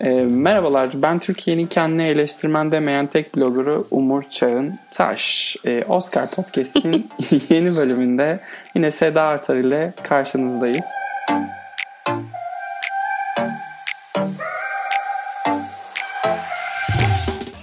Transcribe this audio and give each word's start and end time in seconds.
E, 0.00 0.08
merhabalar, 0.24 1.02
ben 1.02 1.18
Türkiye'nin 1.18 1.66
kendini 1.66 2.02
eleştirmen 2.02 2.72
demeyen 2.72 3.06
tek 3.06 3.36
bloggeru 3.36 3.86
Umur 3.90 4.22
Çağın 4.22 4.78
Taş. 4.90 5.56
E, 5.64 5.84
Oscar 5.88 6.30
Podcast'in 6.30 7.08
yeni 7.48 7.76
bölümünde 7.76 8.40
yine 8.74 8.90
Seda 8.90 9.22
Artar 9.22 9.56
ile 9.56 9.92
karşınızdayız. 10.02 10.84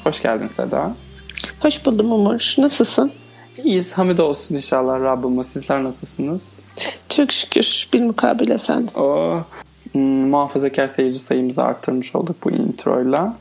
Hoş 0.04 0.22
geldin 0.22 0.48
Seda. 0.48 0.96
Hoş 1.60 1.86
buldum 1.86 2.12
Umur. 2.12 2.56
Nasılsın? 2.58 3.12
İyiyiz. 3.64 3.94
Hamid 3.94 4.18
olsun 4.18 4.56
inşallah 4.56 5.00
Rabbime. 5.00 5.44
Sizler 5.44 5.84
nasılsınız? 5.84 6.66
Çok 7.10 7.32
şükür. 7.32 7.88
Bir 7.94 8.02
mukabil 8.02 8.50
efendim. 8.50 8.90
Oh, 8.96 9.36
hmm, 9.36 9.73
muhafazakar 10.00 10.88
seyirci 10.88 11.20
sayımızı 11.20 11.64
arttırmış 11.64 12.16
olduk 12.16 12.36
bu 12.44 12.52
introyla. 12.52 13.36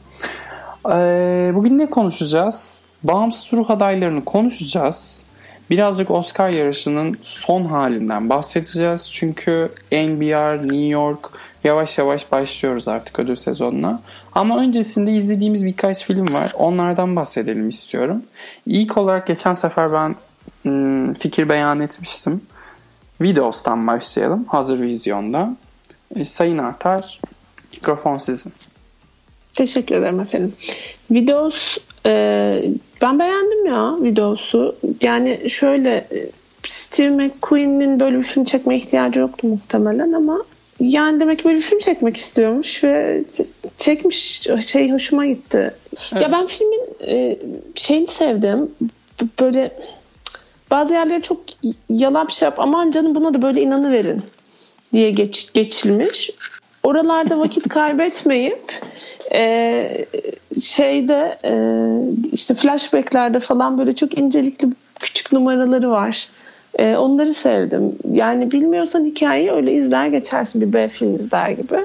Ee, 0.91 1.53
bugün 1.55 1.79
ne 1.79 1.91
konuşacağız? 1.91 2.83
Bağımsız 3.03 3.53
ruh 3.53 3.71
adaylarını 3.71 4.25
konuşacağız. 4.25 5.27
Birazcık 5.71 6.11
Oscar 6.11 6.51
yarışının 6.51 7.17
son 7.23 7.65
halinden 7.65 8.29
bahsedeceğiz. 8.29 9.11
Çünkü 9.13 9.71
NBR, 9.93 10.63
New 10.63 10.87
York 10.87 11.31
yavaş 11.65 11.99
yavaş 11.99 12.33
başlıyoruz 12.33 12.89
artık 12.89 13.19
ödül 13.19 13.37
sezonuna. 13.37 14.01
Ama 14.33 14.61
öncesinde 14.61 15.13
izlediğimiz 15.13 15.65
birkaç 15.65 16.05
film 16.05 16.35
var. 16.35 16.53
Onlardan 16.59 17.17
bahsedelim 17.17 17.69
istiyorum. 17.69 18.23
İlk 18.67 18.97
olarak 18.97 19.27
geçen 19.27 19.55
sefer 19.55 19.93
ben 19.93 20.17
hmm, 20.63 21.15
fikir 21.15 21.49
beyan 21.49 21.81
etmiştim. 21.81 22.41
Videos'tan 23.21 23.87
başlayalım. 23.87 24.45
Hazır 24.45 24.81
vizyonda. 24.81 25.57
E, 26.17 26.25
Sayın 26.25 26.59
Artar, 26.59 27.21
mikrofon 27.73 28.19
sizin. 28.19 28.53
Teşekkür 29.53 29.95
ederim 29.95 30.21
efendim. 30.21 30.53
Videos 31.11 31.79
e, 32.07 32.11
ben 33.03 33.19
beğendim 33.19 33.67
ya 33.67 33.97
videosu. 34.03 34.77
Yani 35.01 35.51
şöyle 35.51 35.91
e, 35.91 36.31
Steve 36.63 37.11
McQueen'in 37.11 38.01
böyle 38.01 38.19
bir 38.19 38.23
film 38.23 38.45
çekmeye 38.45 38.81
ihtiyacı 38.81 39.21
yoktu 39.21 39.47
muhtemelen 39.49 40.13
ama 40.13 40.45
yani 40.81 41.21
demek 41.21 41.39
ki 41.39 41.45
böyle 41.45 41.57
bir 41.57 41.63
film 41.63 41.79
çekmek 41.79 42.17
istiyormuş 42.17 42.85
ve 42.85 43.25
çekmiş 43.77 44.49
şey 44.67 44.93
hoşuma 44.93 45.27
gitti. 45.27 45.75
Evet. 46.13 46.23
Ya 46.23 46.33
ben 46.33 46.47
filmin 46.47 46.83
e, 47.07 47.39
şeyini 47.75 48.07
sevdim. 48.07 48.71
Böyle 49.41 49.73
bazı 50.71 50.95
yerleri 50.95 51.23
çok 51.23 51.41
yalap 51.91 52.31
şap 52.31 52.61
aman 52.61 52.91
canım 52.91 53.15
buna 53.15 53.35
da 53.35 53.43
böyle 53.43 53.63
inanı 53.63 53.93
verin 53.93 54.23
diye 54.93 55.11
geç, 55.11 55.53
geçilmiş. 55.53 56.31
Oralarda 56.83 57.39
vakit 57.39 57.69
kaybetmeyip 57.69 58.73
e, 59.35 60.05
şeyde 60.61 61.39
e, 61.45 61.55
işte 62.33 62.55
flashbacklerde 62.55 63.41
falan 63.41 63.79
böyle 63.79 63.95
çok 63.95 64.19
incelikli 64.19 64.69
küçük 65.01 65.33
numaraları 65.33 65.91
var. 65.91 66.29
E, 66.79 66.97
onları 66.97 67.35
sevdim. 67.35 67.99
Yani 68.13 68.51
bilmiyorsan 68.51 69.05
hikayeyi 69.05 69.51
öyle 69.51 69.73
izler 69.73 70.07
geçersin 70.07 70.61
bir 70.61 70.73
B 70.73 70.89
film 70.89 71.15
izler 71.15 71.51
gibi. 71.51 71.85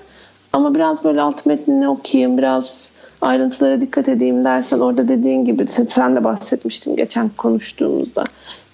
Ama 0.54 0.76
biraz 0.76 1.04
böyle 1.04 1.22
alt 1.22 1.46
metnini 1.46 1.90
okuyayım, 1.90 2.38
biraz 2.38 2.92
ayrıntılara 3.22 3.82
dikkat 3.82 4.10
edeyim 4.10 4.46
dersen 4.46 4.80
orada 4.80 5.08
dediğin 5.08 5.46
gibi 5.46 5.68
sen, 5.68 5.86
sen 5.86 6.16
de 6.16 6.24
bahsetmiştin 6.24 6.96
geçen 6.96 7.30
konuştuğumuzda. 7.30 8.24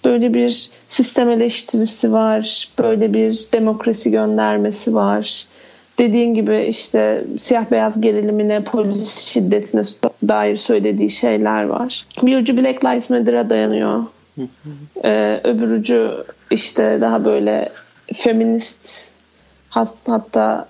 Böyle 0.06 0.34
bir 0.34 0.70
sistem 0.88 1.30
eleştirisi 1.30 2.12
var, 2.12 2.70
böyle 2.80 3.14
bir 3.14 3.46
demokrasi 3.54 4.12
göndermesi 4.12 4.96
var. 4.96 5.46
Dediğin 5.98 6.34
gibi 6.34 6.66
işte 6.70 7.24
siyah 7.38 7.72
beyaz 7.72 8.02
gerilimine, 8.02 8.64
polis 8.64 9.20
şiddetine 9.20 9.82
dair 10.28 10.58
söylediği 10.58 11.10
şeyler 11.10 11.64
var. 11.64 12.06
Bir 12.24 12.38
ucu 12.38 12.58
Black 12.58 12.86
Lives 12.86 13.10
Matter'a 13.10 13.50
dayanıyor. 13.50 14.04
ee, 15.04 15.42
öbür 15.44 15.72
ucu 15.72 16.26
işte 16.52 16.98
daha 17.02 17.26
böyle 17.26 17.70
feminist 18.14 19.12
hatta 19.70 20.68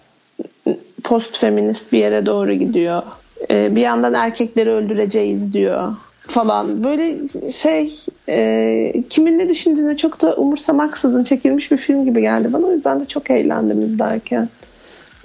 post 1.04 1.38
feminist 1.38 1.94
bir 1.94 2.00
yere 2.00 2.26
doğru 2.26 2.54
gidiyor. 2.54 3.04
Ee, 3.52 3.76
bir 3.76 3.82
yandan 3.82 4.14
erkekleri 4.14 4.70
öldüreceğiz 4.70 5.54
diyor 5.54 5.94
falan. 6.28 6.84
Böyle 6.84 7.18
şey 7.52 7.94
e, 8.30 8.94
kimin 9.10 9.40
ne 9.40 9.50
düşündüğüne 9.50 9.98
çok 9.98 10.22
da 10.22 10.36
umursamaksızın 10.36 11.24
çekilmiş 11.24 11.72
bir 11.72 11.78
film 11.78 12.06
gibi 12.06 12.22
geldi 12.22 12.54
bana. 12.54 12.66
O 12.66 12.72
yüzden 12.72 13.00
de 13.00 13.06
çok 13.06 13.32
eğlendim 13.32 13.82
izlerken. 13.86 14.50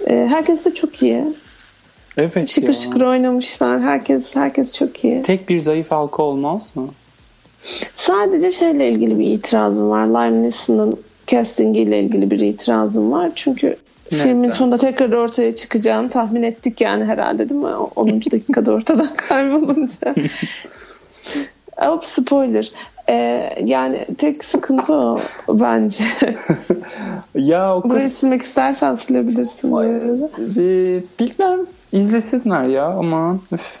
E, 0.07 0.27
herkes 0.29 0.65
de 0.65 0.73
çok 0.73 1.03
iyi. 1.03 1.23
Evet 2.17 2.49
şıkır 2.49 2.67
ya. 2.67 2.73
şıkır 2.73 3.01
oynamışlar. 3.01 3.81
Herkes 3.81 4.35
herkes 4.35 4.73
çok 4.73 5.03
iyi. 5.03 5.21
Tek 5.21 5.49
bir 5.49 5.59
zayıf 5.59 5.91
halka 5.91 6.23
olmaz 6.23 6.71
mı? 6.75 6.87
Sadece 7.95 8.51
şeyle 8.51 8.89
ilgili 8.89 9.19
bir 9.19 9.27
itirazım 9.27 9.89
var. 9.89 10.05
Liam 10.05 10.43
Neeson'ın 10.43 10.99
castingiyle 11.27 11.99
ilgili 11.99 12.31
bir 12.31 12.39
itirazım 12.39 13.11
var. 13.11 13.31
Çünkü 13.35 13.75
Nereden? 14.11 14.27
filmin 14.27 14.49
sonunda 14.49 14.77
tekrar 14.77 15.13
ortaya 15.13 15.55
çıkacağını 15.55 16.09
tahmin 16.09 16.43
ettik 16.43 16.81
yani 16.81 17.05
herhalde 17.05 17.49
değil 17.49 17.61
mi? 17.61 17.67
10. 17.95 18.09
dakikada 18.31 18.71
ortadan 18.71 19.09
kaybolunca. 19.29 20.15
Hop 21.77 22.05
spoiler. 22.05 22.71
Ee, 23.09 23.55
yani 23.65 24.07
tek 24.17 24.43
sıkıntı 24.43 24.93
o 24.93 25.19
bence. 25.49 26.03
ya 27.35 27.75
o 27.75 27.81
kız... 27.81 27.91
Burayı 27.91 28.09
silmek 28.09 28.41
istersen 28.41 28.95
silebilirsin. 28.95 29.71
Ee, 29.71 31.03
bilmem. 31.19 31.59
İzlesinler 31.91 32.63
ya 32.63 32.85
aman. 32.85 33.41
Üf. 33.51 33.79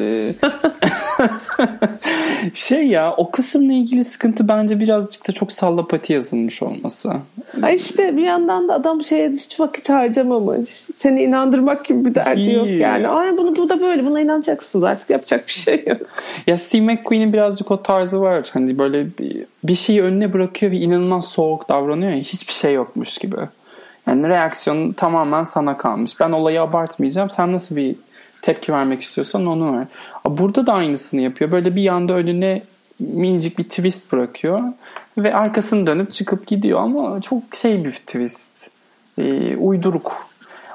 Ee, 0.00 0.34
şey 2.54 2.86
ya 2.86 3.14
o 3.16 3.30
kısımla 3.30 3.72
ilgili 3.72 4.04
sıkıntı 4.04 4.48
bence 4.48 4.80
birazcık 4.80 5.28
da 5.28 5.32
çok 5.32 5.52
sallapati 5.52 6.12
yazılmış 6.12 6.62
olması. 6.62 7.12
Ha 7.60 7.70
işte 7.70 8.16
bir 8.16 8.22
yandan 8.22 8.68
da 8.68 8.74
adam 8.74 9.04
şeye 9.04 9.30
hiç 9.30 9.60
vakit 9.60 9.88
harcamamış. 9.88 10.70
Seni 10.96 11.22
inandırmak 11.22 11.84
gibi 11.84 12.04
bir 12.04 12.14
derdi 12.14 12.52
yok 12.52 12.68
yani. 12.68 13.08
Ay 13.08 13.36
bunu 13.36 13.56
bu 13.56 13.68
da 13.68 13.80
böyle 13.80 14.06
buna 14.06 14.20
inanacaksın 14.20 14.82
artık 14.82 15.10
yapacak 15.10 15.46
bir 15.46 15.52
şey 15.52 15.84
yok. 15.86 16.00
Ya 16.46 16.56
Steve 16.56 16.82
McQueen'in 16.82 17.32
birazcık 17.32 17.70
o 17.70 17.82
tarzı 17.82 18.20
var. 18.20 18.50
Hani 18.52 18.78
böyle 18.78 19.06
bir 19.64 19.74
şeyi 19.74 20.02
önüne 20.02 20.32
bırakıyor 20.32 20.72
ve 20.72 20.76
inanılmaz 20.76 21.28
soğuk 21.28 21.68
davranıyor 21.68 22.12
ya 22.12 22.18
hiçbir 22.18 22.52
şey 22.52 22.74
yokmuş 22.74 23.18
gibi. 23.18 23.36
Yani 24.06 24.28
reaksiyon 24.28 24.92
tamamen 24.92 25.42
sana 25.42 25.76
kalmış. 25.76 26.20
Ben 26.20 26.32
olayı 26.32 26.62
abartmayacağım. 26.62 27.30
Sen 27.30 27.52
nasıl 27.52 27.76
bir 27.76 27.96
tepki 28.42 28.72
vermek 28.72 29.02
istiyorsan 29.02 29.46
onu 29.46 29.78
ver. 29.78 29.86
Burada 30.26 30.66
da 30.66 30.72
aynısını 30.72 31.20
yapıyor. 31.20 31.50
Böyle 31.50 31.76
bir 31.76 31.82
yanda 31.82 32.12
önüne 32.12 32.62
minicik 33.00 33.58
bir 33.58 33.64
twist 33.64 34.12
bırakıyor 34.12 34.62
ve 35.18 35.34
arkasını 35.34 35.86
dönüp 35.86 36.12
çıkıp 36.12 36.46
gidiyor 36.46 36.80
ama 36.80 37.20
çok 37.20 37.42
şey 37.54 37.84
bir 37.84 37.92
twist. 37.92 38.70
E, 39.18 39.56
uyduruk. 39.56 40.26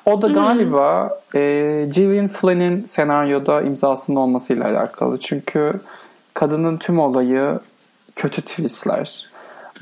O 0.05 0.21
da 0.21 0.27
galiba 0.27 1.09
hmm. 1.31 1.41
e, 1.41 1.85
Gillian 1.93 2.27
Flynn'in 2.27 2.85
senaryoda 2.85 3.61
imzasının 3.61 4.17
olmasıyla 4.17 4.65
alakalı. 4.65 5.19
Çünkü 5.19 5.73
kadının 6.33 6.77
tüm 6.77 6.99
olayı 6.99 7.59
kötü 8.15 8.41
twistler. 8.41 9.29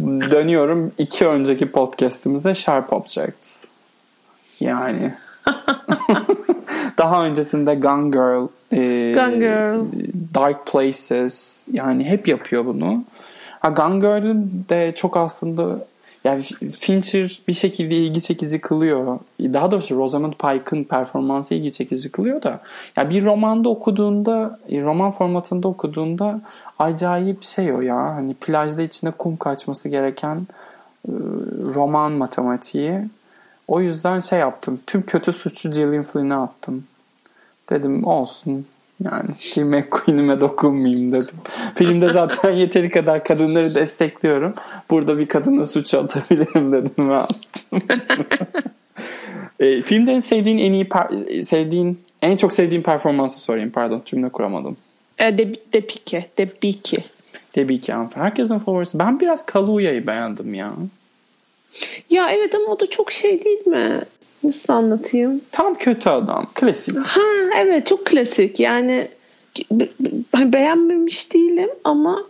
Dönüyorum 0.02 0.92
iki 0.98 1.28
önceki 1.28 1.72
podcastimize 1.72 2.54
Sharp 2.54 2.94
Objects. 2.94 3.66
Yani 4.60 5.14
Daha 6.98 7.26
öncesinde 7.26 7.76
Gone 7.76 8.10
Girl, 8.10 8.48
e, 8.72 9.14
Gone 9.14 9.38
Girl, 9.38 9.86
Dark 10.36 10.66
Places 10.66 11.68
yani 11.72 12.04
hep 12.04 12.28
yapıyor 12.28 12.66
bunu. 12.66 13.04
Ha, 13.60 13.70
Gone 13.70 14.00
Girl'ün 14.00 14.66
de 14.70 14.94
çok 14.96 15.18
aslında 15.18 15.80
yani 16.24 16.44
Fincher 16.72 17.40
bir 17.48 17.54
şekilde 17.54 17.96
ilgi 17.96 18.22
çekici 18.22 18.62
kılıyor. 18.62 19.20
Daha 19.40 19.72
doğrusu 19.72 19.96
Rosamund 19.96 20.34
Pike'ın 20.34 20.84
performansı 20.84 21.54
ilgi 21.54 21.72
çekici 21.72 22.12
kılıyor 22.12 22.44
da. 22.44 22.60
Ya 22.98 23.10
bir 23.10 23.26
romanda 23.26 23.70
okuduğunda, 23.70 24.60
roman 24.72 25.12
formatında 25.12 25.68
okuduğunda 25.68 26.42
acayip 26.80 27.44
şey 27.44 27.72
o 27.72 27.82
ya. 27.82 28.16
Hani 28.16 28.34
plajda 28.34 28.84
içine 28.84 29.12
kum 29.12 29.38
kaçması 29.38 29.90
gereken 29.90 30.48
roman 31.76 32.12
matematiği. 32.12 33.02
O 33.68 33.82
yüzden 33.82 34.20
şey 34.20 34.40
yaptım. 34.40 34.80
Tüm 34.88 35.02
kötü 35.02 35.32
suçu 35.32 35.72
Gillian 35.72 36.04
Flynn'e 36.04 36.36
attım. 36.36 36.84
Dedim 37.70 38.04
olsun. 38.04 38.66
Yani 39.04 39.36
Steve 39.38 39.66
McQueen'ime 39.66 40.42
dokunmayayım 40.42 41.12
dedim. 41.12 41.36
Filmde 41.76 42.14
zaten 42.14 42.52
yeteri 42.54 42.90
kadar 42.90 43.24
kadınları 43.24 43.76
destekliyorum. 43.76 44.54
Burada 44.90 45.18
bir 45.18 45.26
kadına 45.26 45.64
suç 45.64 45.94
atabilirim 45.94 46.72
dedim 46.72 47.10
ve 47.10 47.16
attım. 47.16 47.82
e, 49.60 49.82
filmde 49.82 50.12
en 50.12 50.22
sevdiğin 50.22 50.58
en 50.58 50.74
iyi 50.74 50.88
sevdiğin 51.44 52.00
en 52.22 52.38
çok 52.38 52.54
sevdiğin 52.54 52.82
performansı 52.82 53.40
sorayım. 53.40 53.72
Pardon 53.72 54.02
cümle 54.06 54.30
kuramadım. 54.30 54.78
E, 55.18 55.38
de, 55.38 55.56
de 55.74 55.82
Pike. 55.82 56.30
De 56.38 56.46
Pike. 56.46 57.04
De 57.56 57.68
Pike. 57.68 57.96
Herkesin 58.16 58.60
favorisi. 58.60 59.00
Ben 59.00 59.20
biraz 59.20 59.46
Kaluya'yı 59.46 60.08
beğendim 60.08 60.54
ya. 60.54 60.74
Ya 62.10 62.32
evet 62.32 62.56
ama 62.56 62.66
o 62.66 62.80
da 62.80 62.90
çok 62.90 63.12
şey 63.12 63.44
değil 63.44 63.68
mi? 63.68 64.02
Nasıl 64.44 64.74
anlatayım? 64.74 65.42
Tam 65.52 65.76
kötü 65.76 66.10
adam. 66.10 66.48
Klasik. 66.56 66.98
Ha 66.98 67.22
evet 67.58 67.88
çok 67.88 68.06
klasik. 68.06 68.60
Yani 68.60 69.08
hani 70.32 70.54
beğenmemiş 70.54 71.34
değilim 71.34 71.70
ama 71.84 72.24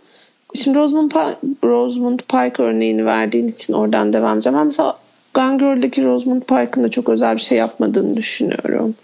şimdi 0.54 0.78
Rosamund, 0.78 1.10
pa- 1.12 1.36
Rosamund 1.64 2.18
Pike 2.20 2.62
örneğini 2.62 3.06
verdiğin 3.06 3.48
için 3.48 3.72
oradan 3.72 4.12
devam 4.12 4.34
edeceğim. 4.36 4.58
Ben 4.58 4.66
mesela 4.66 4.98
Gone 5.34 5.56
Girl'deki 5.56 6.04
Rosamund 6.04 6.42
Pike'ın 6.42 6.84
da 6.84 6.88
çok 6.90 7.08
özel 7.08 7.36
bir 7.36 7.40
şey 7.40 7.58
yapmadığını 7.58 8.16
düşünüyorum. 8.16 8.94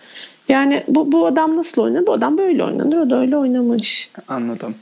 Yani 0.49 0.85
bu, 0.89 1.13
bu 1.13 1.27
adam 1.27 1.57
nasıl 1.57 1.83
oynar? 1.83 2.07
Bu 2.07 2.13
adam 2.13 2.39
böyle 2.39 2.65
oynanır. 2.65 2.97
O 2.97 3.11
da 3.11 3.21
öyle 3.21 3.37
oynamış. 3.37 4.11
Anladım. 4.29 4.75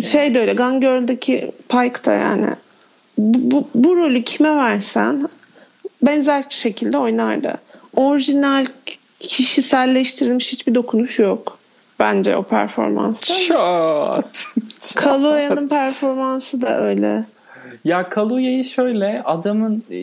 Şey 0.00 0.34
de 0.34 0.40
öyle. 0.40 0.52
Gone 0.54 0.78
Girl'daki 0.78 1.52
Pike 1.68 2.04
da 2.04 2.12
yani 2.12 2.46
bu, 3.18 3.50
bu, 3.50 3.68
bu 3.74 3.96
rolü 3.96 4.24
kime 4.24 4.56
versen 4.56 5.28
benzer 6.02 6.44
şekilde 6.48 6.98
oynardı. 6.98 7.58
Orijinal 7.96 8.66
kişiselleştirilmiş 9.20 10.52
hiçbir 10.52 10.74
dokunuş 10.74 11.18
yok. 11.18 11.58
Bence 11.98 12.36
o 12.36 12.42
performansta. 12.42 13.34
Çat. 13.34 14.46
Kaluya'nın 14.96 15.68
performansı 15.68 16.60
da 16.60 16.80
öyle. 16.80 17.24
Ya 17.84 18.08
Kaluya'yı 18.08 18.64
şöyle 18.64 19.22
adamın 19.24 19.84
e, 19.90 19.98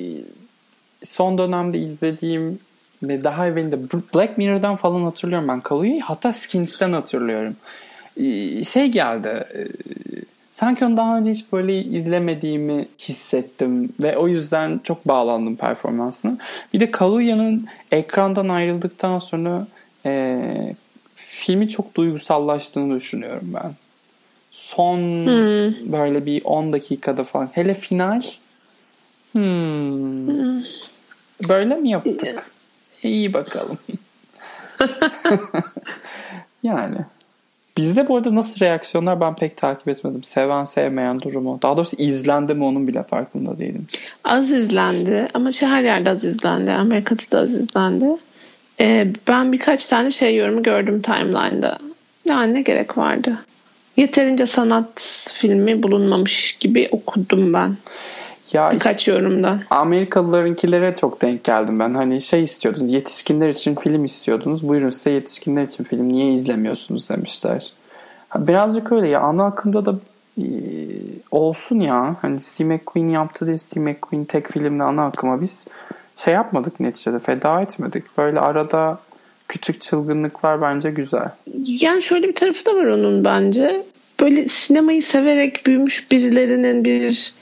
son 1.03 1.37
dönemde 1.37 1.77
izlediğim 1.77 2.59
ve 3.03 3.23
daha 3.23 3.47
evvelinde 3.47 3.79
Black 4.15 4.37
Mirror'dan 4.37 4.75
falan 4.75 5.03
hatırlıyorum 5.03 5.47
ben 5.47 5.61
Kaluya'yı. 5.61 6.01
Hatta 6.01 6.33
Skins'ten 6.33 6.93
hatırlıyorum. 6.93 7.55
E, 8.17 8.63
şey 8.63 8.87
geldi. 8.87 9.45
Sanki 10.51 10.85
onu 10.85 10.97
daha 10.97 11.17
önce 11.17 11.31
hiç 11.31 11.51
böyle 11.53 11.83
izlemediğimi 11.83 12.87
hissettim 12.99 13.93
ve 14.01 14.17
o 14.17 14.27
yüzden 14.27 14.81
çok 14.83 15.07
bağlandım 15.07 15.55
performansına. 15.55 16.37
Bir 16.73 16.79
de 16.79 16.91
Kaluya'nın 16.91 17.67
ekrandan 17.91 18.49
ayrıldıktan 18.49 19.19
sonra 19.19 19.67
e, 20.05 20.75
filmi 21.15 21.69
çok 21.69 21.95
duygusallaştığını 21.95 22.95
düşünüyorum 22.95 23.51
ben. 23.53 23.71
Son 24.51 24.97
hmm. 24.97 25.91
böyle 25.91 26.25
bir 26.25 26.41
10 26.43 26.73
dakikada 26.73 27.23
falan. 27.23 27.49
Hele 27.51 27.73
final 27.73 28.21
hmm. 29.31 30.27
Hmm. 30.27 30.63
böyle 31.49 31.75
mi 31.75 31.89
yaptık? 31.89 32.51
İyi 33.03 33.33
bakalım. 33.33 33.77
yani. 36.63 36.97
Bizde 37.77 38.07
bu 38.07 38.15
arada 38.17 38.35
nasıl 38.35 38.65
reaksiyonlar 38.65 39.21
ben 39.21 39.35
pek 39.35 39.57
takip 39.57 39.87
etmedim. 39.87 40.23
Seven 40.23 40.63
sevmeyen 40.63 41.19
durumu. 41.19 41.59
Daha 41.61 41.77
doğrusu 41.77 41.95
izlendi 41.97 42.53
mi 42.53 42.63
onun 42.63 42.87
bile 42.87 43.03
farkında 43.03 43.57
değilim. 43.57 43.87
Az 44.23 44.51
izlendi 44.51 45.27
ama 45.33 45.51
şey 45.51 45.69
her 45.69 45.83
yerde 45.83 46.09
az 46.09 46.25
izlendi. 46.25 46.71
Amerika'da 46.71 47.23
da 47.31 47.39
az 47.39 47.53
izlendi. 47.55 48.05
Ee, 48.79 49.07
ben 49.27 49.51
birkaç 49.53 49.87
tane 49.87 50.11
şey 50.11 50.35
yorumu 50.35 50.63
gördüm 50.63 51.01
timeline'da. 51.01 51.77
Yani 52.25 52.53
ne 52.53 52.61
gerek 52.61 52.97
vardı? 52.97 53.37
Yeterince 53.97 54.45
sanat 54.45 55.31
filmi 55.33 55.83
bulunmamış 55.83 56.57
gibi 56.59 56.87
okudum 56.91 57.53
ben. 57.53 57.77
Ya 58.53 58.71
Birkaç 58.71 58.97
işte, 58.99 59.11
yorumda. 59.11 59.59
Amerikalılarınkilere 59.69 60.95
çok 60.95 61.21
denk 61.21 61.43
geldim 61.43 61.79
ben. 61.79 61.93
Hani 61.93 62.21
şey 62.21 62.43
istiyordunuz 62.43 62.93
yetişkinler 62.93 63.49
için 63.49 63.75
film 63.75 64.05
istiyordunuz. 64.05 64.67
Buyurun 64.67 64.89
size 64.89 65.11
yetişkinler 65.11 65.63
için 65.63 65.83
film 65.83 66.09
niye 66.13 66.33
izlemiyorsunuz 66.33 67.09
demişler. 67.09 67.73
Birazcık 68.35 68.91
öyle 68.91 69.07
ya 69.07 69.19
ana 69.19 69.45
akımda 69.45 69.85
da 69.85 69.95
e, 70.37 70.43
olsun 71.31 71.79
ya. 71.79 72.15
Hani 72.21 72.41
Steve 72.41 72.75
McQueen 72.75 73.07
yaptı 73.07 73.47
diye 73.47 73.57
Steve 73.57 73.83
McQueen 73.83 74.25
tek 74.25 74.51
filmle 74.51 74.83
ana 74.83 75.05
akıma 75.05 75.41
biz 75.41 75.67
şey 76.17 76.33
yapmadık 76.33 76.79
neticede 76.79 77.19
feda 77.19 77.61
etmedik. 77.61 78.17
Böyle 78.17 78.39
arada 78.39 78.99
küçük 79.47 79.81
çılgınlıklar 79.81 80.61
bence 80.61 80.91
güzel. 80.91 81.29
Yani 81.65 82.01
şöyle 82.01 82.27
bir 82.27 82.35
tarafı 82.35 82.65
da 82.65 82.75
var 82.75 82.85
onun 82.85 83.25
bence. 83.25 83.85
Böyle 84.19 84.47
sinemayı 84.47 85.01
severek 85.03 85.65
büyümüş 85.65 86.11
birilerinin 86.11 86.85
bir 86.85 87.33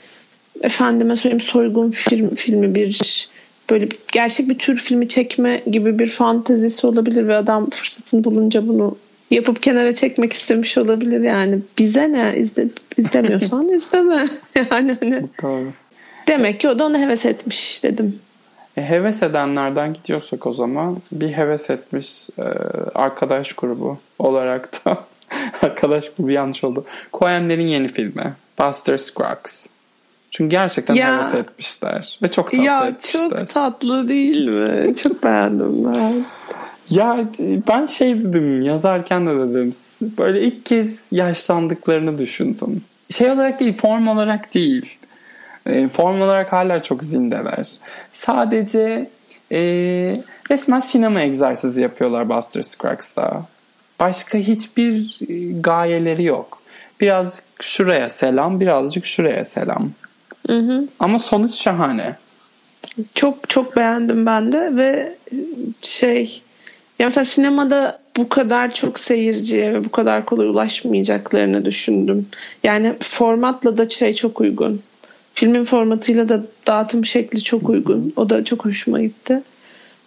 efendime 0.60 1.16
söyleyeyim 1.16 1.40
soygun 1.40 1.90
film, 1.90 2.34
filmi 2.34 2.74
bir 2.74 3.28
böyle 3.70 3.88
gerçek 4.12 4.48
bir 4.48 4.58
tür 4.58 4.76
filmi 4.76 5.08
çekme 5.08 5.62
gibi 5.66 5.98
bir 5.98 6.06
fantezisi 6.06 6.86
olabilir 6.86 7.28
ve 7.28 7.36
adam 7.36 7.70
fırsatını 7.70 8.24
bulunca 8.24 8.68
bunu 8.68 8.96
yapıp 9.30 9.62
kenara 9.62 9.94
çekmek 9.94 10.32
istemiş 10.32 10.78
olabilir 10.78 11.20
yani. 11.20 11.58
Bize 11.78 12.12
ne? 12.12 12.34
İzle, 12.36 12.66
izlemiyorsan 12.96 13.68
izleme. 13.74 14.28
yani 14.70 14.96
hani. 15.00 15.26
Doğru. 15.42 15.66
Demek 16.28 16.60
ki 16.60 16.68
o 16.68 16.78
da 16.78 16.84
onu 16.84 16.98
heves 16.98 17.26
etmiş 17.26 17.84
dedim. 17.84 18.20
E, 18.76 18.82
heves 18.82 19.22
edenlerden 19.22 19.92
gidiyorsak 19.92 20.46
o 20.46 20.52
zaman 20.52 20.96
bir 21.12 21.32
heves 21.32 21.70
etmiş 21.70 22.30
e, 22.38 22.42
arkadaş 22.94 23.52
grubu 23.52 23.98
olarak 24.18 24.86
da 24.86 25.04
arkadaş 25.62 26.10
grubu 26.18 26.30
yanlış 26.30 26.64
oldu. 26.64 26.84
Coen'lerin 27.12 27.66
yeni 27.66 27.88
filmi 27.88 28.34
Buster 28.58 28.96
Scruggs. 28.96 29.66
Çünkü 30.30 30.50
gerçekten 30.50 30.94
ya, 30.94 31.16
heves 31.16 31.34
etmişler. 31.34 32.18
Ve 32.22 32.30
çok 32.30 32.50
tatlı 32.50 32.64
ya, 32.64 32.86
etmişler. 32.86 33.30
Çok 33.30 33.46
tatlı 33.48 34.08
değil 34.08 34.46
mi? 34.46 34.94
çok 35.02 35.24
beğendim 35.24 35.84
ben. 35.84 36.24
Ya 36.90 37.24
ben 37.68 37.86
şey 37.86 38.18
dedim 38.18 38.62
yazarken 38.62 39.26
de 39.26 39.36
dedim 39.36 39.72
böyle 40.18 40.42
ilk 40.42 40.66
kez 40.66 41.06
yaşlandıklarını 41.12 42.18
düşündüm. 42.18 42.82
Şey 43.10 43.30
olarak 43.30 43.60
değil 43.60 43.72
form 43.76 44.08
olarak 44.08 44.54
değil. 44.54 44.98
E, 45.66 45.88
form 45.88 46.20
olarak 46.20 46.52
hala 46.52 46.82
çok 46.82 47.04
zindeler. 47.04 47.68
Sadece 48.12 49.10
e, 49.52 49.58
resmen 50.50 50.80
sinema 50.80 51.20
egzersizi 51.20 51.82
yapıyorlar 51.82 52.28
Buster 52.28 52.62
Scruggs'ta. 52.62 53.44
Başka 54.00 54.38
hiçbir 54.38 55.18
e, 55.28 55.60
gayeleri 55.60 56.24
yok. 56.24 56.62
Birazcık 57.00 57.44
şuraya 57.60 58.08
selam, 58.08 58.60
birazcık 58.60 59.06
şuraya 59.06 59.44
selam. 59.44 59.90
Hı 60.46 60.58
hı. 60.58 60.88
Ama 60.98 61.18
sonuç 61.18 61.54
şahane. 61.54 62.16
Çok 63.14 63.48
çok 63.48 63.76
beğendim 63.76 64.26
ben 64.26 64.52
de 64.52 64.76
ve 64.76 65.16
şey 65.82 66.42
ya 66.98 67.06
mesela 67.06 67.24
sinemada 67.24 67.98
bu 68.16 68.28
kadar 68.28 68.74
çok 68.74 68.98
seyirciye 68.98 69.74
ve 69.74 69.84
bu 69.84 69.88
kadar 69.88 70.24
kolay 70.24 70.48
ulaşmayacaklarını 70.48 71.64
düşündüm. 71.64 72.26
Yani 72.64 72.94
formatla 73.00 73.78
da 73.78 73.88
şey 73.88 74.14
çok 74.14 74.40
uygun. 74.40 74.82
Filmin 75.34 75.64
formatıyla 75.64 76.28
da 76.28 76.42
dağıtım 76.66 77.04
şekli 77.04 77.42
çok 77.42 77.68
uygun. 77.68 78.12
O 78.16 78.30
da 78.30 78.44
çok 78.44 78.64
hoşuma 78.64 79.00
gitti. 79.00 79.42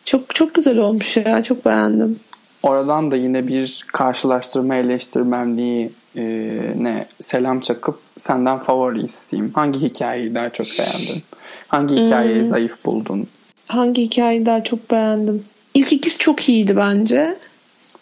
Çok 0.06 0.36
çok 0.36 0.54
güzel 0.54 0.78
olmuş 0.78 1.18
ya. 1.18 1.44
Çok 1.44 1.66
beğendim. 1.66 2.20
Oradan 2.64 3.12
da 3.12 3.16
yine 3.16 3.48
bir 3.48 3.86
karşılaştırma 3.94 4.76
eleştirmenliği 4.76 5.92
ne 6.16 7.06
selam 7.20 7.60
çakıp 7.60 8.00
senden 8.18 8.60
favori 8.60 9.06
isteyeyim. 9.06 9.52
Hangi 9.54 9.82
hikayeyi 9.82 10.36
daha 10.36 10.50
çok 10.50 10.68
beğendin? 10.80 11.24
Hangi 11.68 11.96
hikayeyi 11.96 12.40
hmm. 12.40 12.46
zayıf 12.46 12.86
buldun? 12.86 13.28
Hangi 13.68 14.02
hikayeyi 14.02 14.46
daha 14.46 14.64
çok 14.64 14.92
beğendim? 14.92 15.46
İlk 15.74 15.94
ikisi 15.94 16.18
çok 16.18 16.50
iyiydi 16.50 16.78
bence. 16.78 17.38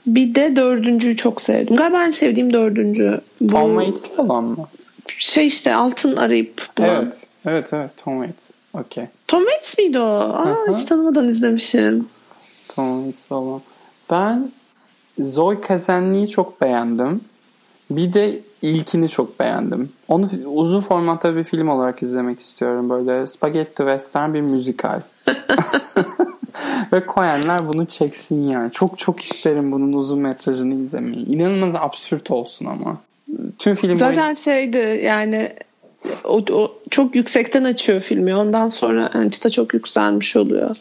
Bir 0.07 0.35
de 0.35 0.55
dördüncüyü 0.55 1.17
çok 1.17 1.41
sevdim. 1.41 1.75
Galiba 1.75 2.03
en 2.03 2.11
sevdiğim 2.11 2.53
dördüncü. 2.53 3.21
Bu... 3.41 3.53
Tom 3.53 3.79
Waits 3.79 4.15
falan 4.15 4.43
mı? 4.43 4.67
Şey 5.07 5.47
işte 5.47 5.75
altın 5.75 6.15
arayıp 6.15 6.61
bulan. 6.77 6.89
Evet. 6.89 7.27
Evet 7.45 7.73
evet 7.73 7.89
Tom 7.97 8.21
Waits. 8.21 8.51
Okay. 8.73 9.07
Tom 9.27 9.43
Waits 9.43 9.77
miydi 9.77 9.99
o? 9.99 10.03
Aa, 10.03 10.75
hiç 10.75 10.83
tanımadan 10.83 11.27
izlemişim. 11.27 12.07
Tom 12.67 13.03
Waits 13.03 13.31
olan. 13.31 13.61
Ben 14.11 14.51
Zoe 15.19 15.61
Kazanlı'yı 15.61 16.27
çok 16.27 16.61
beğendim. 16.61 17.21
Bir 17.95 18.13
de 18.13 18.39
ilkini 18.61 19.09
çok 19.09 19.39
beğendim. 19.39 19.89
Onu 20.07 20.29
uzun 20.45 20.81
formatta 20.81 21.35
bir 21.35 21.43
film 21.43 21.69
olarak 21.69 22.03
izlemek 22.03 22.39
istiyorum. 22.39 22.89
Böyle 22.89 23.27
spagetti 23.27 23.77
western 23.77 24.33
bir 24.33 24.41
müzikal. 24.41 25.01
Ve 26.93 27.05
koyanlar 27.05 27.73
bunu 27.73 27.85
çeksin 27.85 28.49
yani. 28.49 28.71
Çok 28.71 28.99
çok 28.99 29.21
isterim 29.21 29.71
bunun 29.71 29.93
uzun 29.93 30.19
metrajını 30.19 30.73
izlemeyi. 30.73 31.25
İnanılmaz 31.25 31.75
absürt 31.75 32.31
olsun 32.31 32.65
ama. 32.65 32.97
Tüm 33.59 33.75
film 33.75 33.97
Zaten 33.97 34.17
boyunca... 34.17 34.35
şeydi 34.35 35.01
yani 35.03 35.53
o, 36.23 36.43
o 36.51 36.71
çok 36.89 37.15
yüksekten 37.15 37.63
açıyor 37.63 37.99
filmi. 37.99 38.35
Ondan 38.35 38.67
sonra 38.67 39.11
yani 39.13 39.31
çıta 39.31 39.49
çok 39.49 39.73
yükselmiş 39.73 40.35
oluyor. 40.35 40.75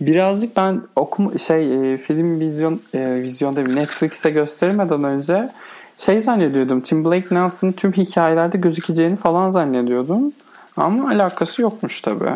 Birazcık 0.00 0.56
ben 0.56 0.82
okum 0.96 1.38
şey 1.38 1.92
e, 1.92 1.98
film 1.98 2.40
vizyon 2.40 2.80
e, 2.94 3.22
vizyon 3.22 3.56
değil 3.56 3.68
Netflix'te 3.68 4.30
göstermeden 4.30 5.04
önce 5.04 5.50
şey 5.96 6.20
zannediyordum. 6.20 6.80
Tim 6.80 7.04
Blake 7.04 7.34
Nelson'ın 7.34 7.72
tüm 7.72 7.92
hikayelerde 7.92 8.58
gözükeceğini 8.58 9.16
falan 9.16 9.50
zannediyordum. 9.50 10.32
Ama 10.76 11.08
alakası 11.08 11.62
yokmuş 11.62 12.00
tabi. 12.00 12.30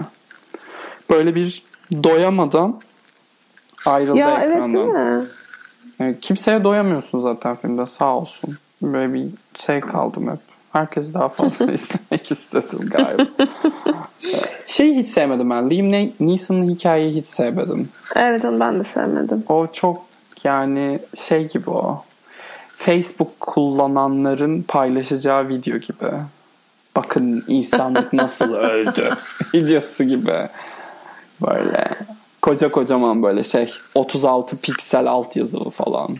Böyle 1.11 1.35
bir 1.35 1.63
doyamadan 2.03 2.81
ayrıldı 3.87 4.19
ya, 4.19 4.41
ekrandan. 4.41 4.63
Evet 4.63 4.75
değil 4.75 4.87
mi? 4.87 5.27
Yani 5.99 6.21
kimseye 6.21 6.65
doyamıyorsun 6.65 7.21
zaten 7.21 7.57
filmde 7.57 7.87
sağ 7.87 8.17
olsun. 8.17 8.59
Böyle 8.83 9.15
bir 9.15 9.29
şey 9.55 9.81
kaldım 9.81 10.31
hep. 10.31 10.39
Herkes 10.73 11.15
daha 11.15 11.29
fazla 11.29 11.65
izlemek 11.73 12.33
istedim 12.33 12.89
galiba. 12.91 13.47
Şeyi 14.67 14.97
hiç 14.97 15.09
sevmedim 15.09 15.51
ben. 15.51 15.71
Liam 15.71 16.11
Neeson'ın 16.21 16.69
hikayeyi 16.69 17.17
hiç 17.17 17.27
sevmedim. 17.27 17.89
Evet 18.17 18.45
onu 18.45 18.61
ben 18.61 18.81
de 18.81 18.85
sevmedim. 18.85 19.45
O 19.49 19.67
çok 19.73 20.03
yani 20.45 20.99
şey 21.27 21.49
gibi 21.49 21.71
o. 21.71 22.05
Facebook 22.81 23.41
kullananların 23.41 24.63
paylaşacağı 24.63 25.49
video 25.49 25.79
gibi. 25.79 26.11
Bakın 26.97 27.45
insanlık 27.49 28.13
nasıl 28.13 28.55
öldü 28.55 29.17
videosu 29.55 30.05
gibi. 30.05 30.49
Böyle 31.47 31.89
koca 32.43 32.71
kocaman 32.71 33.23
böyle 33.23 33.45
şey 33.45 33.75
36 33.95 34.57
piksel 34.57 35.07
alt 35.07 35.37
yazılı 35.37 35.71
falan. 35.71 36.17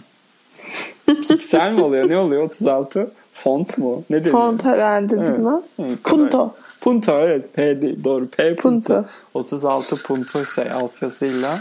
piksel 1.29 1.73
mi 1.73 1.83
oluyor? 1.83 2.09
Ne 2.09 2.19
oluyor 2.19 2.43
36? 2.43 3.11
Font 3.33 3.79
mu? 3.79 4.05
Ne 4.11 4.25
deniyor? 4.25 4.41
Font 4.41 4.65
herhalde 4.65 5.17
evet. 5.21 5.39
mi? 5.39 5.61
Evet, 5.79 6.05
punto. 6.05 6.55
Punto 6.81 7.13
evet. 7.13 7.55
P 7.55 7.83
değil. 7.83 8.05
Doğru. 8.05 8.29
P 8.29 8.57
punto. 8.57 8.95
punto. 8.95 9.09
36 9.35 10.03
punto 10.03 10.47
şey 10.47 10.71
alt 10.71 11.03
yazıyla. 11.03 11.59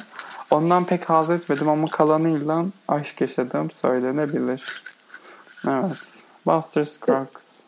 Ondan 0.52 0.86
pek 0.86 1.10
haz 1.10 1.30
etmedim 1.30 1.70
ama 1.70 1.88
kalanıyla 1.88 2.66
aşk 2.88 3.22
yaşadım 3.22 3.72
söylenebilir. 3.72 4.84
Evet. 5.68 6.24
Buster 6.46 6.86
Scruggs. 6.86 7.62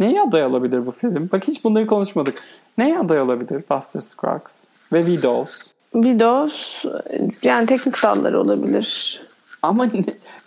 Neye 0.00 0.20
aday 0.20 0.44
olabilir 0.44 0.86
bu 0.86 0.90
film? 0.90 1.28
Bak 1.32 1.48
hiç 1.48 1.64
bunları 1.64 1.86
konuşmadık. 1.86 2.42
Neye 2.78 2.98
aday 2.98 3.20
olabilir 3.20 3.64
Buster 3.70 4.00
Scruggs? 4.00 4.64
Ve 4.92 5.06
Widows. 5.06 5.66
Widows 5.92 6.84
yani 7.42 7.66
teknik 7.66 8.02
dalları 8.02 8.40
olabilir. 8.40 9.20
Ama 9.62 9.84
ne, 9.84 10.04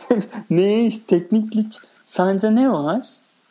neye 0.49 0.85
işte 0.85 1.05
tekniklik 1.07 1.79
sence 2.05 2.55
ne 2.55 2.71
var? 2.71 3.05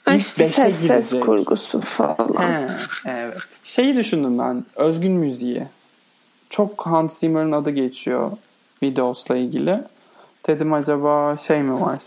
İlk 0.09 0.21
işte 0.21 0.45
beşe 0.45 0.53
ses, 0.53 0.83
girecek. 0.83 1.09
Ses 1.09 1.21
kurgusu 1.21 1.81
falan. 1.81 2.43
He, 2.43 2.69
evet. 3.07 3.43
Şeyi 3.65 3.97
düşündüm 3.97 4.39
ben. 4.39 4.65
Özgün 4.77 5.13
müziği. 5.13 5.63
Çok 6.51 6.87
Hans 6.87 7.19
Zimmer'ın 7.19 7.53
adı 7.53 7.71
geçiyor 7.71 8.31
Widows'la 8.81 9.37
ilgili. 9.37 9.81
Dedim 10.47 10.73
acaba 10.73 11.37
şey 11.37 11.63
mi 11.63 11.81
var? 11.81 11.99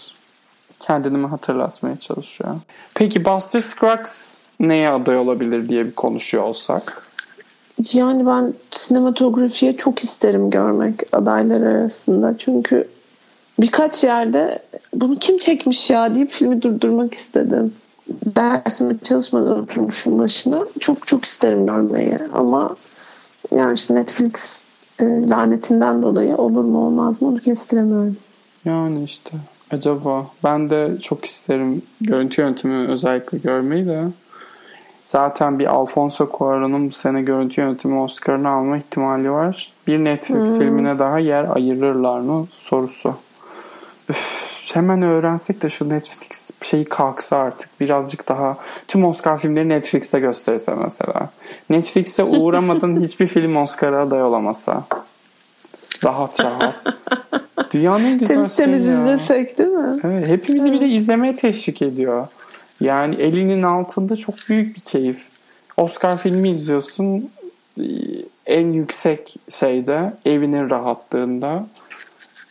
Kendini 0.79 1.17
mi 1.17 1.27
hatırlatmaya 1.27 1.99
çalışıyor? 1.99 2.55
Peki 2.93 3.25
Buster 3.25 3.61
Scruggs 3.61 4.41
neye 4.59 4.89
aday 4.89 5.17
olabilir 5.17 5.69
diye 5.69 5.85
bir 5.85 5.91
konuşuyor 5.91 6.43
olsak? 6.43 7.11
Yani 7.93 8.25
ben 8.25 8.53
sinematografiye 8.71 9.77
çok 9.77 10.03
isterim 10.03 10.49
görmek 10.49 10.95
adaylar 11.11 11.61
arasında. 11.61 12.35
Çünkü 12.37 12.87
birkaç 13.59 14.03
yerde 14.03 14.59
bunu 14.93 15.19
kim 15.19 15.37
çekmiş 15.37 15.89
ya 15.89 16.15
deyip 16.15 16.29
filmi 16.29 16.61
durdurmak 16.61 17.13
istedim. 17.13 17.73
Dersimi 18.25 18.99
çalışmadan 18.99 19.59
oturmuşum 19.59 20.19
başına. 20.19 20.65
Çok 20.79 21.07
çok 21.07 21.25
isterim 21.25 21.65
görmeyi 21.65 22.17
ama 22.33 22.75
yani 23.51 23.73
işte 23.73 23.95
Netflix 23.95 24.63
e, 24.99 25.05
lanetinden 25.05 26.01
dolayı 26.01 26.35
olur 26.35 26.63
mu 26.63 26.85
olmaz 26.85 27.21
mı 27.21 27.27
onu 27.27 27.39
kestiremiyorum. 27.39 28.17
Yani 28.65 29.03
işte 29.03 29.31
acaba 29.71 30.27
ben 30.43 30.69
de 30.69 30.97
çok 31.01 31.25
isterim 31.25 31.81
görüntü 32.01 32.41
yönetimi 32.41 32.87
özellikle 32.87 33.37
görmeyi 33.37 33.85
de 33.85 34.03
zaten 35.05 35.59
bir 35.59 35.65
Alfonso 35.65 36.25
Cuarón'un 36.25 36.87
bu 36.87 36.91
sene 36.91 37.21
görüntü 37.21 37.61
yönetimi 37.61 37.99
Oscar'ını 37.99 38.49
alma 38.49 38.77
ihtimali 38.77 39.31
var. 39.31 39.73
Bir 39.87 39.97
Netflix 39.97 40.49
hmm. 40.49 40.59
filmine 40.59 40.99
daha 40.99 41.19
yer 41.19 41.55
ayırırlar 41.55 42.19
mı 42.19 42.47
sorusu. 42.51 43.15
Üf, 44.09 44.40
hemen 44.75 45.01
öğrensek 45.01 45.61
de 45.61 45.69
şu 45.69 45.89
Netflix 45.89 46.51
şeyi 46.61 46.85
kalksa 46.85 47.37
artık 47.37 47.79
birazcık 47.79 48.29
daha 48.29 48.57
tüm 48.87 49.05
Oscar 49.05 49.37
filmleri 49.37 49.69
Netflix'te 49.69 50.19
gösterse 50.19 50.75
mesela. 50.75 51.29
Netflix'e 51.69 52.23
uğramadın 52.23 53.01
hiçbir 53.03 53.27
film 53.27 53.55
Oscar'a 53.55 54.01
aday 54.01 54.23
olamasa. 54.23 54.83
Rahat 56.03 56.39
rahat. 56.39 56.85
Dünyanın 57.73 58.03
en 58.03 58.19
güzel 58.19 58.35
temiz, 58.35 58.57
şeyi 58.57 58.65
temiz 58.65 58.85
ya. 58.85 58.93
izlesek 58.93 59.57
değil 59.57 59.69
mi? 59.69 59.99
Evet, 60.03 60.27
hepimizi 60.27 60.71
bir 60.71 60.81
de 60.81 60.87
izlemeye 60.87 61.35
teşvik 61.35 61.81
ediyor. 61.81 62.27
Yani 62.81 63.15
elinin 63.15 63.63
altında 63.63 64.15
çok 64.15 64.35
büyük 64.49 64.75
bir 64.75 64.81
keyif. 64.81 65.27
Oscar 65.77 66.17
filmi 66.17 66.49
izliyorsun 66.49 67.29
en 68.45 68.69
yüksek 68.69 69.35
şeyde 69.49 70.13
evinin 70.25 70.69
rahatlığında 70.69 71.67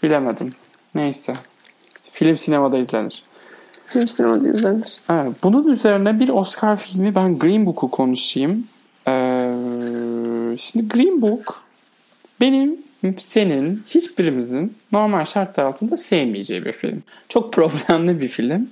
bilemedim. 0.03 0.53
Neyse. 0.95 1.33
Film 2.21 2.37
sinemada 2.37 2.79
izlenir. 2.79 3.23
Film 3.87 4.09
sinemada 4.09 4.49
izlenir. 4.49 5.00
Evet, 5.11 5.33
bunun 5.43 5.69
üzerine 5.69 6.21
bir 6.21 6.29
Oscar 6.29 6.77
filmi 6.77 7.15
ben 7.15 7.39
Green 7.39 7.67
Book'u 7.67 7.91
konuşayım. 7.91 8.67
Ee, 9.09 9.55
şimdi 10.59 10.89
Green 10.89 11.23
Book 11.23 11.62
benim 12.41 12.77
senin 13.19 13.83
hiçbirimizin 13.87 14.77
normal 14.93 15.25
şartlar 15.25 15.65
altında 15.65 15.97
sevmeyeceği 15.97 16.65
bir 16.65 16.73
film. 16.73 17.03
Çok 17.29 17.53
problemli 17.53 18.21
bir 18.21 18.29
film. 18.29 18.69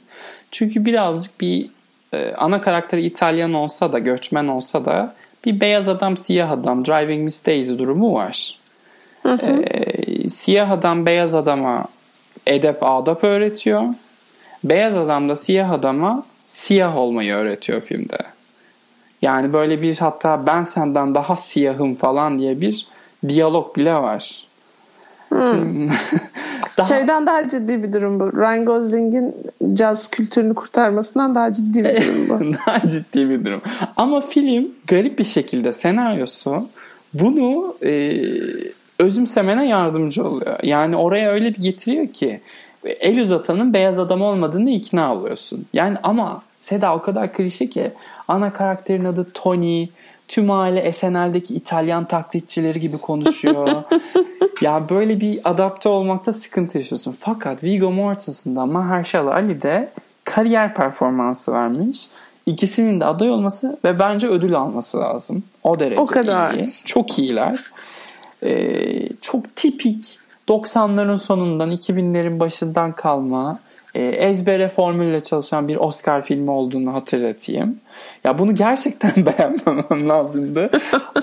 Çünkü 0.50 0.85
birazcık 0.85 1.40
bir 1.40 1.71
e, 2.12 2.35
ana 2.35 2.61
karakteri 2.61 3.07
İtalyan 3.07 3.55
olsa 3.55 3.93
da 3.93 3.99
göçmen 3.99 4.47
olsa 4.47 4.85
da 4.85 5.14
bir 5.45 5.61
beyaz 5.61 5.88
adam 5.88 6.17
siyah 6.17 6.50
adam 6.50 6.85
driving 6.85 7.25
Miss 7.25 7.47
Daisy 7.47 7.78
durumu 7.78 8.14
var. 8.14 8.59
Hı 9.23 9.33
hı. 9.33 9.62
E, 9.62 10.28
siyah 10.28 10.71
adam 10.71 11.07
beyaz 11.07 11.35
adama 11.35 11.87
edep 12.49 12.83
adap 12.83 13.25
öğretiyor. 13.25 13.83
Beyaz 14.64 14.97
adam 14.97 15.28
da 15.28 15.37
siyah 15.37 15.71
adama 15.71 16.23
siyah 16.47 16.97
olmayı 16.97 17.35
öğretiyor 17.35 17.81
filmde. 17.81 18.19
Yani 19.23 19.52
böyle 19.52 19.83
bir 19.83 19.97
hatta 19.97 20.47
ben 20.47 20.64
senden 20.64 21.14
daha 21.14 21.37
siyahım 21.37 21.95
falan 21.95 22.38
diye 22.38 22.61
bir 22.61 22.88
diyalog 23.28 23.76
bile 23.76 23.95
var. 23.95 24.47
Hmm. 25.28 25.88
daha... 26.78 26.88
Şeyden 26.88 27.26
daha 27.26 27.49
ciddi 27.49 27.83
bir 27.83 27.93
durum 27.93 28.21
bu. 28.21 28.33
Ryan 28.33 28.64
Gosling'in 28.64 29.35
caz 29.73 30.11
kültürünü 30.11 30.55
kurtarmasından 30.55 31.35
daha 31.35 31.52
ciddi 31.52 31.85
bir 31.85 31.97
durum 31.97 32.28
bu. 32.28 32.55
daha 32.67 32.88
ciddi 32.88 33.31
bir 33.31 33.45
durum. 33.45 33.61
Ama 33.97 34.21
film 34.21 34.69
garip 34.87 35.19
bir 35.19 35.25
şekilde 35.25 35.73
senaryosu 35.73 36.69
bunu 37.14 37.76
e, 37.83 38.23
özümsemene 38.99 39.69
yardımcı 39.69 40.25
oluyor. 40.25 40.59
Yani 40.62 40.97
oraya 40.97 41.31
öyle 41.31 41.49
bir 41.49 41.62
getiriyor 41.62 42.07
ki 42.07 42.40
el 42.85 43.21
uzatanın 43.21 43.75
beyaz 43.75 43.99
adam 43.99 44.23
olmadığını 44.23 44.71
ikna 44.71 45.14
oluyorsun. 45.14 45.67
Yani 45.73 45.97
ama 46.02 46.43
Seda 46.61 46.95
o 46.95 47.02
kadar 47.02 47.33
klişe 47.33 47.67
ki 47.67 47.93
ana 48.28 48.52
karakterin 48.52 49.05
adı 49.05 49.26
Tony, 49.35 49.88
tüm 50.28 50.50
aile 50.50 50.93
SNL'deki 50.93 51.55
İtalyan 51.55 52.05
taklitçileri 52.05 52.81
gibi 52.81 52.99
konuşuyor. 52.99 53.83
ya 54.62 54.88
böyle 54.90 55.21
bir 55.21 55.40
adapte 55.45 55.88
olmakta 55.88 56.33
sıkıntı 56.33 56.78
yaşıyorsun. 56.78 57.17
Fakat 57.21 57.64
Viggo 57.64 57.90
Mortensen 57.90 58.57
da 58.57 58.67
Mahershala 58.67 59.35
Ali 59.35 59.62
de 59.62 59.88
kariyer 60.25 60.75
performansı 60.75 61.52
vermiş. 61.52 62.09
İkisinin 62.47 63.00
de 63.00 63.05
aday 63.05 63.31
olması 63.31 63.78
ve 63.85 63.99
bence 63.99 64.28
ödül 64.28 64.55
alması 64.55 64.99
lazım. 64.99 65.43
O 65.62 65.81
derece 65.81 66.00
o 66.00 66.05
kadar. 66.05 66.55
iyi. 66.55 66.73
Çok 66.85 67.19
iyiler 67.19 67.71
e, 68.42 69.09
çok 69.21 69.57
tipik 69.57 70.18
90'ların 70.49 71.18
sonundan 71.18 71.73
2000'lerin 71.73 72.40
başından 72.40 72.92
kalma 72.92 73.59
e, 73.95 74.04
ezbere 74.04 74.68
formülle 74.68 75.23
çalışan 75.23 75.68
bir 75.68 75.76
Oscar 75.76 76.23
filmi 76.23 76.50
olduğunu 76.50 76.95
hatırlatayım. 76.95 77.80
Ya 78.28 78.38
bunu 78.38 78.54
gerçekten 78.54 79.12
beğenmemem 79.26 80.08
lazımdı. 80.08 80.70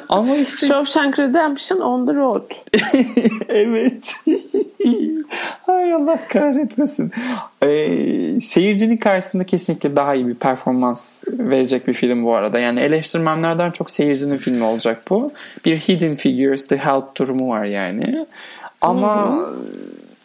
Ama 0.09 0.35
işte... 0.35 0.67
Shawshank 0.67 1.19
Redemption 1.19 1.79
on 1.79 2.05
the 2.05 2.13
road. 2.13 2.43
evet. 3.49 4.15
Ay 5.67 5.93
Allah 5.93 6.19
kahretmesin. 6.29 7.11
Ee, 7.63 8.41
seyircinin 8.41 8.97
karşısında 8.97 9.43
kesinlikle 9.43 9.95
daha 9.95 10.15
iyi 10.15 10.27
bir 10.27 10.35
performans 10.35 11.23
verecek 11.27 11.87
bir 11.87 11.93
film 11.93 12.25
bu 12.25 12.35
arada. 12.35 12.59
Yani 12.59 12.79
eleştirmenlerden 12.79 13.71
çok 13.71 13.91
seyircinin 13.91 14.37
filmi 14.37 14.63
olacak 14.63 15.01
bu. 15.09 15.31
Bir 15.65 15.77
Hidden 15.77 16.15
Figures, 16.15 16.67
The 16.67 16.77
Help 16.77 17.15
durumu 17.17 17.49
var 17.49 17.63
yani. 17.63 18.25
Ama 18.81 19.37
Hı-hı. 19.37 19.55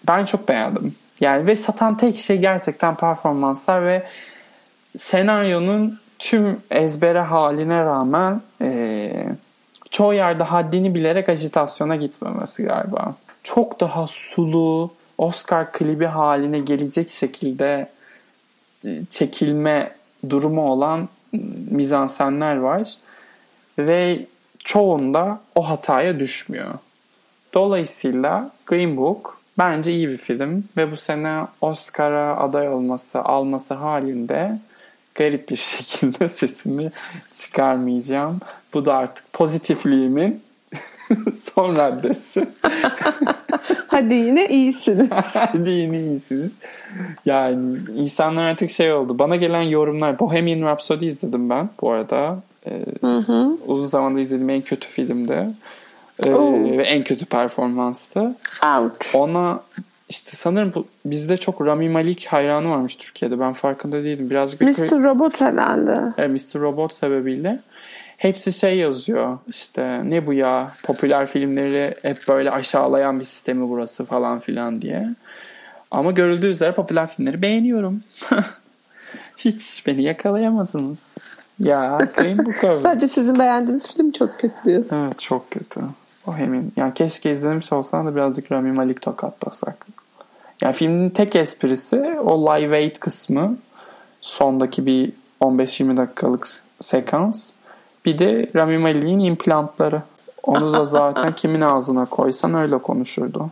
ben 0.09 0.25
çok 0.25 0.49
beğendim. 0.49 0.95
Yani 1.21 1.47
ve 1.47 1.57
satan 1.57 1.97
tek 1.97 2.17
şey 2.17 2.39
gerçekten 2.39 2.95
performanslar 2.95 3.87
ve 3.87 4.03
senaryonun 4.99 5.99
tüm 6.21 6.61
ezbere 6.71 7.21
haline 7.21 7.85
rağmen 7.85 8.41
e, 8.61 9.13
çoğu 9.91 10.15
yerde 10.15 10.45
haddini 10.45 10.95
bilerek 10.95 11.29
ajitasyona 11.29 11.97
gitmemesi 11.97 12.63
galiba. 12.63 13.15
Çok 13.43 13.81
daha 13.81 14.07
sulu, 14.07 14.91
Oscar 15.19 15.73
klibi 15.73 16.07
haline 16.07 16.59
gelecek 16.59 17.11
şekilde 17.11 17.91
çekilme 19.11 19.93
durumu 20.31 20.71
olan 20.71 21.09
mizansenler 21.71 22.57
var. 22.57 22.95
Ve 23.79 24.27
çoğunda 24.59 25.41
o 25.55 25.69
hataya 25.69 26.21
düşmüyor. 26.21 26.75
Dolayısıyla 27.55 28.51
Green 28.67 28.97
Book 28.97 29.41
bence 29.59 29.93
iyi 29.93 30.09
bir 30.09 30.17
film 30.17 30.65
ve 30.77 30.93
bu 30.93 30.97
sene 30.97 31.47
Oscar'a 31.61 32.37
aday 32.37 32.69
olması, 32.69 33.23
alması 33.23 33.75
halinde 33.75 34.59
garip 35.21 35.49
bir 35.51 35.57
şekilde 35.77 36.29
sesimi 36.29 36.93
çıkarmayacağım. 37.33 38.41
Bu 38.75 38.87
da 38.87 38.95
artık 38.95 39.33
pozitifliğimin 39.33 40.43
son 41.55 41.77
raddesi. 41.77 42.49
Hadi 43.87 44.15
yine 44.15 44.49
iyisiniz. 44.49 45.09
Hadi 45.35 45.71
yine 45.71 46.01
iyisiniz. 46.01 46.53
Yani 47.27 47.79
insanlar 47.97 48.45
artık 48.45 48.71
şey 48.71 48.93
oldu. 48.93 49.19
Bana 49.19 49.37
gelen 49.37 49.63
yorumlar. 49.63 50.19
Bohemian 50.19 50.67
Rhapsody 50.67 51.07
izledim 51.07 51.51
ben 51.51 51.69
bu 51.81 51.91
arada. 51.91 52.43
Ee, 52.67 52.85
Hı 53.01 53.19
hı. 53.19 53.57
uzun 53.67 53.87
zamandır 53.87 54.21
izlediğim 54.21 54.51
en 54.51 54.61
kötü 54.61 54.89
filmdi. 54.89 55.47
Ee, 56.25 56.33
ve 56.79 56.83
en 56.83 57.03
kötü 57.03 57.27
performanstı. 57.27 58.37
Ouch. 58.65 59.15
Ona 59.15 59.61
işte 60.11 60.31
sanırım 60.37 60.73
bu, 60.75 60.87
bizde 61.05 61.37
çok 61.37 61.67
Rami 61.67 61.89
Malik 61.89 62.27
hayranı 62.27 62.71
varmış 62.71 62.97
Türkiye'de. 62.97 63.41
Ben 63.41 63.53
farkında 63.53 64.05
değilim. 64.05 64.31
Birazcık 64.31 64.61
Mr. 64.61 65.03
Robot 65.03 65.41
herhalde. 65.41 66.13
Evet, 66.19 66.31
Mr. 66.55 66.61
Robot 66.61 66.95
sebebiyle 66.95 67.61
hepsi 68.17 68.53
şey 68.53 68.79
yazıyor 68.79 69.39
işte 69.49 70.03
ne 70.05 70.27
bu 70.27 70.33
ya 70.33 70.73
popüler 70.83 71.27
filmleri 71.27 71.95
hep 72.03 72.19
böyle 72.29 72.51
aşağılayan 72.51 73.19
bir 73.21 73.25
sistemi 73.25 73.69
burası 73.69 74.05
falan 74.05 74.41
filan 74.41 74.83
diye. 74.83 75.09
Ama 75.91 76.11
görüldüğü 76.11 76.47
üzere 76.47 76.73
popüler 76.73 77.07
filmleri 77.07 77.43
beğeniyorum. 77.43 78.03
Hiç 79.37 79.87
beni 79.87 80.03
yakalayamadınız. 80.03 81.19
Ya 81.59 81.99
Green 82.17 82.39
Book 82.39 82.65
of- 82.65 82.81
Sadece 82.83 83.09
sizin 83.09 83.39
beğendiğiniz 83.39 83.95
film 83.95 84.11
çok 84.11 84.39
kötü 84.39 84.65
diyorsun. 84.65 85.01
Evet 85.05 85.19
çok 85.19 85.51
kötü. 85.51 85.81
Bohemian. 86.27 86.73
Yani 86.77 86.95
keşke 86.95 87.31
izlemiş 87.31 87.73
olsan 87.73 88.07
da 88.07 88.15
birazcık 88.15 88.53
Rami 88.53 88.73
Malik 88.73 89.03
tokatlasak. 89.03 89.87
Yani 90.61 90.73
filmin 90.73 91.11
tek 91.11 91.37
esprisi 91.37 91.97
o 92.25 92.47
live 92.47 92.77
aid 92.77 92.97
kısmı. 92.97 93.57
Sondaki 94.21 94.87
bir 94.87 95.13
15-20 95.41 95.97
dakikalık 95.97 96.49
sekans. 96.81 97.53
Bir 98.05 98.19
de 98.19 98.49
Rami 98.57 98.79
Malik'in 98.79 99.19
implantları. 99.19 100.03
Onu 100.43 100.75
da 100.75 100.85
zaten 100.85 101.35
kimin 101.37 101.61
ağzına 101.61 102.05
koysan 102.05 102.55
öyle 102.55 102.79
konuşurdu. 102.79 103.51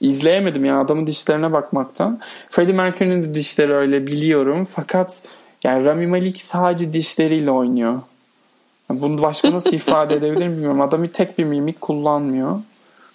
İzleyemedim 0.00 0.64
ya 0.64 0.80
adamın 0.80 1.06
dişlerine 1.06 1.52
bakmaktan. 1.52 2.20
Freddie 2.50 2.74
Mercury'nin 2.74 3.22
de 3.22 3.34
dişleri 3.34 3.74
öyle 3.74 4.06
biliyorum. 4.06 4.64
Fakat 4.64 5.22
yani 5.64 5.84
Rami 5.84 6.06
Malik 6.06 6.42
sadece 6.42 6.92
dişleriyle 6.92 7.50
oynuyor. 7.50 8.00
Bunu 8.90 9.22
başka 9.22 9.52
nasıl 9.52 9.72
ifade 9.72 10.14
edebilirim 10.14 10.52
bilmiyorum. 10.52 10.80
Adam 10.80 11.02
bir 11.02 11.08
tek 11.08 11.38
bir 11.38 11.44
mimik 11.44 11.80
kullanmıyor. 11.80 12.60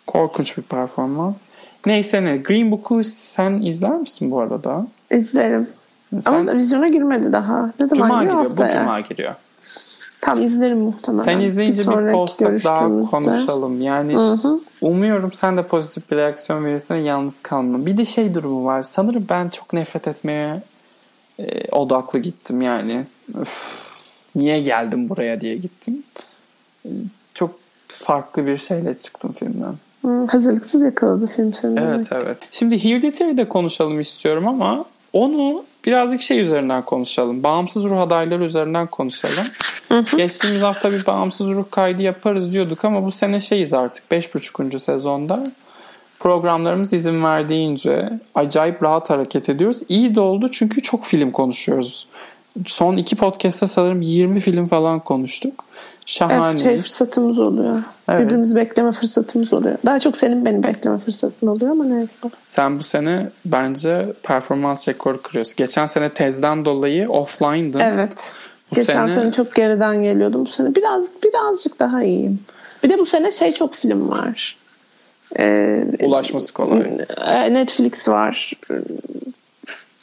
Korkunç 0.08 0.58
bir 0.58 0.64
performans. 0.64 1.48
Neyse 1.86 2.24
ne. 2.24 2.38
Green 2.38 2.72
Book'u 2.72 3.04
sen 3.04 3.62
izler 3.62 3.98
misin 3.98 4.32
bu 4.32 4.40
arada? 4.40 4.88
İzlerim. 5.12 5.68
Sen 6.20 6.34
Ama 6.34 6.54
vizyona 6.54 6.88
girmedi 6.88 7.34
daha. 7.34 7.72
Ne 7.80 7.88
zaman 7.88 8.08
Cuma 8.08 8.24
giriyor 8.24 8.40
giriyor. 8.42 8.58
Bu 8.58 8.64
haftaya? 8.64 8.84
Cuma 8.84 9.00
giriyor. 9.00 9.36
Tam 10.22 10.42
izlerim 10.42 10.80
muhtemelen. 10.80 11.24
Sen 11.24 11.40
izleyince 11.40 11.80
bir, 11.80 11.84
sonraki 11.84 12.16
post 12.16 12.42
daha 12.66 13.10
konuşalım. 13.12 13.82
Yani 13.82 14.16
Hı 14.16 14.34
hı. 14.34 14.60
umuyorum 14.82 15.34
sen 15.34 15.58
de 15.58 15.64
pozitif 15.64 16.12
bir 16.12 16.18
reaksiyon 16.18 16.66
verirsin 16.66 16.96
ve 16.96 17.00
yalnız 17.00 17.42
kalmam. 17.42 17.86
Bir 17.86 17.98
de 17.98 18.06
şey 18.06 18.36
durumu 18.36 18.66
var. 18.66 18.84
Sanırım 18.84 19.26
ben 19.30 19.50
çok 19.50 19.74
nefret 19.74 20.08
etmeye 20.08 20.62
e, 21.40 21.70
odaklı 21.72 22.20
gittim 22.20 22.62
yani. 22.62 23.04
Öf, 23.42 23.80
niye 24.36 24.60
geldim 24.60 25.10
buraya 25.10 25.42
diye 25.42 25.56
gittim. 25.56 26.04
E, 26.86 26.90
Çok 27.34 27.52
farklı 27.88 28.48
bir 28.48 28.58
şeyle 28.58 28.98
çıktım 28.98 29.32
filmden. 29.32 29.76
Hı, 30.02 30.26
hazırlıksız 30.26 30.82
yakaladı 30.82 31.28
film 31.28 31.54
seni. 31.54 31.80
Evet 31.80 32.08
evet. 32.12 32.38
Şimdi 32.52 32.84
Hereditary'de 32.84 33.50
konuşalım 33.50 34.00
istiyorum 34.00 34.48
ama 34.48 34.86
onu 35.14 35.64
birazcık 35.86 36.22
şey 36.22 36.40
üzerinden 36.40 36.86
konuşalım. 36.86 37.44
Bağımsız 37.44 37.84
ruh 37.84 38.02
adayları 38.02 38.44
üzerinden 38.44 38.88
konuşalım. 38.88 39.48
Geçtiğimiz 40.18 40.62
hafta 40.62 40.92
bir 40.92 41.06
bağımsız 41.06 41.50
ruh 41.50 41.66
kaydı 41.72 42.02
yaparız 42.02 42.54
diyorduk 42.54 42.86
ama 42.86 43.06
bu 43.06 43.12
sene 43.12 43.40
şeyiz 43.40 43.74
artık 43.74 44.12
5.5. 44.12 44.80
sezonda. 44.80 45.44
Programlarımız 46.20 46.94
izin 46.94 47.24
verdiğince 47.24 48.20
acayip 48.36 48.84
rahat 48.84 49.10
hareket 49.10 49.50
ediyoruz. 49.50 49.82
İyi 49.90 50.16
de 50.16 50.20
oldu 50.20 50.50
çünkü 50.52 50.82
çok 50.82 51.04
film 51.06 51.32
konuşuyoruz. 51.32 52.08
Son 52.66 52.98
iki 52.98 53.16
podcast'ta 53.16 53.68
sanırım 53.68 54.02
20 54.02 54.40
film 54.40 54.68
falan 54.68 55.00
konuştuk. 55.00 55.66
Evet, 56.10 56.32
Şahaneyiz. 56.32 56.64
şey 56.64 56.78
fırsatımız 56.78 57.40
oluyor. 57.40 57.84
Evet. 58.10 58.20
Birbirimizi 58.22 58.56
bekleme 58.56 58.92
fırsatımız 58.92 59.54
oluyor. 59.54 59.78
Daha 59.86 60.00
çok 60.00 60.18
senin 60.18 60.46
beni 60.46 60.64
bekleme 60.64 60.98
fırsatın 60.98 61.48
oluyor 61.48 61.72
ama 61.72 61.84
neyse. 61.84 62.30
Sen 62.48 62.80
bu 62.80 62.84
sene 62.84 63.30
bence 63.46 64.14
performans 64.24 64.88
rekoru 64.88 65.22
kırıyorsun. 65.22 65.54
Geçen 65.58 65.86
sene 65.86 66.10
tezden 66.10 66.66
dolayı 66.66 67.10
offline'dın. 67.10 67.80
Evet. 67.80 68.34
Bu 68.72 68.76
Geçen 68.76 69.08
sene- 69.08 69.22
sene... 69.22 69.32
çok 69.32 69.56
geriden 69.56 70.04
geliyordum. 70.04 70.46
Bu 70.46 70.50
sene 70.50 70.76
biraz 70.76 71.10
birazcık 71.24 71.80
daha 71.80 72.04
iyiyim. 72.04 72.40
Bir 72.84 72.90
de 72.90 72.98
bu 72.98 73.06
sene 73.06 73.32
şey 73.32 73.52
çok 73.54 73.74
film 73.76 74.10
var. 74.10 74.58
Ee, 75.40 75.84
Ulaşması 76.04 76.54
kolay. 76.54 76.88
e, 77.28 77.54
Netflix 77.54 78.10
var. 78.10 78.54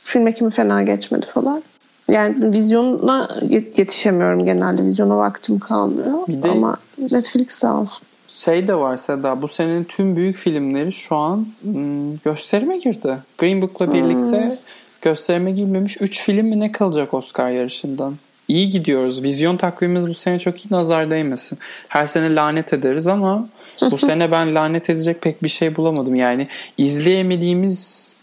Film 0.02 0.26
ekimi 0.26 0.50
fena 0.50 0.82
geçmedi 0.82 1.26
falan. 1.26 1.62
Yani 2.10 2.54
vizyona 2.54 3.28
yet- 3.48 3.78
yetişemiyorum 3.78 4.44
genelde. 4.44 4.84
Vizyona 4.84 5.16
vaktim 5.16 5.58
kalmıyor. 5.58 6.26
Bir 6.28 6.42
de- 6.42 6.48
Ama 6.50 6.76
Netflix 6.98 7.48
sağ 7.48 7.80
olsun. 7.80 8.06
Şey 8.28 8.66
de 8.66 8.74
var 8.74 8.96
Seda 8.96 9.42
bu 9.42 9.48
senenin 9.48 9.84
tüm 9.84 10.16
büyük 10.16 10.36
filmleri 10.36 10.92
şu 10.92 11.16
an 11.16 11.46
hmm, 11.62 12.16
gösterime 12.24 12.78
girdi. 12.78 13.18
Green 13.38 13.62
Book'la 13.62 13.92
birlikte 13.94 14.58
gösterime 15.02 15.50
girmemiş 15.50 15.96
3 16.00 16.22
film 16.22 16.46
mi 16.46 16.60
ne 16.60 16.72
kalacak 16.72 17.14
Oscar 17.14 17.50
yarışından? 17.50 18.14
İyi 18.48 18.70
gidiyoruz. 18.70 19.22
Vizyon 19.22 19.56
takvimimiz 19.56 20.08
bu 20.08 20.14
sene 20.14 20.38
çok 20.38 20.66
iyi 20.66 20.68
nazar 20.70 21.10
değmesin. 21.10 21.58
Her 21.88 22.06
sene 22.06 22.34
lanet 22.34 22.72
ederiz 22.72 23.06
ama 23.06 23.48
bu 23.90 23.98
sene 24.06 24.30
ben 24.30 24.54
lanet 24.54 24.90
edecek 24.90 25.22
pek 25.22 25.42
bir 25.42 25.48
şey 25.48 25.76
bulamadım. 25.76 26.14
Yani 26.14 26.48
izleyemediğimiz 26.78 28.15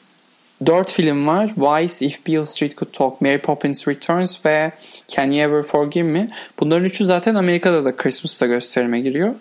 4 0.65 0.91
film 0.91 1.27
var. 1.27 1.53
Vice, 1.57 2.05
If 2.05 2.27
Beale 2.27 2.45
Street 2.45 2.77
Could 2.77 2.93
Talk, 2.93 3.21
Mary 3.21 3.37
Poppins 3.37 3.87
Returns 3.87 4.45
ve 4.45 4.71
Can 5.07 5.31
You 5.31 5.39
Ever 5.39 5.63
Forgive 5.63 6.11
Me. 6.11 6.27
Bunların 6.59 6.85
üçü 6.85 7.05
zaten 7.05 7.35
Amerika'da 7.35 7.85
da 7.85 7.95
Christmas'ta 7.95 8.45
gösterime 8.45 8.99
giriyor. 8.99 9.35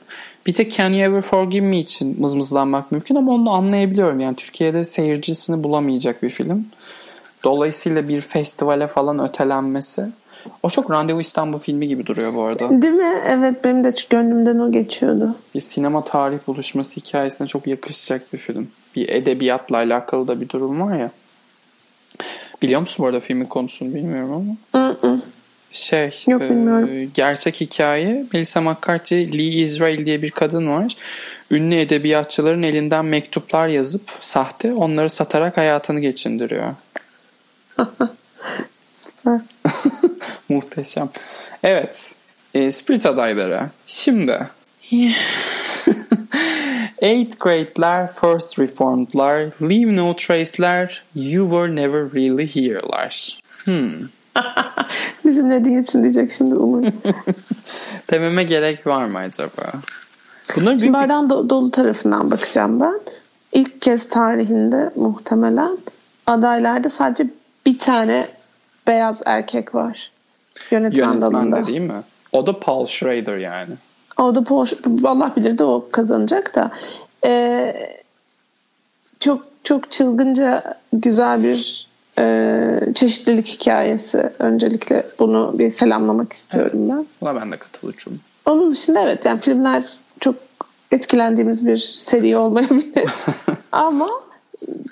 Bir 0.47 0.55
tek 0.55 0.73
Can 0.73 0.93
You 0.93 1.01
Ever 1.01 1.23
Forgive 1.23 1.67
Me 1.67 1.79
için 1.79 2.21
mızmızlanmak 2.21 2.93
mümkün 2.93 3.15
ama 3.15 3.33
onu 3.33 3.51
anlayabiliyorum. 3.51 4.21
Yani 4.21 4.37
Türkiye'de 4.37 4.85
seyircisini 4.85 5.65
bulamayacak 5.65 6.23
bir 6.23 6.31
film. 6.31 6.67
Dolayısıyla 7.45 8.09
bir 8.09 8.21
festivale 8.21 8.87
falan 8.87 9.29
ötelenmesi. 9.29 10.07
O 10.63 10.71
çok 10.71 10.91
Randevu 10.91 11.21
İstanbul 11.21 11.59
filmi 11.59 11.89
gibi 11.89 12.07
duruyor 12.07 12.35
bu 12.35 12.43
arada. 12.43 12.83
Değil 12.83 12.93
mi? 12.93 13.23
Evet 13.27 13.65
benim 13.65 13.85
de 13.85 13.91
gönlümden 14.11 14.59
o 14.59 14.73
geçiyordu. 14.73 15.37
Bir 15.55 15.61
sinema 15.61 16.05
tarih 16.05 16.39
buluşması 16.47 17.01
hikayesine 17.01 17.47
çok 17.47 17.67
yakışacak 17.67 18.33
bir 18.33 18.39
film. 18.39 18.69
Bir 18.97 19.09
edebiyatla 19.09 19.77
alakalı 19.77 20.29
da 20.29 20.41
bir 20.41 20.49
durum 20.49 20.81
var 20.81 20.97
ya. 20.97 21.11
Biliyor 22.63 22.81
musun 22.81 23.03
bu 23.03 23.07
arada 23.07 23.21
filmin 23.21 23.47
konusunu 23.47 23.95
bilmiyorum 23.95 24.57
ama. 24.73 24.97
Hı. 25.01 25.23
Şey, 25.73 26.11
Yok, 26.29 26.43
e, 26.43 27.09
gerçek 27.15 27.61
hikaye 27.61 28.27
Melissa 28.33 28.61
McCarthy, 28.61 29.39
Lee 29.39 29.63
Israel 29.63 30.05
diye 30.05 30.23
bir 30.23 30.31
kadın 30.31 30.69
var. 30.69 30.97
Ünlü 31.51 31.75
edebiyatçıların 31.75 32.63
elinden 32.63 33.05
mektuplar 33.05 33.69
yazıp 33.69 34.11
sahte 34.21 34.75
onları 34.75 35.11
satarak 35.11 35.57
hayatını 35.57 36.01
geçindiriyor. 36.01 36.75
Muhteşem. 40.49 41.09
Evet. 41.63 42.15
E, 42.55 42.71
Spirit 42.71 43.07
adayları. 43.07 43.71
Şimdi. 43.87 44.49
Eighth 47.03 47.41
grade'ler, 47.41 48.09
First 48.13 48.59
Reformed'lar, 48.59 49.41
Leave 49.63 49.97
No 49.97 50.17
Trace'ler, 50.17 51.03
You 51.15 51.51
Were 51.51 51.77
Never 51.77 52.13
Really 52.15 52.47
Here'lar. 52.55 53.41
Hmm. 53.65 53.93
Bizimle 55.25 55.65
değilsin 55.65 56.03
diyecek 56.03 56.33
şimdi 56.33 56.55
umarım. 56.55 56.95
Dememe 58.11 58.45
gerek 58.45 58.87
var 58.87 59.05
mı 59.05 59.19
acaba? 59.19 59.73
Bunların 60.57 60.77
Şimdi 60.77 60.93
bardağın 60.93 61.29
do- 61.29 61.49
dolu 61.49 61.71
tarafından 61.71 62.31
bakacağım 62.31 62.81
ben. 62.81 63.01
İlk 63.53 63.83
kez 63.83 64.09
tarihinde 64.09 64.91
muhtemelen 64.97 65.79
adaylarda 66.27 66.91
sadece 66.91 67.27
bir 67.67 67.79
tane 67.79 68.29
beyaz 68.87 69.23
erkek 69.27 69.75
var. 69.75 70.11
Yönetmen, 70.71 71.13
Yönetmen 71.13 71.53
de 71.53 71.67
değil 71.67 71.81
mi? 71.81 72.03
O 72.33 72.47
da 72.47 72.61
Paul 72.61 72.87
Schrader 72.87 73.37
yani. 73.37 73.75
O 74.19 74.35
da 74.35 74.45
Porsche, 74.45 74.77
Allah 75.05 75.33
bilir 75.37 75.59
de 75.59 75.65
o 75.65 75.89
kazanacak 75.93 76.55
da. 76.55 76.71
Ee, 77.27 77.75
çok 79.21 79.47
çok 79.65 79.91
çılgınca 79.91 80.79
güzel 80.93 81.45
bir 81.45 81.87
e, 82.19 82.95
çeşitlilik 82.95 83.47
hikayesi. 83.47 84.31
Öncelikle 84.39 85.07
bunu 85.19 85.55
bir 85.59 85.71
selamlamak 85.71 86.33
istiyorum 86.33 86.89
ben. 86.91 87.07
Buna 87.21 87.41
ben 87.41 87.53
de 87.53 87.57
katılıyorum. 87.57 88.21
Onun 88.47 88.71
dışında 88.71 89.01
evet 89.01 89.27
yani 89.27 89.41
filmler 89.41 89.85
çok 90.21 90.35
etkilendiğimiz 90.91 91.67
bir 91.67 91.77
seri 91.77 92.37
olmayabilir. 92.37 93.11
Ama 93.73 94.09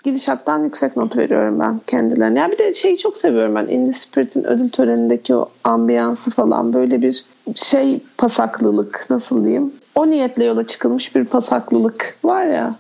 gidişattan 0.04 0.64
yüksek 0.64 0.96
not 0.96 1.16
veriyorum 1.16 1.61
ben 1.61 1.80
kendilerine. 1.87 2.38
Ya 2.38 2.50
bir 2.50 2.59
de 2.59 2.72
şeyi 2.72 2.98
çok 2.98 3.16
seviyorum 3.16 3.54
ben. 3.54 3.66
Indie 3.66 3.92
Spirit'in 3.92 4.44
ödül 4.44 4.68
törenindeki 4.68 5.35
o 5.35 5.48
ambiyansı 5.64 6.30
falan 6.30 6.72
böyle 6.72 7.02
bir 7.02 7.24
şey 7.54 8.00
pasaklılık 8.18 9.06
nasıl 9.11 9.44
diyeyim. 9.44 9.72
O 9.94 10.11
niyetle 10.11 10.44
yola 10.44 10.66
çıkılmış 10.66 11.16
bir 11.16 11.24
pasaklılık 11.24 12.16
var 12.24 12.46
ya. 12.46 12.74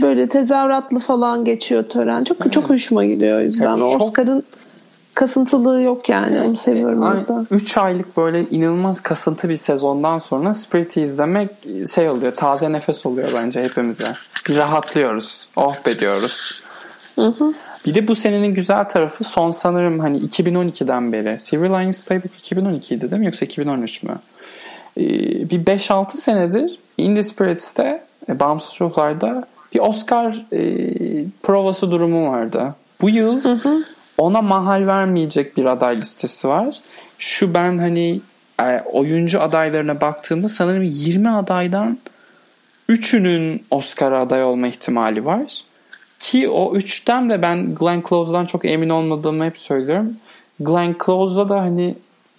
Böyle 0.00 0.28
tezahüratlı 0.28 0.98
falan 0.98 1.44
geçiyor 1.44 1.82
tören. 1.82 2.24
Çok 2.24 2.52
çok 2.52 2.70
hoşuma 2.70 3.04
gidiyor 3.04 3.38
o 3.38 3.42
yüzden. 3.42 3.66
Evet, 3.78 3.92
çok- 3.92 4.00
Oscar'ın 4.00 4.42
kasıntılığı 5.14 5.82
yok 5.82 6.08
yani. 6.08 6.40
Onu 6.40 6.56
seviyorum 6.56 7.02
o 7.02 7.12
yüzden. 7.12 7.46
3 7.50 7.78
aylık 7.78 8.16
böyle 8.16 8.42
inanılmaz 8.50 9.00
kasıntı 9.00 9.48
bir 9.48 9.56
sezondan 9.56 10.18
sonra 10.18 10.54
Spirit'i 10.54 11.00
izlemek 11.00 11.50
şey 11.94 12.08
oluyor. 12.08 12.32
Taze 12.32 12.72
nefes 12.72 13.06
oluyor 13.06 13.28
bence 13.34 13.62
hepimize. 13.62 14.12
Bir 14.48 14.56
rahatlıyoruz. 14.56 15.48
Oh 15.56 15.76
be 15.86 15.98
diyoruz. 15.98 16.62
Bir 17.86 17.94
de 17.94 18.08
bu 18.08 18.14
senenin 18.14 18.54
güzel 18.54 18.88
tarafı 18.88 19.24
son 19.24 19.50
sanırım 19.50 19.98
hani 19.98 20.18
2012'den 20.18 21.12
beri. 21.12 21.40
Silver 21.40 21.68
Linings 21.68 22.04
Playbook 22.04 22.38
2012 22.38 22.94
idi 22.94 23.10
değil 23.10 23.20
mi 23.20 23.26
yoksa 23.26 23.44
2013 23.44 24.02
mü? 24.02 24.14
Ee, 24.96 25.00
bir 25.50 25.64
5-6 25.64 26.10
senedir 26.16 26.78
Indie 26.98 27.22
Spirits'te 27.22 28.02
e, 28.28 28.40
Bağımsız 28.40 28.80
Ruhlar'da 28.80 29.44
bir 29.74 29.80
Oscar 29.80 30.46
e, 30.52 30.62
provası 31.42 31.90
durumu 31.90 32.30
vardı. 32.30 32.74
Bu 33.00 33.10
yıl 33.10 33.40
ona 34.18 34.42
mahal 34.42 34.86
vermeyecek 34.86 35.56
bir 35.56 35.64
aday 35.64 35.96
listesi 35.96 36.48
var. 36.48 36.76
Şu 37.18 37.54
ben 37.54 37.78
hani 37.78 38.20
e, 38.60 38.80
oyuncu 38.92 39.40
adaylarına 39.40 40.00
baktığımda 40.00 40.48
sanırım 40.48 40.82
20 40.82 41.30
adaydan 41.30 41.98
3'ünün 42.88 43.64
Oscar'a 43.70 44.20
aday 44.20 44.44
olma 44.44 44.66
ihtimali 44.66 45.24
var. 45.24 45.62
Ki 46.18 46.48
o 46.48 46.76
3'ten 46.76 47.28
de 47.28 47.42
ben 47.42 47.74
Glenn 47.74 48.02
Close'dan 48.08 48.46
çok 48.46 48.64
emin 48.64 48.88
olmadığımı 48.88 49.44
hep 49.44 49.58
söylüyorum. 49.58 50.16
Glenn 50.60 50.96
Close'da 51.06 51.48
da 51.48 51.60
hani 51.60 51.94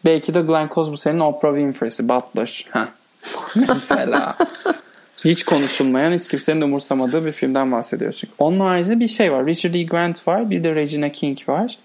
belki 0.06 0.34
de 0.34 0.42
Glenn 0.42 0.70
Close 0.76 0.92
bu 0.92 0.98
senin 0.98 1.20
Oprah 1.20 1.56
Winfrey'si 1.56 2.10
Butler. 2.10 2.66
Heh. 2.72 2.88
Mesela. 3.68 4.36
Hiç 5.26 5.44
konuşulmayan, 5.44 6.12
hiç 6.12 6.28
kimsenin 6.28 6.62
umursamadığı 6.62 7.26
bir 7.26 7.32
filmden 7.32 7.72
bahsediyorsun. 7.72 8.30
Onun 8.40 8.60
haricinde 8.60 9.00
bir 9.00 9.08
şey 9.08 9.32
var. 9.32 9.46
Richard 9.46 9.76
E. 9.76 9.84
Grant 9.84 10.28
var. 10.28 10.50
Bir 10.50 10.64
de 10.64 10.76
Regina 10.76 11.10
King 11.10 11.50
var. 11.50 11.78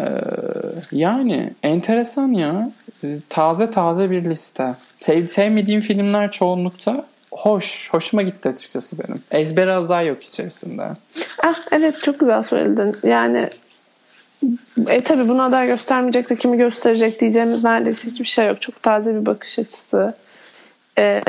Ee, 0.00 0.04
yani 0.92 1.50
enteresan 1.62 2.32
ya. 2.32 2.70
Ee, 3.04 3.18
Taze 3.28 3.70
taze 3.70 4.10
bir 4.10 4.24
liste. 4.24 4.74
Sev, 5.00 5.26
sevmediğim 5.26 5.80
filmler 5.80 6.30
çoğunlukta 6.30 7.06
hoş. 7.30 7.88
Hoşuma 7.92 8.22
gitti 8.22 8.48
açıkçası 8.48 8.96
benim. 8.98 9.22
Ezber 9.30 9.68
az 9.68 9.88
daha 9.88 10.02
yok 10.02 10.22
içerisinde. 10.22 10.82
Ah 11.44 11.58
evet 11.72 12.00
çok 12.04 12.20
güzel 12.20 12.42
söyledin. 12.42 12.96
Yani 13.02 13.48
e 14.88 15.00
tabi 15.00 15.28
bunu 15.28 15.42
aday 15.42 15.66
göstermeyecek 15.66 16.30
de 16.30 16.36
kimi 16.36 16.56
gösterecek 16.56 17.20
diyeceğimiz 17.20 17.64
neredeyse 17.64 18.10
hiçbir 18.10 18.24
şey 18.24 18.46
yok. 18.46 18.62
Çok 18.62 18.82
taze 18.82 19.14
bir 19.14 19.26
bakış 19.26 19.58
açısı. 19.58 20.14
E, 20.98 21.20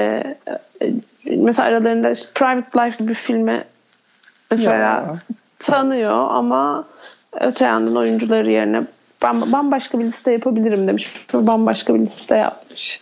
mesela 1.25 1.67
aralarında 1.67 2.11
işte 2.11 2.29
Private 2.35 2.85
Life 2.85 2.97
gibi 2.97 3.09
bir 3.09 3.15
filmi 3.15 3.63
mesela 4.51 4.75
Ya. 4.75 5.15
tanıyor 5.59 6.27
ama 6.31 6.85
öte 7.41 7.65
yandan 7.65 7.95
oyuncuları 7.95 8.51
yerine 8.51 8.83
ben 9.23 9.51
bambaşka 9.51 9.99
bir 9.99 10.03
liste 10.05 10.31
yapabilirim 10.31 10.87
demiş. 10.87 11.25
Bambaşka 11.33 11.95
bir 11.95 11.99
liste 11.99 12.37
yapmış. 12.37 13.01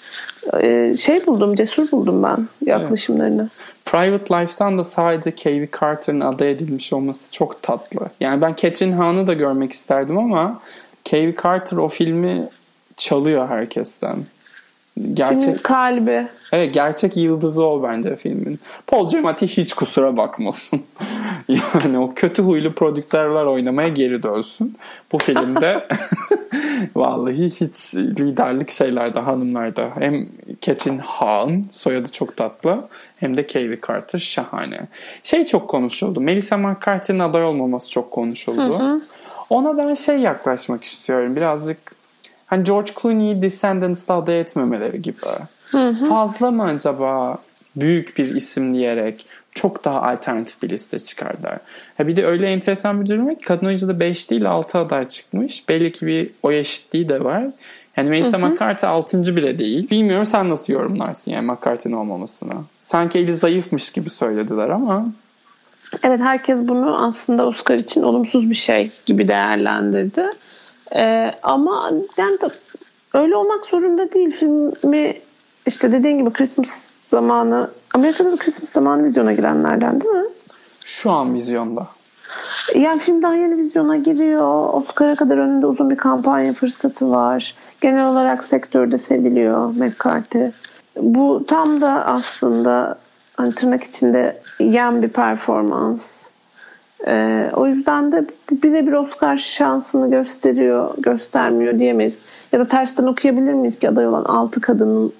Ee, 0.62 0.96
şey 0.98 1.26
buldum, 1.28 1.56
cesur 1.56 1.92
buldum 1.92 2.24
ben 2.24 2.48
yaklaşımlarını. 2.66 3.50
Private 3.86 4.34
Life'dan 4.36 4.78
da 4.78 4.84
sadece 4.84 5.36
Kavy 5.36 5.68
Carter'ın 5.82 6.20
aday 6.20 6.52
edilmiş 6.52 6.94
olması 6.94 7.32
çok 7.32 7.64
tatlı. 7.64 8.10
Yani 8.20 8.42
ben 8.42 8.56
Catherine 8.58 8.96
Hahn'ı 8.96 9.28
da 9.28 9.34
görmek 9.34 9.72
isterdim 9.72 10.18
ama 10.18 10.60
Kavy 11.12 11.36
Carter 11.44 11.78
o 11.78 11.88
filmi 11.88 12.44
çalıyor 12.98 13.50
herkesten. 13.50 14.16
Gerçek, 15.14 15.42
Filmin 15.42 15.58
kalbi. 15.58 16.28
evet, 16.52 16.74
gerçek 16.74 17.18
yıldızı 17.18 17.64
ol 17.64 17.84
bence 17.84 18.16
filmin. 18.16 18.60
Paul 18.88 19.10
Giamatti 19.10 19.48
hiç 19.48 19.74
kusura 19.74 20.18
bakmasın. 20.18 20.82
yani 21.48 21.98
o 21.98 22.14
kötü 22.14 22.42
huylu 22.42 22.72
prodüktörler 22.72 23.46
oynamaya 23.46 23.88
geri 23.88 24.24
dönsün. 24.24 24.78
Bu 25.12 25.18
filmde 25.18 25.88
vallahi 26.96 27.46
hiç 27.46 27.96
liderlik 27.96 28.72
şeylerde 28.72 29.20
hanımlarda. 29.20 29.90
Hem 30.00 30.30
Catherine 30.62 31.02
Hahn 31.02 31.64
soyadı 31.72 32.12
çok 32.12 32.38
tatlı 32.38 32.88
hem 33.18 33.38
de 33.38 33.48
Kaylee 33.48 33.80
Carter 33.88 34.20
şahane. 34.20 34.88
Şey 35.24 35.46
çok 35.46 35.70
konuşuldu. 35.70 36.22
Melissa 36.22 36.58
McCarthy'nin 36.58 37.20
aday 37.20 37.44
olmaması 37.44 37.92
çok 37.92 38.12
konuşuldu. 38.12 39.02
Ona 39.50 39.78
ben 39.78 39.94
şey 39.94 40.18
yaklaşmak 40.18 40.84
istiyorum. 40.84 41.36
Birazcık 41.36 41.99
hani 42.50 42.64
George 42.64 42.92
Clooney'i 43.02 43.42
Descendants'la 43.42 44.14
aday 44.14 44.40
etmemeleri 44.40 45.02
gibi. 45.02 45.20
Fazla 46.10 46.52
mı 46.52 46.64
acaba 46.64 47.38
büyük 47.76 48.18
bir 48.18 48.36
isim 48.36 48.76
diyerek 48.76 49.26
çok 49.56 49.86
daha 49.86 50.02
alternatif 50.02 50.64
bir 50.64 50.70
liste 50.70 51.00
çıkardılar. 51.00 51.58
Ha 51.98 52.08
bir 52.08 52.16
de 52.16 52.26
öyle 52.26 52.48
enteresan 52.48 53.02
bir 53.02 53.10
durum 53.10 53.28
var 53.28 53.36
ki 53.36 53.46
kadın 53.46 53.66
oyuncuda 53.66 54.00
5 54.00 54.32
değil 54.32 54.50
6 54.50 54.78
aday 54.78 55.08
çıkmış. 55.08 55.70
Belli 55.70 55.92
ki 55.92 56.08
bir 56.08 56.30
o 56.44 56.52
eşitliği 56.52 57.10
de 57.10 57.24
var. 57.24 57.44
Yani 57.98 58.10
Melissa 58.10 58.38
McCarthy 58.38 58.92
6. 58.92 59.36
bile 59.36 59.58
değil. 59.58 59.90
Bilmiyorum 59.90 60.26
sen 60.26 60.50
nasıl 60.50 60.74
yorumlarsın 60.74 61.32
yani 61.32 61.52
McCarthy'nin 61.52 61.94
olmamasını. 61.94 62.54
Sanki 62.80 63.20
eli 63.20 63.34
zayıfmış 63.34 63.92
gibi 63.92 64.10
söylediler 64.10 64.70
ama. 64.70 65.06
Evet 66.04 66.20
herkes 66.20 66.68
bunu 66.68 67.06
aslında 67.06 67.48
Oscar 67.48 67.78
için 67.78 68.04
olumsuz 68.04 68.50
bir 68.50 68.56
şey 68.56 68.92
gibi 69.06 69.28
değerlendirdi. 69.28 70.24
Ee, 70.96 71.32
ama 71.44 71.92
yani 72.18 72.42
da 72.42 72.50
öyle 73.14 73.36
olmak 73.36 73.66
zorunda 73.66 74.12
değil. 74.12 74.32
Filmi 74.32 75.18
işte 75.66 75.92
dediğin 75.92 76.18
gibi 76.18 76.34
Christmas 76.34 76.96
zamanı 77.04 77.70
Amerika'da 77.94 78.32
da 78.32 78.36
Christmas 78.36 78.70
zamanı 78.70 79.04
vizyona 79.04 79.34
girenlerden 79.34 80.02
değil 80.02 80.14
mi? 80.14 80.26
Şu 80.86 81.12
an 81.12 81.34
vizyonda. 81.34 81.88
Yani 82.76 83.00
film 83.00 83.22
daha 83.22 83.34
yeni 83.34 83.58
vizyona 83.58 83.98
giriyor. 83.98 84.74
Oscar'a 84.74 85.16
kadar 85.16 85.38
önünde 85.38 85.66
uzun 85.66 85.90
bir 85.90 85.98
kampanya 85.98 86.54
fırsatı 86.54 87.12
var. 87.12 87.56
Genel 87.82 88.06
olarak 88.06 88.44
sektörde 88.44 88.98
seviliyor 88.98 89.70
McCarthy. 89.70 90.48
Bu 90.98 91.46
tam 91.48 91.82
da 91.82 92.06
aslında 92.06 93.00
hani 93.38 93.56
tırnak 93.56 93.84
içinde 93.84 94.42
yem 94.60 95.02
bir 95.02 95.10
performans. 95.10 96.30
Ee, 97.08 97.50
o 97.54 97.68
yüzden 97.68 98.12
de 98.12 98.26
birebir 98.52 98.94
Oscar 98.94 99.38
şansını 99.38 100.12
gösteriyor, 100.12 100.94
göstermiyor 100.98 101.80
diyemeyiz. 101.80 102.26
Ya 102.52 102.60
da 102.60 102.68
tersten 102.68 103.04
okuyabilir 103.04 103.54
miyiz 103.54 103.80
ki 103.80 103.90
aday 103.90 104.08
olan 104.08 104.24
6 104.24 104.62
kadının 104.62 105.14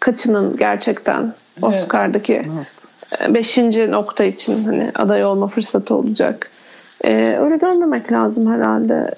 kaçının 0.00 0.56
gerçekten 0.56 1.32
Oscar'daki 1.62 2.42
Evet. 3.20 3.34
5. 3.34 3.58
nokta 3.88 4.24
için 4.24 4.64
hani 4.64 4.90
aday 4.94 5.24
olma 5.24 5.46
fırsatı 5.46 5.94
olacak. 5.94 6.50
Ee, 7.04 7.38
öyle 7.40 7.56
görmemek 7.56 8.12
lazım 8.12 8.52
herhalde. 8.52 9.14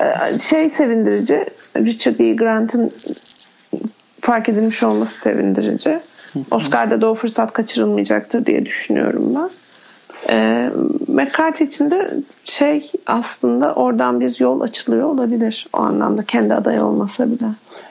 Ee, 0.00 0.38
şey 0.38 0.68
sevindirici, 0.68 1.44
Richard 1.76 2.20
E. 2.20 2.34
Grant'ın 2.34 2.90
fark 4.20 4.48
edilmiş 4.48 4.82
olması 4.82 5.20
sevindirici. 5.20 6.00
Oscar'da 6.50 7.00
da 7.00 7.10
o 7.10 7.14
fırsat 7.14 7.52
kaçırılmayacaktır 7.52 8.46
diye 8.46 8.66
düşünüyorum 8.66 9.34
ben. 9.34 9.50
Ee, 10.30 10.70
McCarthy 11.08 11.68
için 11.68 11.90
de 11.90 12.10
şey 12.44 12.90
aslında 13.06 13.74
oradan 13.74 14.20
bir 14.20 14.40
yol 14.40 14.60
açılıyor 14.60 15.08
olabilir 15.08 15.66
o 15.72 15.78
anlamda 15.78 16.22
kendi 16.22 16.54
aday 16.54 16.82
olmasa 16.82 17.26
bile. 17.26 17.46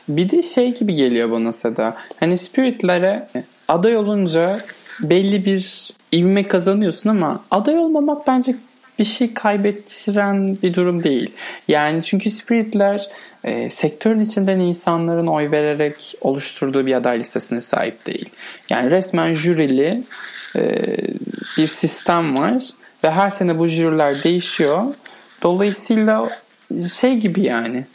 Bir 0.10 0.30
de 0.30 0.42
şey 0.42 0.76
gibi 0.76 0.96
geliyor 0.96 1.32
bana 1.32 1.54
Seda. 1.54 1.96
Hani 2.20 2.38
Spirit'lere 2.38 3.28
aday 3.68 3.98
olunca 3.98 4.60
belli 5.00 5.46
bir 5.46 5.94
ivme 6.14 6.48
kazanıyorsun 6.48 7.10
ama 7.10 7.40
aday 7.52 7.78
olmamak 7.78 8.28
bence 8.28 8.56
bir 9.00 9.04
şey 9.04 9.34
kaybettiren 9.34 10.58
bir 10.64 10.74
durum 10.74 11.04
değil. 11.04 11.32
Yani 11.68 12.04
çünkü 12.04 12.32
Spirit'ler 12.32 13.10
e, 13.44 13.70
sektörün 13.70 14.20
içinden 14.20 14.60
insanların 14.60 15.28
oy 15.28 15.52
vererek 15.52 16.16
oluşturduğu 16.22 16.86
bir 16.86 16.96
aday 16.96 17.20
listesine 17.20 17.62
sahip 17.62 18.08
değil. 18.08 18.30
Yani 18.70 18.92
resmen 18.92 19.34
jürili 19.34 20.04
e, 20.56 20.86
bir 21.58 21.68
sistem 21.68 22.38
var 22.38 22.64
ve 23.04 23.12
her 23.12 23.30
sene 23.30 23.60
bu 23.60 23.68
jüriler 23.68 24.24
değişiyor. 24.24 24.84
Dolayısıyla 25.44 26.30
şey 26.94 27.18
gibi 27.18 27.42
yani 27.42 27.86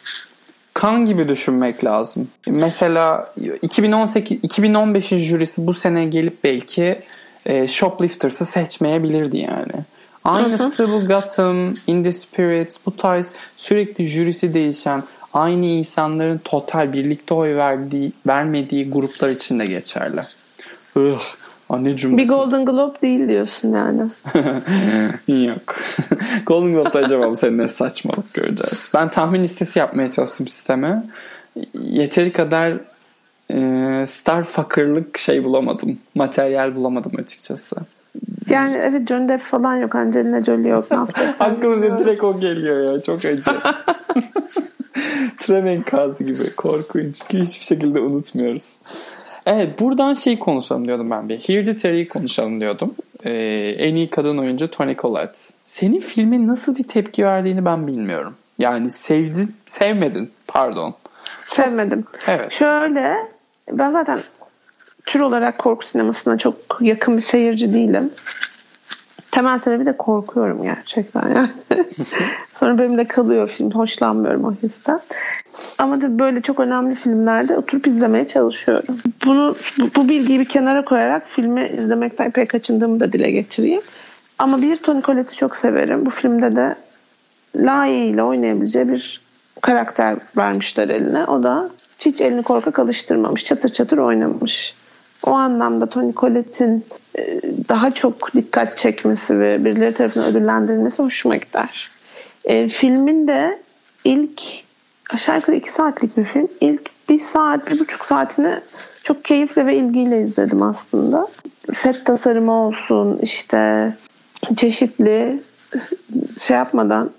kan 0.74 1.04
gibi 1.04 1.28
düşünmek 1.28 1.84
lazım. 1.84 2.28
Mesela 2.46 3.34
2018 3.62 4.38
2015'in 4.38 5.18
jürisi 5.18 5.66
bu 5.66 5.72
sene 5.72 6.04
gelip 6.04 6.44
belki 6.44 7.02
e, 7.46 7.68
Shoplifters'ı 7.68 8.46
seçmeyebilirdi 8.46 9.38
yani. 9.38 9.72
Aynısı 10.24 10.92
bu 10.92 11.06
Gotham, 11.06 11.74
In 11.86 12.04
the 12.04 12.12
Spirits 12.12 12.78
bu 12.86 12.96
tarz 12.96 13.32
sürekli 13.56 14.06
jürisi 14.06 14.54
değişen 14.54 15.02
aynı 15.34 15.66
insanların 15.66 16.38
total 16.38 16.92
birlikte 16.92 17.34
oy 17.34 17.56
verdiği, 17.56 18.12
vermediği 18.26 18.90
gruplar 18.90 19.28
için 19.28 19.58
de 19.58 19.66
geçerli. 19.66 20.20
Ugh, 20.96 21.22
Aa, 21.70 21.78
ne 21.78 21.96
cümle. 21.96 22.16
Bir 22.16 22.28
Golden 22.28 22.64
Globe 22.64 23.02
değil 23.02 23.28
diyorsun 23.28 23.72
yani. 23.72 24.02
Yok. 25.46 25.76
Golden 26.46 26.72
Globe'da 26.72 26.98
acaba 26.98 27.30
bu 27.30 27.34
sene 27.34 27.56
ne 27.56 27.68
saçmalık 27.68 28.34
göreceğiz. 28.34 28.90
Ben 28.94 29.08
tahmin 29.08 29.42
listesi 29.42 29.78
yapmaya 29.78 30.10
çalıştım 30.10 30.48
sisteme. 30.48 31.02
Yeteri 31.74 32.32
kadar 32.32 32.72
e, 33.50 34.06
star 34.06 34.42
fakirlik 34.42 35.18
şey 35.18 35.44
bulamadım. 35.44 35.98
Materyal 36.14 36.74
bulamadım 36.74 37.12
açıkçası. 37.18 37.76
Yani 38.48 38.76
evet 38.76 39.08
Johnny 39.08 39.28
Depp 39.28 39.42
falan 39.42 39.76
yok. 39.76 39.94
Angelina 39.94 40.44
Jolie 40.44 40.68
yok. 40.68 40.90
Ne 40.90 40.96
yapacak? 40.96 41.36
Aklımıza 41.40 41.98
direkt 41.98 42.24
o 42.24 42.40
geliyor 42.40 42.94
ya. 42.94 43.02
Çok 43.02 43.24
acı. 43.24 43.42
Tren 45.40 45.66
enkazı 45.66 46.24
gibi. 46.24 46.54
Korkunç. 46.56 47.16
Hiçbir 47.28 47.64
şekilde 47.64 48.00
unutmuyoruz. 48.00 48.78
Evet 49.46 49.80
buradan 49.80 50.14
şey 50.14 50.38
konuşalım 50.38 50.86
diyordum 50.86 51.10
ben 51.10 51.28
bir. 51.28 51.38
Hereditary'i 51.38 52.08
konuşalım 52.08 52.60
diyordum. 52.60 52.94
Ee, 53.24 53.74
en 53.78 53.94
iyi 53.94 54.10
kadın 54.10 54.38
oyuncu 54.38 54.70
Toni 54.70 54.96
Collette. 54.96 55.40
Senin 55.66 56.00
filmin 56.00 56.48
nasıl 56.48 56.76
bir 56.76 56.88
tepki 56.88 57.24
verdiğini 57.24 57.64
ben 57.64 57.86
bilmiyorum. 57.86 58.34
Yani 58.58 58.90
sevdin, 58.90 59.56
sevmedin 59.66 60.30
pardon. 60.46 60.94
Sevmedim. 61.42 62.04
Evet. 62.26 62.52
Şöyle 62.52 63.16
ben 63.72 63.90
zaten 63.90 64.20
tür 65.06 65.20
olarak 65.20 65.58
korku 65.58 65.86
sinemasına 65.86 66.38
çok 66.38 66.56
yakın 66.80 67.16
bir 67.16 67.22
seyirci 67.22 67.74
değilim. 67.74 68.10
Temel 69.30 69.58
sebebi 69.58 69.86
de 69.86 69.96
korkuyorum 69.96 70.62
gerçekten 70.62 71.28
yani. 71.28 71.50
Sonra 72.52 72.78
benim 72.78 72.98
de 72.98 73.04
kalıyor 73.04 73.48
film. 73.48 73.70
Hoşlanmıyorum 73.70 74.44
o 74.44 74.54
histen. 74.62 75.00
Ama 75.78 76.00
da 76.00 76.18
böyle 76.18 76.40
çok 76.42 76.60
önemli 76.60 76.94
filmlerde 76.94 77.56
oturup 77.56 77.86
izlemeye 77.86 78.26
çalışıyorum. 78.26 78.98
Bunu 79.26 79.56
bu, 79.96 80.08
bilgiyi 80.08 80.40
bir 80.40 80.44
kenara 80.44 80.84
koyarak 80.84 81.28
filmi 81.28 81.68
izlemekten 81.68 82.30
pek 82.30 82.50
kaçındığımı 82.50 83.00
da 83.00 83.12
dile 83.12 83.30
getireyim. 83.30 83.82
Ama 84.38 84.62
bir 84.62 84.76
Toni 84.76 85.02
Collette'i 85.02 85.36
çok 85.36 85.56
severim. 85.56 86.06
Bu 86.06 86.10
filmde 86.10 86.56
de 86.56 86.74
layığıyla 87.56 88.24
oynayabileceği 88.24 88.88
bir 88.88 89.20
karakter 89.60 90.16
vermişler 90.36 90.88
eline. 90.88 91.24
O 91.24 91.42
da 91.42 91.70
hiç 91.98 92.20
elini 92.20 92.42
korkak 92.42 92.78
alıştırmamış. 92.78 93.44
Çatır 93.44 93.68
çatır 93.68 93.98
oynamış. 93.98 94.74
O 95.26 95.30
anlamda 95.30 95.86
Toni 95.86 96.14
Collette'in 96.14 96.84
e, 97.18 97.40
daha 97.68 97.90
çok 97.90 98.34
dikkat 98.34 98.78
çekmesi 98.78 99.40
ve 99.40 99.64
birileri 99.64 99.94
tarafından 99.94 100.30
ödüllendirilmesi 100.30 101.02
hoşuma 101.02 101.36
gider. 101.36 101.90
E, 102.44 102.68
filmin 102.68 103.28
de 103.28 103.58
ilk 104.04 104.42
aşağı 105.10 105.36
yukarı 105.36 105.56
iki 105.56 105.72
saatlik 105.72 106.16
bir 106.16 106.24
film. 106.24 106.48
İlk 106.60 107.08
bir 107.08 107.18
saat, 107.18 107.70
bir 107.70 107.78
buçuk 107.78 108.04
saatini 108.04 108.60
çok 109.02 109.24
keyifle 109.24 109.66
ve 109.66 109.76
ilgiyle 109.76 110.20
izledim 110.20 110.62
aslında. 110.62 111.28
Set 111.72 112.06
tasarımı 112.06 112.52
olsun, 112.52 113.18
işte 113.22 113.92
çeşitli 114.56 115.42
şey 116.40 116.56
yapmadan, 116.56 117.10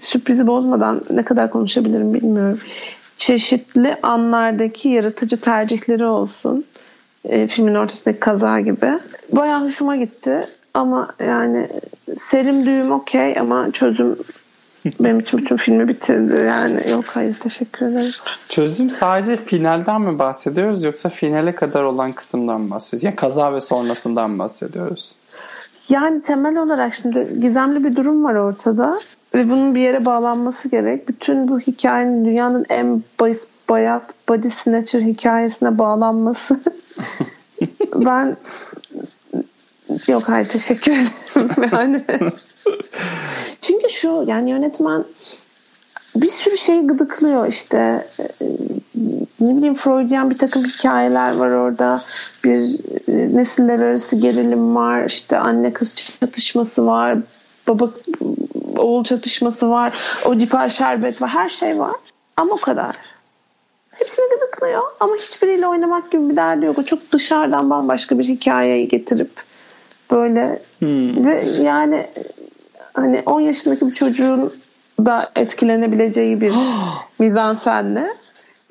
sürprizi 0.00 0.46
bozmadan 0.46 1.00
ne 1.10 1.22
kadar 1.22 1.50
konuşabilirim 1.50 2.14
bilmiyorum. 2.14 2.58
Çeşitli 3.18 3.96
anlardaki 4.02 4.88
yaratıcı 4.88 5.40
tercihleri 5.40 6.04
olsun. 6.04 6.64
E, 7.24 7.46
filmin 7.46 7.74
ortasındaki 7.74 8.20
kaza 8.20 8.60
gibi. 8.60 8.98
Bayağı 9.32 9.64
hoşuma 9.64 9.96
gitti. 9.96 10.48
Ama 10.74 11.08
yani 11.20 11.68
serim 12.14 12.66
düğüm 12.66 12.92
okey 12.92 13.38
ama 13.38 13.70
çözüm 13.72 14.16
benim 15.00 15.20
için 15.20 15.40
bütün 15.40 15.56
filmi 15.56 15.88
bitirdi. 15.88 16.44
Yani 16.46 16.90
yok 16.90 17.04
hayır 17.04 17.34
teşekkür 17.34 17.86
ederim. 17.86 18.10
Çözüm 18.48 18.90
sadece 18.90 19.36
finalden 19.36 20.00
mi 20.00 20.18
bahsediyoruz 20.18 20.84
yoksa 20.84 21.08
finale 21.08 21.54
kadar 21.54 21.82
olan 21.82 22.12
kısımdan 22.12 22.60
mı 22.60 22.70
bahsediyoruz? 22.70 23.04
Yani 23.04 23.16
kaza 23.16 23.54
ve 23.54 23.60
sonrasından 23.60 24.30
mı 24.30 24.38
bahsediyoruz? 24.38 25.14
Yani 25.88 26.22
temel 26.22 26.56
olarak 26.56 26.94
şimdi 26.94 27.40
gizemli 27.40 27.84
bir 27.84 27.96
durum 27.96 28.24
var 28.24 28.34
ortada 28.34 28.98
ve 29.34 29.50
bunun 29.50 29.74
bir 29.74 29.80
yere 29.80 30.06
bağlanması 30.06 30.68
gerek. 30.68 31.08
Bütün 31.08 31.48
bu 31.48 31.60
hikayenin 31.60 32.24
dünyanın 32.24 32.64
en 32.68 33.02
bayis, 33.20 33.46
bayat 33.68 34.28
body 34.28 34.48
snatcher 34.48 35.00
hikayesine 35.00 35.78
bağlanması 35.78 36.60
ben 37.94 38.36
yok 40.08 40.28
hayır 40.28 40.48
teşekkür 40.48 40.92
ederim. 40.92 41.10
yani 41.72 42.04
çünkü 43.60 43.90
şu 43.90 44.24
yani 44.26 44.50
yönetmen 44.50 45.04
bir 46.16 46.28
sürü 46.28 46.56
şey 46.56 46.80
gıdıklıyor. 46.80 47.46
İşte 47.46 48.06
ne 49.40 49.56
bileyim 49.56 49.74
Freudian 49.74 50.30
bir 50.30 50.38
takım 50.38 50.64
hikayeler 50.64 51.36
var 51.36 51.50
orada. 51.50 52.02
Bir 52.44 52.60
nesiller 53.36 53.78
arası 53.78 54.16
gerilim 54.16 54.76
var. 54.76 55.04
İşte 55.04 55.38
anne 55.38 55.72
kız 55.72 55.94
çatışması 55.94 56.86
var. 56.86 57.18
Baba 57.68 57.90
oğul 58.76 59.04
çatışması 59.04 59.70
var. 59.70 59.92
Oedipal 60.24 60.68
şerbet 60.68 61.22
var. 61.22 61.28
Her 61.28 61.48
şey 61.48 61.78
var. 61.78 61.94
Ama 62.36 62.54
o 62.54 62.56
kadar 62.56 62.96
hepsini 64.00 64.24
gıdıklıyor. 64.34 64.82
Ama 65.00 65.16
hiçbiriyle 65.16 65.66
oynamak 65.66 66.10
gibi 66.10 66.28
bir 66.28 66.36
derdi 66.36 66.66
yok. 66.66 66.78
O 66.78 66.82
çok 66.82 67.12
dışarıdan 67.12 67.70
bambaşka 67.70 68.18
bir 68.18 68.24
hikayeyi 68.24 68.88
getirip 68.88 69.30
böyle 70.10 70.62
hmm. 70.78 71.26
ve 71.26 71.44
yani 71.62 72.06
hani 72.94 73.22
10 73.26 73.40
yaşındaki 73.40 73.86
bir 73.86 73.94
çocuğun 73.94 74.52
da 75.06 75.30
etkilenebileceği 75.36 76.40
bir 76.40 76.54
mizansenle 77.18 78.10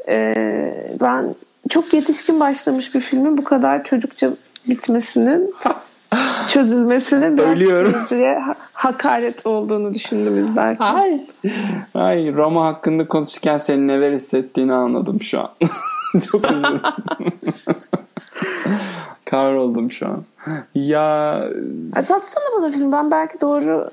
ee, 0.08 0.98
ben 1.02 1.36
çok 1.70 1.94
yetişkin 1.94 2.40
başlamış 2.40 2.96
bir 2.96 3.02
filmin 3.02 3.38
bu 3.38 3.44
kadar 3.44 3.84
çocukça 3.84 4.30
bitmesinin 4.70 5.54
çözülmesinin 6.48 7.38
Ölüyorum. 7.38 7.94
hakaret 8.74 9.46
olduğunu 9.46 9.94
düşündüm 9.94 10.46
izlerken. 10.46 10.86
Ay. 10.86 11.22
Ay 11.94 12.34
Roma 12.34 12.66
hakkında 12.66 13.08
konuşurken 13.08 13.58
senin 13.58 13.88
neler 13.88 14.12
hissettiğini 14.12 14.74
anladım 14.74 15.22
şu 15.22 15.40
an. 15.40 15.50
çok 16.32 16.52
üzüldüm. 16.52 16.82
Kahroldum 19.26 19.92
şu 19.92 20.08
an. 20.08 20.24
Ya... 20.76 21.44
Satsana 21.96 22.46
bana 22.58 22.70
film. 22.70 22.92
Ben 22.92 23.12
belki 23.12 23.42
doğru 23.42 23.90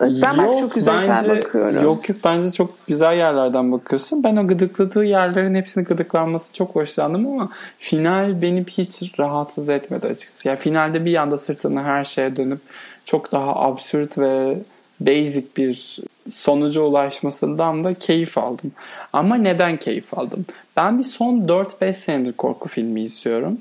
ben 0.00 0.34
yok, 0.34 0.74
çok 0.74 0.86
bence, 0.86 1.30
bakıyorum. 1.30 1.82
Yok 1.82 2.08
yok 2.08 2.18
bence 2.24 2.50
çok 2.50 2.86
güzel 2.86 3.16
yerlerden 3.16 3.72
bakıyorsun. 3.72 4.24
Ben 4.24 4.36
o 4.36 4.46
gıdıkladığı 4.46 5.04
yerlerin 5.04 5.54
hepsini 5.54 5.84
gıdıklanması 5.84 6.54
çok 6.54 6.74
hoşlandım 6.74 7.26
ama 7.26 7.50
final 7.78 8.42
beni 8.42 8.64
hiç 8.64 9.18
rahatsız 9.18 9.68
etmedi 9.68 10.06
açıkçası. 10.06 10.48
Yani 10.48 10.58
finalde 10.58 11.04
bir 11.04 11.14
anda 11.14 11.36
sırtını 11.36 11.82
her 11.82 12.04
şeye 12.04 12.36
dönüp 12.36 12.60
çok 13.04 13.32
daha 13.32 13.56
absürt 13.56 14.18
ve 14.18 14.58
basic 15.00 15.46
bir 15.56 15.98
sonuca 16.30 16.80
ulaşmasından 16.80 17.84
da 17.84 17.94
keyif 17.94 18.38
aldım. 18.38 18.72
Ama 19.12 19.36
neden 19.36 19.76
keyif 19.76 20.18
aldım? 20.18 20.46
Ben 20.76 20.98
bir 20.98 21.04
son 21.04 21.34
4-5 21.40 21.92
senedir 21.92 22.32
korku 22.32 22.68
filmi 22.68 23.00
izliyorum. 23.00 23.58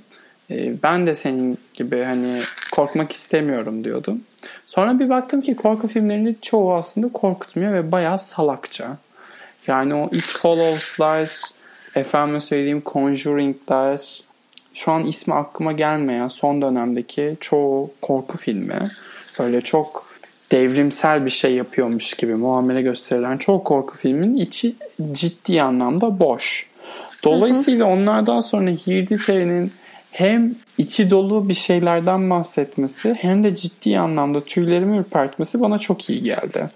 Ee, 0.52 0.73
ben 0.84 1.06
de 1.06 1.15
senin 1.15 1.58
gibi 1.73 2.04
hani 2.04 2.41
korkmak 2.71 3.12
istemiyorum 3.12 3.84
diyordum. 3.84 4.21
Sonra 4.66 5.00
bir 5.00 5.10
baktım 5.10 5.42
ki 5.42 5.56
korku 5.56 5.88
filmlerinin 5.88 6.38
çoğu 6.42 6.74
aslında 6.74 7.10
korkutmuyor 7.10 7.74
ve 7.74 7.92
bayağı 7.92 8.18
salakça. 8.18 8.98
Yani 9.68 9.94
o 9.96 10.10
It 10.12 10.28
Follows'lar, 10.28 11.42
efendim 11.96 12.42
söyleyeyim 12.42 12.84
Conjuring'lar, 12.86 14.22
şu 14.74 14.92
an 14.92 15.06
ismi 15.06 15.34
aklıma 15.34 15.72
gelmeyen 15.72 16.28
son 16.28 16.62
dönemdeki 16.62 17.38
çoğu 17.40 17.92
korku 18.02 18.38
filmi 18.38 18.92
böyle 19.40 19.62
çok 19.62 20.08
devrimsel 20.52 21.26
bir 21.26 21.30
şey 21.30 21.56
yapıyormuş 21.56 22.14
gibi 22.14 22.36
muamele 22.36 22.82
gösterilen 22.82 23.38
çoğu 23.38 23.64
korku 23.64 23.98
filminin 23.98 24.38
içi 24.38 24.76
ciddi 25.12 25.62
anlamda 25.62 26.20
boş. 26.20 26.68
Dolayısıyla 27.24 27.86
onlardan 27.86 28.42
sonra 28.42 28.70
Hereditary'nin 28.70 29.72
hem 30.12 30.56
içi 30.78 31.12
dolu 31.12 31.50
bir 31.50 31.54
şeylerden 31.54 32.30
bahsetmesi 32.30 33.13
hem 33.13 33.44
de 33.44 33.56
ciddi 33.56 34.00
anlamda 34.00 34.46
tüylerimi 34.46 34.98
ürpertmesi 34.98 35.62
bana 35.62 35.78
çok 35.78 36.10
iyi 36.10 36.24
geldi. 36.24 36.70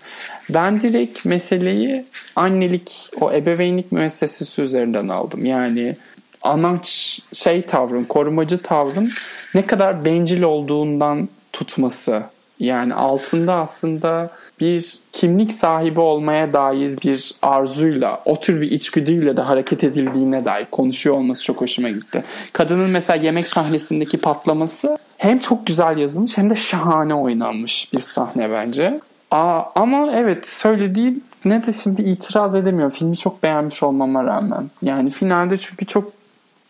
Ben 0.49 0.81
direkt 0.81 1.25
meseleyi 1.25 2.05
annelik, 2.35 3.09
o 3.21 3.31
ebeveynlik 3.31 3.91
müessesesi 3.91 4.61
üzerinden 4.61 5.07
aldım. 5.07 5.45
Yani 5.45 5.95
anaç 6.41 7.19
şey 7.33 7.65
tavrın, 7.65 8.03
korumacı 8.03 8.57
tavrın 8.57 9.11
ne 9.55 9.65
kadar 9.65 10.05
bencil 10.05 10.41
olduğundan 10.41 11.29
tutması. 11.53 12.23
Yani 12.59 12.93
altında 12.93 13.53
aslında 13.53 14.29
bir 14.61 14.99
kimlik 15.11 15.53
sahibi 15.53 15.99
olmaya 15.99 16.53
dair 16.53 16.97
bir 16.97 17.33
arzuyla, 17.41 18.21
o 18.25 18.39
tür 18.39 18.61
bir 18.61 18.71
içgüdüyle 18.71 19.37
de 19.37 19.41
hareket 19.41 19.83
edildiğine 19.83 20.45
dair 20.45 20.65
konuşuyor 20.65 21.15
olması 21.15 21.43
çok 21.43 21.61
hoşuma 21.61 21.89
gitti. 21.89 22.23
Kadının 22.53 22.89
mesela 22.89 23.23
yemek 23.23 23.47
sahnesindeki 23.47 24.17
patlaması 24.17 24.97
hem 25.17 25.39
çok 25.39 25.67
güzel 25.67 25.97
yazılmış 25.97 26.37
hem 26.37 26.49
de 26.49 26.55
şahane 26.55 27.15
oynanmış 27.15 27.93
bir 27.93 28.01
sahne 28.01 28.51
bence. 28.51 28.99
Aa, 29.31 29.63
ama 29.75 30.11
evet 30.11 30.47
söylediğim 30.47 31.23
ne 31.45 31.65
de 31.65 31.73
şimdi 31.73 32.01
itiraz 32.01 32.55
edemiyorum. 32.55 32.91
Filmi 32.91 33.17
çok 33.17 33.43
beğenmiş 33.43 33.83
olmama 33.83 34.23
rağmen. 34.23 34.69
Yani 34.81 35.09
finalde 35.09 35.57
çünkü 35.57 35.85
çok 35.85 36.11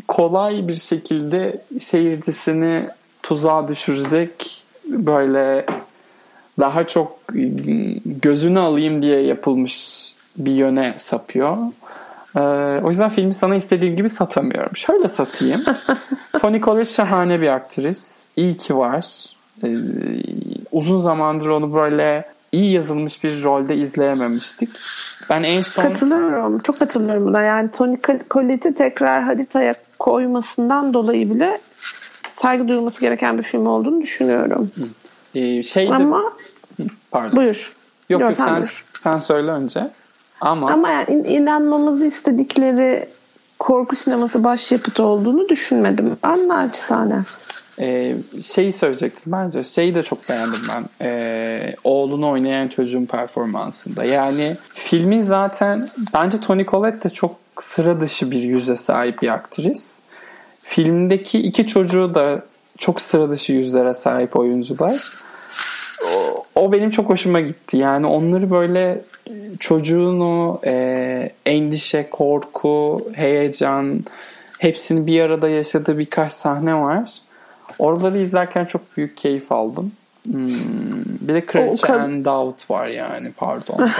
kolay 0.08 0.68
bir 0.68 0.74
şekilde 0.74 1.62
seyircisini 1.80 2.86
tuzağa 3.22 3.68
düşürecek 3.68 4.59
böyle 4.90 5.66
daha 6.60 6.86
çok 6.86 7.18
gözünü 8.04 8.58
alayım 8.58 9.02
diye 9.02 9.20
yapılmış 9.20 10.04
bir 10.36 10.52
yöne 10.52 10.94
sapıyor. 10.96 11.56
Ee, 12.36 12.40
o 12.84 12.88
yüzden 12.88 13.08
filmi 13.08 13.34
sana 13.34 13.56
istediğim 13.56 13.96
gibi 13.96 14.08
satamıyorum. 14.08 14.76
Şöyle 14.76 15.08
satayım. 15.08 15.62
Toni 16.40 16.60
Collette 16.60 16.90
şahane 16.90 17.40
bir 17.40 17.48
aktris. 17.48 18.26
İyi 18.36 18.56
ki 18.56 18.76
var. 18.76 19.34
Ee, 19.64 19.76
uzun 20.72 20.98
zamandır 20.98 21.46
onu 21.46 21.74
böyle 21.74 22.24
iyi 22.52 22.72
yazılmış 22.72 23.24
bir 23.24 23.42
rolde 23.42 23.76
izleyememiştik. 23.76 24.70
Ben 25.30 25.42
en 25.42 25.60
son... 25.60 25.82
Katılıyorum. 25.82 26.58
Çok 26.58 26.78
katılıyorum 26.78 27.26
buna. 27.26 27.42
Yani 27.42 27.70
Toni 27.70 28.00
Collette'i 28.30 28.74
tekrar 28.74 29.22
haritaya 29.22 29.74
koymasından 29.98 30.94
dolayı 30.94 31.34
bile 31.34 31.60
saygı 32.42 32.68
duyulması 32.68 33.00
gereken 33.00 33.38
bir 33.38 33.42
film 33.42 33.66
olduğunu 33.66 34.02
düşünüyorum. 34.02 34.70
Ee, 35.34 35.62
şeyde... 35.62 35.94
Ama 35.94 36.32
Pardon. 37.10 37.36
buyur. 37.36 37.72
Yok 38.08 38.20
yok, 38.20 38.30
yok 38.30 38.34
sen, 38.34 38.60
sen, 38.60 38.70
sen 38.98 39.18
söyle 39.18 39.50
önce. 39.50 39.90
Ama, 40.40 40.70
Ama 40.70 40.90
yani 40.90 41.28
inanmamızı 41.28 42.06
istedikleri 42.06 43.08
korku 43.58 43.96
sineması 43.96 44.44
başyapıt 44.44 45.00
olduğunu 45.00 45.48
düşünmedim. 45.48 46.16
Ben 46.22 46.48
naçizane. 46.48 47.24
Ee, 47.78 48.14
şeyi 48.42 48.72
söyleyecektim 48.72 49.32
bence. 49.32 49.64
Şeyi 49.64 49.94
de 49.94 50.02
çok 50.02 50.28
beğendim 50.28 50.60
ben. 50.68 50.84
Ee, 51.02 51.76
oğlunu 51.84 52.28
oynayan 52.30 52.68
çocuğun 52.68 53.06
performansında. 53.06 54.04
Yani 54.04 54.56
filmin 54.68 55.22
zaten 55.22 55.88
bence 56.14 56.40
Toni 56.40 56.66
Collette 56.66 57.08
de 57.08 57.12
çok 57.12 57.36
sıra 57.58 58.00
dışı 58.00 58.30
bir 58.30 58.42
yüze 58.42 58.76
sahip 58.76 59.22
bir 59.22 59.28
aktris. 59.28 60.00
Filmdeki 60.70 61.38
iki 61.38 61.66
çocuğu 61.66 62.14
da 62.14 62.42
çok 62.78 63.00
sıra 63.00 63.30
dışı 63.30 63.52
yüzlere 63.52 63.94
sahip 63.94 64.36
oyuncular. 64.36 65.12
O, 66.04 66.44
o 66.54 66.72
benim 66.72 66.90
çok 66.90 67.08
hoşuma 67.08 67.40
gitti. 67.40 67.76
Yani 67.76 68.06
onları 68.06 68.50
böyle 68.50 69.00
çocuğun 69.60 70.20
o 70.20 70.60
e, 70.66 71.32
endişe, 71.46 72.10
korku, 72.10 73.08
heyecan 73.12 74.04
hepsini 74.58 75.06
bir 75.06 75.20
arada 75.20 75.48
yaşadığı 75.48 75.98
birkaç 75.98 76.32
sahne 76.32 76.74
var. 76.74 77.18
Oraları 77.78 78.18
izlerken 78.18 78.64
çok 78.64 78.96
büyük 78.96 79.16
keyif 79.16 79.52
aldım. 79.52 79.92
Hmm, 80.24 80.58
bir 81.20 81.34
de 81.34 81.46
Kraliçe 81.46 81.86
kaz- 81.86 82.02
Anne 82.02 82.24
Dowd 82.24 82.70
var 82.70 82.86
yani 82.88 83.32
pardon. 83.36 83.90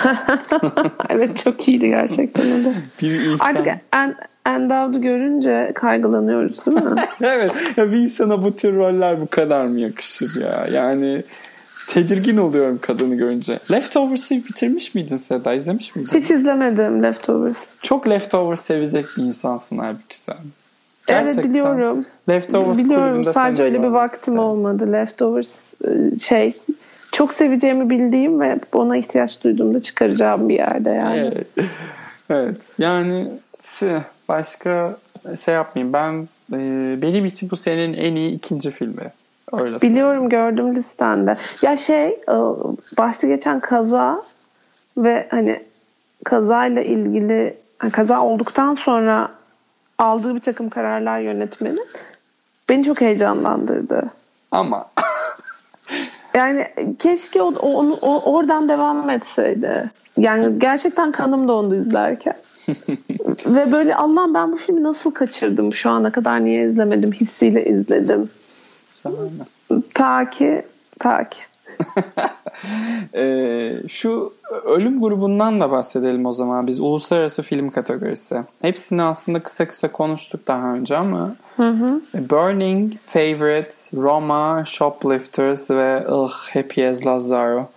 evet 1.08 1.44
çok 1.44 1.68
iyiydi 1.68 1.88
gerçekten. 1.88 2.74
Bir 3.02 3.20
insan... 3.20 3.46
Artık 3.46 3.66
Anne, 3.92 4.14
Dowd'u 4.58 5.00
görünce 5.00 5.72
kaygılanıyoruz 5.74 6.66
değil 6.66 6.82
mi? 6.82 7.02
evet 7.22 7.52
ya 7.76 7.92
bir 7.92 7.96
insana 7.96 8.42
bu 8.42 8.56
tür 8.56 8.76
roller 8.76 9.20
bu 9.20 9.26
kadar 9.26 9.64
mı 9.64 9.80
yakışır 9.80 10.40
ya? 10.42 10.66
Yani 10.72 11.22
tedirgin 11.88 12.36
oluyorum 12.36 12.78
kadını 12.82 13.14
görünce. 13.14 13.58
Leftovers'ı 13.72 14.34
bitirmiş 14.34 14.94
miydin 14.94 15.16
Seda? 15.16 15.52
İzlemiş 15.52 15.96
miydin? 15.96 16.18
Hiç 16.20 16.30
izlemedim 16.30 17.02
Leftovers. 17.02 17.74
Çok 17.82 18.08
Leftovers 18.08 18.60
sevecek 18.60 19.06
bir 19.16 19.22
insansın 19.22 19.78
halbuki 19.78 20.18
sen. 20.18 20.36
Gerçekten. 21.06 21.40
Evet 21.40 21.50
biliyorum. 21.50 22.06
Leftovers 22.28 22.78
biliyorum 22.78 23.24
sadece 23.24 23.62
öyle 23.62 23.82
bir 23.82 23.88
vaktim 23.88 24.18
istedim. 24.18 24.38
olmadı. 24.38 24.92
Leftovers 24.92 25.72
e, 25.84 26.16
şey 26.16 26.56
çok 27.12 27.34
seveceğimi 27.34 27.90
bildiğim 27.90 28.40
ve 28.40 28.58
ona 28.72 28.96
ihtiyaç 28.96 29.44
duyduğumda 29.44 29.82
çıkaracağım 29.82 30.48
bir 30.48 30.54
yerde 30.54 30.94
yani. 30.94 31.18
Evet. 31.18 31.68
evet. 32.30 32.60
Yani 32.78 33.28
başka 34.30 34.96
şey 35.44 35.54
yapmayayım. 35.54 35.92
Ben 35.92 36.28
e, 36.52 36.58
benim 37.02 37.24
için 37.24 37.50
bu 37.50 37.56
senenin 37.56 37.94
en 37.94 38.14
iyi 38.14 38.30
ikinci 38.30 38.70
filmi. 38.70 39.12
Öyle 39.52 39.80
Biliyorum 39.80 40.28
gördüm 40.28 40.76
listende. 40.76 41.36
Ya 41.62 41.76
şey 41.76 42.06
e, 42.06 42.36
bahsi 42.98 43.28
geçen 43.28 43.60
kaza 43.60 44.22
ve 44.96 45.28
hani 45.30 45.62
kazayla 46.24 46.82
ilgili 46.82 47.56
kaza 47.92 48.22
olduktan 48.22 48.74
sonra 48.74 49.28
aldığı 49.98 50.34
bir 50.34 50.40
takım 50.40 50.70
kararlar 50.70 51.20
yönetmenin 51.20 51.86
beni 52.68 52.84
çok 52.84 53.00
heyecanlandırdı. 53.00 54.10
Ama 54.50 54.90
yani 56.34 56.66
keşke 56.98 57.42
o, 57.42 57.54
o, 57.62 57.98
o, 58.02 58.34
oradan 58.34 58.68
devam 58.68 59.10
etseydi. 59.10 59.90
Yani 60.16 60.58
gerçekten 60.58 61.12
kanım 61.12 61.48
dondu 61.48 61.74
izlerken. 61.74 62.36
Ve 63.46 63.72
böyle 63.72 63.96
Allah'ım 63.96 64.34
ben 64.34 64.52
bu 64.52 64.56
filmi 64.56 64.82
nasıl 64.82 65.10
kaçırdım 65.10 65.74
şu 65.74 65.90
ana 65.90 66.12
kadar 66.12 66.44
niye 66.44 66.66
izlemedim 66.66 67.12
hissiyle 67.12 67.64
izledim. 67.64 68.30
Ta 69.94 70.30
ki 70.30 70.62
ta 70.98 71.28
ki. 71.28 71.40
ee, 73.14 73.72
şu 73.88 74.32
ölüm 74.64 75.00
grubundan 75.00 75.60
da 75.60 75.70
bahsedelim 75.70 76.26
o 76.26 76.32
zaman. 76.32 76.66
Biz 76.66 76.80
uluslararası 76.80 77.42
film 77.42 77.70
kategorisi. 77.70 78.42
Hepsini 78.62 79.02
aslında 79.02 79.42
kısa 79.42 79.68
kısa 79.68 79.92
konuştuk 79.92 80.46
daha 80.46 80.74
önce 80.74 80.96
ama 80.96 81.36
hı 81.56 81.70
hı. 81.70 82.00
Burning, 82.14 82.92
Favorite, 83.06 83.74
Roma, 83.94 84.64
Shoplifters 84.64 85.70
ve 85.70 86.08
ugh, 86.08 86.32
Happy 86.52 86.88
as 86.88 87.06
Lazaro. 87.06 87.68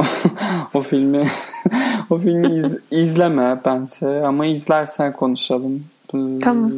o 0.74 0.82
filmi 0.82 1.28
o 2.10 2.18
filmi 2.18 2.54
iz, 2.54 2.76
izleme 2.90 3.60
bence 3.64 4.26
ama 4.26 4.46
izlersen 4.46 5.12
konuşalım. 5.12 5.84
Tamam. 6.40 6.72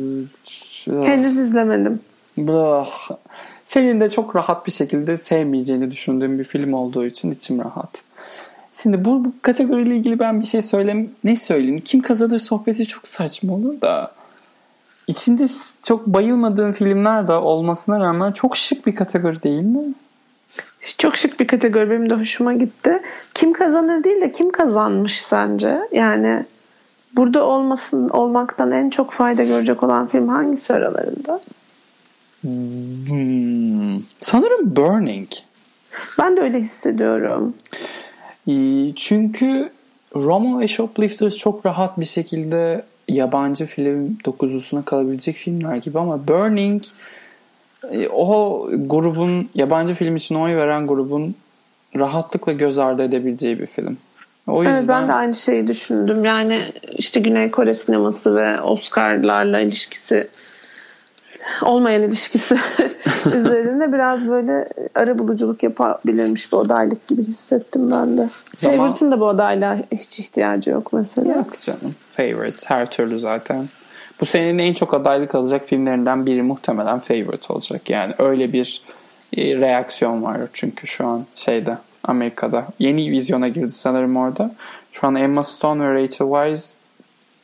Henüz 0.87 1.39
izlemedim. 1.39 2.01
Senin 3.65 4.01
de 4.01 4.11
çok 4.11 4.37
rahat 4.37 4.67
bir 4.67 4.73
şekilde 4.73 5.17
sevmeyeceğini 5.17 5.91
düşündüğüm 5.91 6.39
bir 6.39 6.45
film 6.45 6.73
olduğu 6.73 7.07
için 7.07 7.31
içim 7.31 7.59
rahat. 7.59 8.03
Şimdi 8.83 9.05
bu, 9.05 9.25
bu 9.25 9.33
kategoriyle 9.43 9.97
ilgili 9.97 10.19
ben 10.19 10.41
bir 10.41 10.47
şey 10.47 10.63
söyleyeyim. 10.63 11.11
Ne 11.25 11.37
söyleyeyim? 11.37 11.83
Kim 11.85 12.03
kazanır 12.03 12.39
sohbeti 12.39 12.87
çok 12.87 13.09
saçma 13.09 13.55
olur 13.55 13.81
da. 13.81 14.13
İçinde 15.07 15.47
çok 15.83 16.07
bayılmadığım 16.07 16.73
filmler 16.73 17.29
de 17.29 17.33
olmasına 17.33 18.01
rağmen 18.01 18.33
çok 18.33 18.57
şık 18.57 18.87
bir 18.87 18.95
kategori 18.95 19.43
değil 19.43 19.63
mi? 19.63 19.95
Çok 20.99 21.17
şık 21.17 21.41
bir 21.41 21.47
kategori. 21.47 21.91
Benim 21.91 22.11
de 22.11 22.15
hoşuma 22.15 22.55
gitti. 22.55 23.03
Kim 23.35 23.53
kazanır 23.53 24.05
değil 24.05 24.21
de 24.21 24.33
kim 24.33 24.53
kazanmış 24.53 25.21
sence? 25.21 25.79
Yani 25.93 26.45
burada 27.17 27.45
olmasın 27.47 28.09
olmaktan 28.09 28.73
en 28.73 28.91
çok 28.91 29.13
fayda 29.13 29.45
görecek 29.45 29.83
olan 29.83 30.07
film 30.07 30.29
hangisi 30.29 30.75
aralarında? 30.75 31.41
Hmm, 32.41 34.03
sanırım 34.21 34.77
Burning. 34.77 35.29
Ben 36.19 36.37
de 36.37 36.41
öyle 36.41 36.59
hissediyorum. 36.59 37.55
Ee, 38.49 38.93
çünkü 38.97 39.71
Roma 40.17 40.61
ve 40.61 40.69
Shoplifters 40.69 41.37
çok 41.37 41.67
rahat 41.67 42.01
bir 42.01 42.05
şekilde 42.05 42.85
yabancı 43.09 43.67
film 43.67 44.19
dokuzusuna 44.25 44.85
kalabilecek 44.85 45.37
filmler 45.37 45.77
gibi 45.77 45.99
ama 45.99 46.29
Burning 46.29 46.83
o 48.13 48.67
grubun 48.87 49.49
yabancı 49.55 49.95
film 49.95 50.17
için 50.17 50.35
oy 50.35 50.57
veren 50.57 50.87
grubun 50.87 51.35
rahatlıkla 51.97 52.53
göz 52.53 52.79
ardı 52.79 53.03
edebileceği 53.03 53.61
bir 53.61 53.67
film. 53.67 53.97
O 54.47 54.63
yüzden... 54.63 54.77
Evet 54.77 54.89
ben 54.89 55.09
de 55.09 55.13
aynı 55.13 55.35
şeyi 55.35 55.69
düşündüm. 55.69 56.25
Yani 56.25 56.73
işte 56.97 57.21
Güney 57.21 57.51
Kore 57.51 57.75
sineması 57.75 58.37
ve 58.37 58.61
Oscar'larla 58.61 59.61
ilişkisi 59.61 60.29
olmayan 61.63 62.03
ilişkisi 62.03 62.57
üzerinde 63.35 63.93
biraz 63.93 64.29
böyle 64.29 64.69
ara 64.95 65.19
buluculuk 65.19 65.63
yapabilirmiş 65.63 66.53
bir 66.53 66.59
adaylık 66.59 67.09
gibi 67.09 67.25
hissettim 67.25 67.91
ben 67.91 68.19
de. 68.19 68.29
Zaman... 68.57 68.77
Favorite'in 68.77 69.11
de 69.13 69.21
bu 69.21 69.29
adayla 69.29 69.79
hiç 69.93 70.21
ihtiyacı 70.21 70.71
yok 70.71 70.93
mesela. 70.93 71.35
Yok 71.35 71.61
canım. 71.61 71.95
Favorite 72.17 72.67
her 72.67 72.91
türlü 72.91 73.21
zaten. 73.21 73.69
Bu 74.23 74.27
senenin 74.27 74.59
en 74.59 74.75
çok 74.75 74.95
adaylık 74.95 75.35
alacak 75.35 75.65
filmlerinden 75.65 76.27
biri 76.27 76.43
muhtemelen 76.43 76.99
Favorite 76.99 77.53
olacak. 77.53 77.91
Yani 77.91 78.15
öyle 78.19 78.53
bir 78.53 78.83
e, 79.37 79.61
reaksiyon 79.61 80.23
var 80.23 80.41
çünkü 80.53 80.87
şu 80.87 81.07
an 81.07 81.25
şeyde 81.35 81.79
Amerika'da. 82.05 82.67
Yeni 82.79 83.11
vizyona 83.11 83.49
girdi 83.49 83.71
sanırım 83.71 84.17
orada. 84.17 84.55
Şu 84.93 85.07
an 85.07 85.15
Emma 85.15 85.43
Stone 85.43 85.83
ve 85.83 85.95
Rachel 85.95 86.29
Weisz 86.29 86.75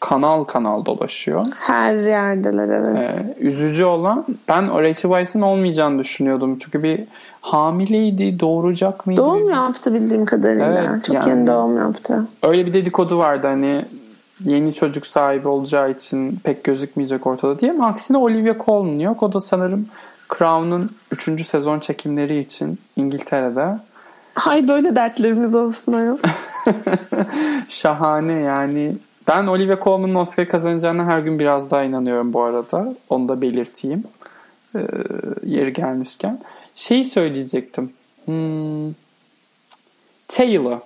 kanal 0.01 0.45
kanal 0.45 0.85
dolaşıyor. 0.85 1.47
Her 1.61 1.95
yerdeler 1.95 2.69
evet. 2.69 3.11
Ee, 3.11 3.35
üzücü 3.41 3.85
olan 3.85 4.25
ben 4.49 4.69
Rachel 4.69 5.11
Weisz'in 5.11 5.41
olmayacağını 5.41 5.99
düşünüyordum. 5.99 6.59
Çünkü 6.59 6.83
bir 6.83 7.05
hamileydi, 7.41 8.41
doğuracak 8.41 9.07
mıydı? 9.07 9.21
Doğum 9.21 9.51
yaptı 9.51 9.95
bildiğim 9.95 10.25
kadarıyla. 10.25 10.87
Evet, 10.91 11.05
Çok 11.05 11.17
yani, 11.17 11.31
yeni 11.31 11.47
doğum 11.47 11.77
yaptı. 11.77 12.27
Öyle 12.43 12.67
bir 12.67 12.73
dedikodu 12.73 13.19
vardı 13.19 13.47
hani 13.47 13.85
yeni 14.45 14.75
çocuk 14.75 15.07
sahibi 15.07 15.49
olacağı 15.49 15.91
için 15.91 16.37
pek 16.45 16.65
gözükmeyecek 16.65 17.27
ortada 17.27 17.59
diye. 17.61 17.71
Ama 17.71 17.87
aksine 17.87 18.17
Olivia 18.17 18.55
Colman 18.65 18.99
yok. 18.99 19.23
O 19.23 19.33
da 19.33 19.41
sanırım 19.41 19.89
Crown'un 20.39 20.91
3. 21.11 21.47
sezon 21.47 21.79
çekimleri 21.79 22.39
için 22.39 22.79
İngiltere'de. 22.97 23.79
Hay 24.35 24.69
böyle 24.69 24.97
dertlerimiz 24.97 25.55
olsun 25.55 25.93
ayol. 25.93 26.19
Şahane 27.69 28.33
yani 28.33 28.97
Ben 29.29 29.47
Olivia 29.47 29.81
Colman'ın 29.81 30.15
Oscar 30.15 30.49
kazanacağına 30.49 31.05
her 31.05 31.19
gün 31.19 31.39
biraz 31.39 31.71
daha 31.71 31.83
inanıyorum 31.83 32.33
bu 32.33 32.43
arada. 32.43 32.95
Onu 33.11 33.29
da 33.29 33.43
belirteyim. 33.43 34.05
Ee, 34.75 34.87
yeri 35.43 35.73
gelmişken. 35.73 36.41
Şeyi 36.75 37.05
söyleyecektim. 37.05 37.93
Hmm, 38.25 38.93
Taylor. 40.29 40.79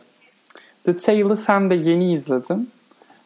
The 0.84 0.96
Tale'ı 0.96 1.36
sen 1.36 1.70
de 1.70 1.74
yeni 1.74 2.12
izledin. 2.12 2.70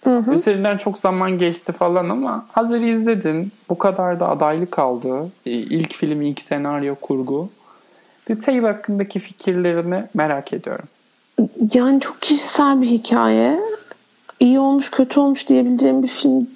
Hı 0.06 0.18
hı. 0.18 0.32
Üzerinden 0.32 0.76
çok 0.76 0.98
zaman 0.98 1.38
geçti 1.38 1.72
falan 1.72 2.08
ama 2.08 2.46
hazır 2.52 2.80
izledin. 2.80 3.52
Bu 3.70 3.78
kadar 3.78 4.20
da 4.20 4.28
adaylı 4.28 4.70
kaldı. 4.70 5.28
Ee, 5.46 5.50
ilk 5.50 5.94
film, 5.94 6.22
ilk 6.22 6.42
senaryo, 6.42 6.94
kurgu. 6.94 7.48
The 8.24 8.38
Tale 8.38 8.60
hakkındaki 8.60 9.18
fikirlerini 9.18 10.04
merak 10.14 10.52
ediyorum. 10.52 10.84
Yani 11.74 12.00
çok 12.00 12.22
kişisel 12.22 12.82
bir 12.82 12.86
hikaye. 12.86 13.60
İyi 14.40 14.60
olmuş, 14.60 14.90
kötü 14.90 15.20
olmuş 15.20 15.48
diyebileceğim 15.48 16.02
bir 16.02 16.08
film 16.08 16.46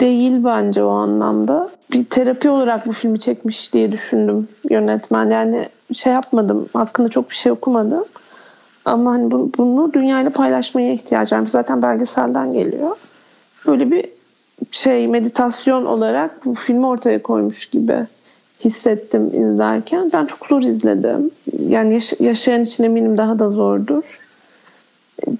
değil 0.00 0.44
bence 0.44 0.84
o 0.84 0.90
anlamda. 0.90 1.70
Bir 1.92 2.04
terapi 2.04 2.50
olarak 2.50 2.86
bu 2.86 2.92
filmi 2.92 3.18
çekmiş 3.18 3.72
diye 3.72 3.92
düşündüm 3.92 4.48
yönetmen. 4.70 5.30
Yani 5.30 5.68
şey 5.92 6.12
yapmadım, 6.12 6.68
hakkında 6.72 7.08
çok 7.08 7.30
bir 7.30 7.34
şey 7.34 7.52
okumadım. 7.52 8.04
Ama 8.84 9.12
hani 9.12 9.30
bunu 9.30 9.92
dünyayla 9.92 10.30
paylaşmaya 10.30 10.92
ihtiyacı 10.92 11.36
var. 11.36 11.46
Zaten 11.46 11.82
belgeselden 11.82 12.52
geliyor. 12.52 12.96
Böyle 13.66 13.90
bir 13.90 14.08
şey 14.70 15.08
meditasyon 15.08 15.84
olarak 15.86 16.44
bu 16.44 16.54
filmi 16.54 16.86
ortaya 16.86 17.22
koymuş 17.22 17.66
gibi 17.66 18.06
hissettim 18.64 19.26
izlerken. 19.34 20.10
Ben 20.12 20.26
çok 20.26 20.46
zor 20.46 20.62
izledim. 20.62 21.30
Yani 21.68 21.94
yaş- 21.94 22.20
yaşayan 22.20 22.62
için 22.62 22.84
eminim 22.84 23.18
daha 23.18 23.38
da 23.38 23.48
zordur. 23.48 24.18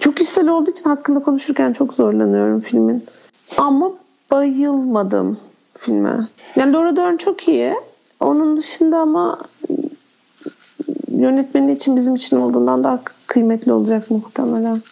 Çok 0.01 0.16
kişisel 0.16 0.49
olduğu 0.49 0.70
için 0.70 0.91
hakkında 0.91 1.20
konuşurken 1.20 1.72
çok 1.72 1.95
zorlanıyorum 1.95 2.61
filmin. 2.61 3.05
Ama 3.59 3.93
bayılmadım 4.30 5.38
filme. 5.74 6.28
Yani 6.57 6.72
Laura 6.72 6.97
Dern 6.97 7.16
çok 7.16 7.49
iyi. 7.49 7.74
Onun 8.20 8.57
dışında 8.57 8.99
ama 8.99 9.38
yönetmeni 11.21 11.73
için 11.73 11.97
bizim 11.97 12.14
için 12.14 12.37
olduğundan 12.37 12.85
daha 12.85 13.01
kıymetli 13.27 13.73
olacak 13.73 14.11
muhtemelen. 14.11 14.83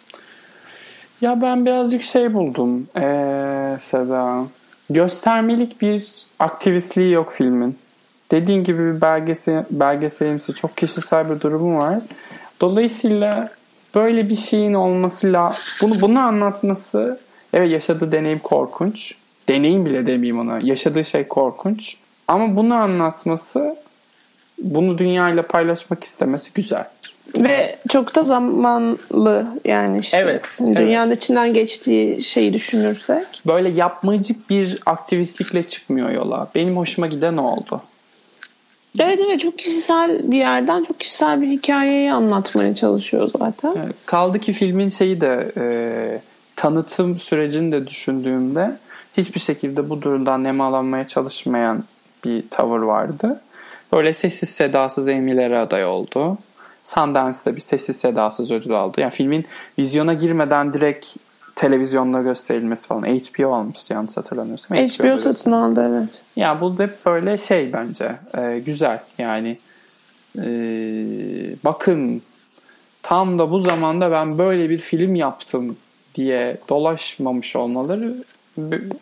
Ya 1.21 1.41
ben 1.41 1.65
birazcık 1.65 2.03
şey 2.03 2.33
buldum 2.33 2.87
ee, 2.97 3.77
Seda. 3.79 4.43
Göstermelik 4.89 5.81
bir 5.81 6.25
aktivistliği 6.39 7.11
yok 7.11 7.31
filmin. 7.31 7.77
Dediğin 8.31 8.63
gibi 8.63 8.95
bir 8.95 9.01
belgesel, 9.01 9.65
belgeselimsi 9.71 10.53
çok 10.53 10.77
kişisel 10.77 11.29
bir 11.29 11.41
durumu 11.41 11.77
var. 11.77 11.99
Dolayısıyla 12.61 13.49
böyle 13.95 14.29
bir 14.29 14.35
şeyin 14.35 14.73
olmasıyla 14.73 15.53
bunu 15.81 16.01
bunu 16.01 16.19
anlatması 16.19 17.19
evet 17.53 17.71
yaşadığı 17.71 18.11
deneyim 18.11 18.39
korkunç. 18.39 19.15
Deneyim 19.49 19.85
bile 19.85 20.05
demeyeyim 20.05 20.39
ona. 20.39 20.59
Yaşadığı 20.59 21.03
şey 21.03 21.27
korkunç. 21.27 21.97
Ama 22.27 22.55
bunu 22.55 22.73
anlatması 22.73 23.75
bunu 24.61 24.97
dünyayla 24.97 25.47
paylaşmak 25.47 26.03
istemesi 26.03 26.51
güzel. 26.53 26.85
Ve 27.37 27.79
çok 27.89 28.15
da 28.15 28.23
zamanlı 28.23 29.47
yani 29.65 29.99
işte. 29.99 30.17
Evet. 30.17 30.59
Dünyanın 30.75 31.07
evet. 31.07 31.23
içinden 31.23 31.53
geçtiği 31.53 32.21
şeyi 32.23 32.53
düşünürsek. 32.53 33.41
Böyle 33.47 33.69
yapmacık 33.69 34.49
bir 34.49 34.79
aktivistlikle 34.85 35.67
çıkmıyor 35.67 36.09
yola. 36.09 36.47
Benim 36.55 36.77
hoşuma 36.77 37.07
giden 37.07 37.37
o 37.37 37.51
oldu. 37.51 37.81
Evet 38.99 39.19
evet 39.25 39.39
çok 39.39 39.59
kişisel 39.59 40.31
bir 40.31 40.37
yerden 40.37 40.83
çok 40.83 40.99
kişisel 40.99 41.41
bir 41.41 41.47
hikayeyi 41.47 42.11
anlatmaya 42.11 42.75
çalışıyor 42.75 43.31
zaten. 43.39 43.73
Evet, 43.83 43.95
kaldı 44.05 44.39
ki 44.39 44.53
filmin 44.53 44.89
şeyi 44.89 45.21
de 45.21 45.51
e, 45.57 46.21
tanıtım 46.55 47.19
sürecini 47.19 47.71
de 47.71 47.87
düşündüğümde 47.87 48.77
hiçbir 49.17 49.39
şekilde 49.39 49.89
bu 49.89 50.01
durumdan 50.01 50.43
nemalanmaya 50.43 51.07
çalışmayan 51.07 51.83
bir 52.25 52.43
tavır 52.49 52.79
vardı. 52.79 53.41
Böyle 53.93 54.13
sessiz 54.13 54.49
sedasız 54.49 55.07
Emmy'lere 55.07 55.57
aday 55.57 55.85
oldu. 55.85 56.37
Sundance'da 56.83 57.55
bir 57.55 57.61
sessiz 57.61 57.97
sedasız 57.97 58.51
ödül 58.51 58.71
aldı. 58.71 59.01
Yani 59.01 59.11
filmin 59.11 59.45
vizyona 59.79 60.13
girmeden 60.13 60.73
direkt 60.73 61.07
televizyonda 61.55 62.21
gösterilmesi 62.21 62.87
falan. 62.87 63.03
HBO 63.03 63.53
almış 63.53 63.89
yanlış 63.89 64.17
hatırlamıyorsam. 64.17 64.77
HBO, 64.77 65.07
HBO 65.07 65.21
satın 65.21 65.51
aldı 65.51 65.89
evet. 65.89 66.21
Ya 66.35 66.47
yani 66.47 66.61
bu 66.61 66.77
da 66.77 66.89
böyle 67.05 67.37
şey 67.37 67.73
bence 67.73 68.15
e, 68.37 68.59
güzel 68.65 68.99
yani 69.17 69.57
e, 70.37 70.49
bakın 71.63 72.21
tam 73.03 73.39
da 73.39 73.51
bu 73.51 73.59
zamanda 73.59 74.11
ben 74.11 74.37
böyle 74.37 74.69
bir 74.69 74.77
film 74.77 75.15
yaptım 75.15 75.77
diye 76.15 76.57
dolaşmamış 76.69 77.55
olmaları 77.55 78.15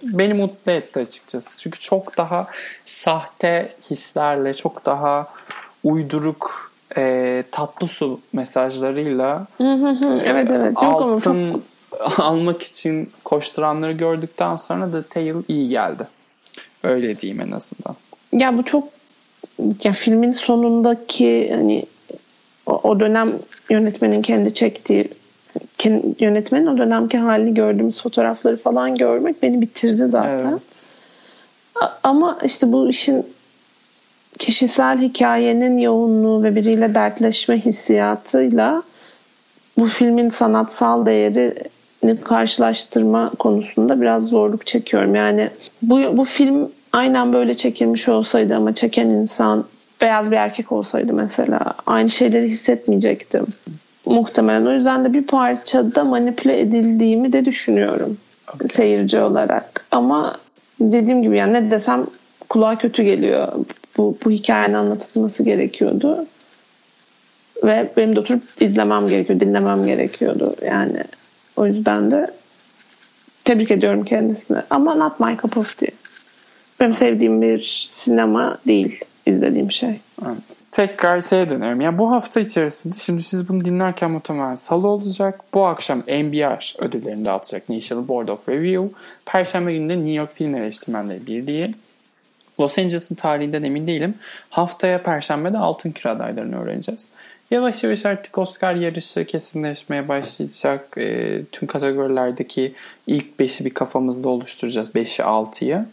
beni 0.04 0.34
mutlu 0.34 0.72
etti 0.72 1.00
açıkçası. 1.00 1.58
Çünkü 1.58 1.80
çok 1.80 2.18
daha 2.18 2.48
sahte 2.86 3.76
hislerle, 3.90 4.54
çok 4.54 4.86
daha 4.86 5.28
uyduruk 5.84 6.72
e, 6.98 7.44
tatlı 7.52 7.88
su 7.88 8.20
mesajlarıyla 8.34 9.48
evet 10.26 10.52
evet 10.52 10.74
altın 10.76 11.54
çok... 11.54 12.20
almak 12.20 12.64
için 12.64 13.10
koşturanları 13.24 13.92
gördükten 13.92 14.56
sonra 14.56 14.94
da 14.94 15.04
Tale 15.04 15.34
iyi 15.48 15.70
geldi. 15.70 16.08
Öyle 16.84 17.20
diyeyim 17.20 17.42
en 17.42 17.52
azından. 17.52 17.96
Ya 18.32 18.58
bu 18.58 18.64
çok 18.64 18.88
ya 19.84 19.94
filmin 19.94 20.32
sonundaki 20.32 21.54
hani 21.56 21.86
o 22.66 23.00
dönem 23.00 23.34
yönetmenin 23.70 24.22
kendi 24.22 24.54
çektiği 24.54 25.10
yönetmenin 26.20 26.68
o 26.68 26.78
dönemki 26.78 27.18
halini 27.18 27.54
gördüğümüz 27.54 28.02
fotoğrafları 28.02 28.58
falan 28.58 28.96
görmek 28.96 29.44
beni 29.44 29.62
bitirdi 29.62 30.08
zaten. 30.08 30.50
Evet. 30.50 30.88
Ama 32.04 32.38
işte 32.46 32.72
bu 32.72 32.90
işin 32.90 33.26
kişisel 34.40 35.02
hikayenin 35.02 35.78
yoğunluğu 35.78 36.44
ve 36.44 36.56
biriyle 36.56 36.96
dertleşme 36.96 37.58
hissiyatıyla 37.58 38.84
bu 39.78 39.86
filmin 39.86 40.30
sanatsal 40.30 41.06
değerini 41.06 42.22
karşılaştırma 42.24 43.32
konusunda 43.40 44.02
biraz 44.02 44.28
zorluk 44.28 44.68
çekiyorum. 44.68 45.16
Yani 45.16 45.50
bu, 45.82 46.18
bu 46.18 46.24
film 46.24 46.72
aynen 46.94 47.34
böyle 47.34 47.54
çekilmiş 47.54 48.10
olsaydı 48.10 48.56
ama 48.56 48.76
çeken 48.76 49.08
insan 49.08 49.66
beyaz 50.02 50.32
bir 50.32 50.38
erkek 50.38 50.72
olsaydı 50.72 51.14
mesela 51.14 51.74
aynı 51.86 52.10
şeyleri 52.10 52.48
hissetmeyecektim 52.48 53.46
muhtemelen. 54.10 54.66
O 54.66 54.74
yüzden 54.74 55.06
de 55.06 55.14
bir 55.14 55.24
parçada 55.24 56.04
manipüle 56.04 56.60
edildiğimi 56.60 57.34
de 57.34 57.46
düşünüyorum 57.46 58.18
okay. 58.54 58.68
seyirci 58.68 59.20
olarak. 59.20 59.86
Ama 59.92 60.36
dediğim 60.80 61.22
gibi 61.22 61.38
yani 61.38 61.54
ne 61.54 61.72
desem 61.72 62.06
kulağa 62.50 62.76
kötü 62.76 63.04
geliyor. 63.04 63.54
Bu, 63.98 64.18
bu 64.26 64.32
hikayenin 64.32 64.74
anlatılması 64.74 65.44
gerekiyordu. 65.44 66.26
Ve 67.64 67.92
benim 67.98 68.16
de 68.16 68.20
oturup 68.20 68.44
izlemem 68.60 69.08
gerekiyor, 69.08 69.40
dinlemem 69.40 69.86
gerekiyordu. 69.86 70.56
Yani 70.66 71.04
o 71.56 71.66
yüzden 71.66 72.12
de 72.12 72.32
tebrik 73.44 73.72
ediyorum 73.72 74.06
kendisini. 74.06 74.58
Ama 74.70 74.96
not 74.96 75.20
my 75.20 75.38
cup 75.42 75.58
of 75.58 75.78
tea. 75.78 75.90
Benim 76.80 76.94
sevdiğim 76.94 77.42
bir 77.42 77.86
sinema 77.88 78.58
değil 78.68 79.00
izlediğim 79.26 79.72
şey. 79.72 80.00
Evet 80.26 80.57
tekrar 80.72 81.22
şeye 81.22 81.50
dönüyorum. 81.50 81.82
Yani 81.82 81.98
bu 81.98 82.12
hafta 82.12 82.40
içerisinde 82.40 82.96
şimdi 82.98 83.24
siz 83.24 83.50
bunu 83.50 83.66
dinlerken 83.66 84.12
muhtemelen 84.12 84.56
salı 84.56 84.88
olacak. 84.88 85.42
Bu 85.54 85.66
akşam 85.66 86.00
NBR 86.00 86.84
ödüllerini 86.84 87.26
dağıtacak 87.26 87.70
National 87.70 88.08
Board 88.08 88.28
of 88.28 88.50
Review. 88.50 88.90
Perşembe 89.26 89.74
günü 89.74 89.90
de 89.90 89.96
New 89.96 90.12
York 90.12 90.36
Film 90.36 90.56
Eleştirmenleri 90.56 91.28
Birliği. 91.28 91.76
Los 92.60 92.78
Angeles'ın 92.78 93.16
tarihinden 93.16 93.64
emin 93.64 93.88
değilim. 93.88 94.16
Haftaya 94.50 95.04
Perşembe'de 95.04 95.58
Altın 95.58 95.92
Küre 95.92 96.12
adaylarını 96.12 96.62
öğreneceğiz. 96.64 97.12
Yavaş 97.52 97.84
yavaş 97.84 98.06
artık 98.06 98.38
Oscar 98.38 98.76
yarışı 98.76 99.26
kesinleşmeye 99.26 100.08
başlayacak. 100.08 100.98
E, 100.98 101.42
tüm 101.52 101.68
kategorilerdeki 101.68 102.74
ilk 103.08 103.26
5'i 103.40 103.66
bir 103.66 103.74
kafamızda 103.74 104.30
oluşturacağız. 104.30 104.96
5'i 104.96 105.24
6'yı. 105.24 105.86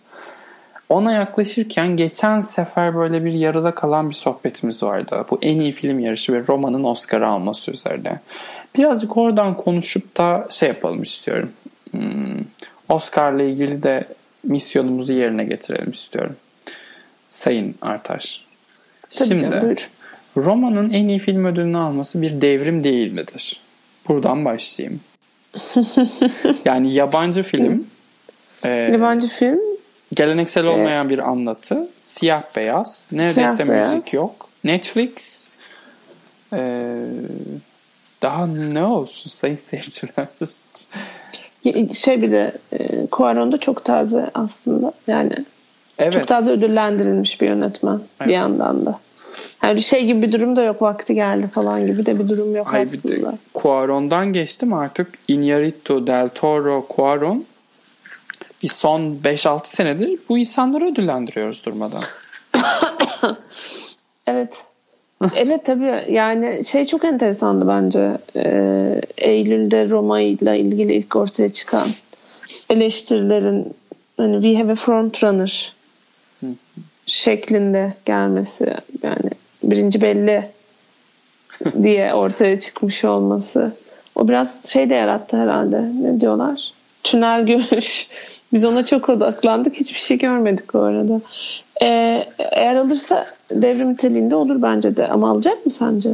Ona 0.89 1.13
yaklaşırken 1.13 1.97
geçen 1.97 2.41
sefer 2.41 2.97
böyle 2.97 3.25
bir 3.25 3.33
yarıda 3.33 3.75
kalan 3.75 4.11
bir 4.11 4.15
sohbetimiz 4.15 4.83
vardı. 4.83 5.25
Bu 5.31 5.39
en 5.43 5.61
iyi 5.61 5.73
film 5.73 5.99
yarışı 5.99 6.33
ve 6.33 6.47
Roma'nın 6.49 6.85
Oscar 6.85 7.23
alması 7.23 7.71
üzerine. 7.71 8.21
Birazcık 8.77 9.17
oradan 9.17 9.57
konuşup 9.57 10.17
da 10.17 10.47
şey 10.51 10.69
yapalım 10.69 11.03
istiyorum. 11.03 11.53
Hmm, 11.91 12.45
Oscar'la 12.89 13.43
ilgili 13.43 13.83
de 13.83 14.05
misyonumuzu 14.45 15.13
yerine 15.13 15.45
getirelim 15.45 15.91
istiyorum. 15.91 16.37
Sayın 17.31 17.75
Artaş. 17.83 18.45
Tabii 19.11 19.29
Şimdi 19.29 19.43
canım, 19.43 19.77
Roma'nın 20.37 20.91
en 20.91 21.09
iyi 21.09 21.19
film 21.19 21.45
ödülünü 21.45 21.79
alması 21.79 22.23
bir 22.23 22.41
devrim 22.41 22.85
değil 22.85 23.13
midir? 23.13 23.61
Buradan 24.09 24.45
başlayayım. 24.45 25.01
yani 26.65 26.93
yabancı 26.93 27.43
film. 27.43 27.87
yabancı 28.65 29.29
film 29.29 29.74
Geleneksel 30.13 30.67
olmayan 30.67 31.09
bir 31.09 31.19
anlatı. 31.19 31.89
Siyah 31.99 32.43
beyaz. 32.57 33.09
Neredeyse 33.13 33.65
Siyah 33.65 33.69
müzik 33.69 33.93
beyaz. 33.93 34.15
yok. 34.15 34.49
Netflix 34.65 35.49
ee, 36.53 37.07
daha 38.23 38.47
ne 38.47 38.85
olsun 38.85 39.31
sayın 39.31 39.57
seyirciler? 39.57 40.27
Şey 41.95 42.23
bir 42.23 42.33
de 42.33 42.53
e, 42.73 43.09
da 43.53 43.59
çok 43.59 43.85
taze 43.85 44.31
aslında. 44.35 44.93
Yani 45.07 45.33
evet. 45.99 46.13
çok 46.13 46.29
taze 46.29 46.51
ödüllendirilmiş 46.51 47.41
bir 47.41 47.47
yönetmen 47.49 48.01
evet. 48.21 48.29
bir 48.29 48.35
yandan 48.35 48.87
da. 48.87 48.99
Yani 49.63 49.83
şey 49.83 50.07
gibi 50.07 50.23
bir 50.23 50.33
durum 50.33 50.57
da 50.57 50.63
yok. 50.63 50.83
Vakti 50.83 51.15
geldi 51.15 51.49
falan 51.55 51.87
gibi 51.87 52.07
de 52.07 52.19
bir 52.19 52.29
durum 52.29 52.57
yok 52.57 52.67
Hayır, 52.71 52.87
aslında. 52.87 53.15
Bir 53.15 53.23
de 53.23 53.27
Cuarón'dan 53.55 54.33
geçtim 54.33 54.75
artık. 54.75 55.09
Iñárritu, 55.29 56.07
Del 56.07 56.29
Toro, 56.29 56.87
Cuarón 56.91 57.43
bir 58.65 58.69
son 58.69 59.19
5-6 59.25 59.61
senedir 59.65 60.19
bu 60.29 60.39
insanları 60.39 60.85
ödüllendiriyoruz 60.85 61.65
durmadan. 61.65 62.05
evet. 64.27 64.65
evet 65.37 65.65
tabii 65.65 66.13
yani 66.13 66.65
şey 66.65 66.85
çok 66.85 67.05
enteresandı 67.05 67.69
bence. 67.69 68.19
Ee, 68.37 69.01
Eylül'de 69.19 69.89
Roma 69.89 70.21
ile 70.21 70.59
ilgili 70.59 70.95
ilk 70.95 71.17
ortaya 71.17 71.53
çıkan 71.53 71.89
eleştirilerin 72.71 73.75
hani 74.17 74.43
we 74.43 74.63
have 74.63 74.73
a 74.73 74.75
front 74.75 75.23
runner 75.25 75.73
şeklinde 77.07 77.95
gelmesi 78.05 78.75
yani 79.03 79.31
birinci 79.63 80.03
belli 80.03 80.51
diye 81.83 82.15
ortaya 82.15 82.61
çıkmış 82.61 83.05
olması. 83.05 83.73
O 84.15 84.29
biraz 84.29 84.67
şey 84.67 84.91
de 84.91 84.95
yarattı 84.95 85.37
herhalde. 85.37 85.83
Ne 86.03 86.21
diyorlar? 86.21 86.73
Tünel 87.03 87.47
gümüş. 87.47 88.09
Biz 88.55 88.65
ona 88.65 88.85
çok 88.85 89.09
odaklandık. 89.09 89.75
Hiçbir 89.75 89.99
şey 89.99 90.19
görmedik 90.19 90.75
o 90.75 90.81
arada. 90.81 91.21
Ee, 91.83 92.29
eğer 92.39 92.77
alırsa 92.77 93.27
devrim 93.51 93.91
niteliğinde 93.91 94.35
olur 94.35 94.63
bence 94.63 94.97
de. 94.97 95.09
Ama 95.09 95.31
alacak 95.31 95.67
mı 95.67 95.73
sence? 95.73 96.11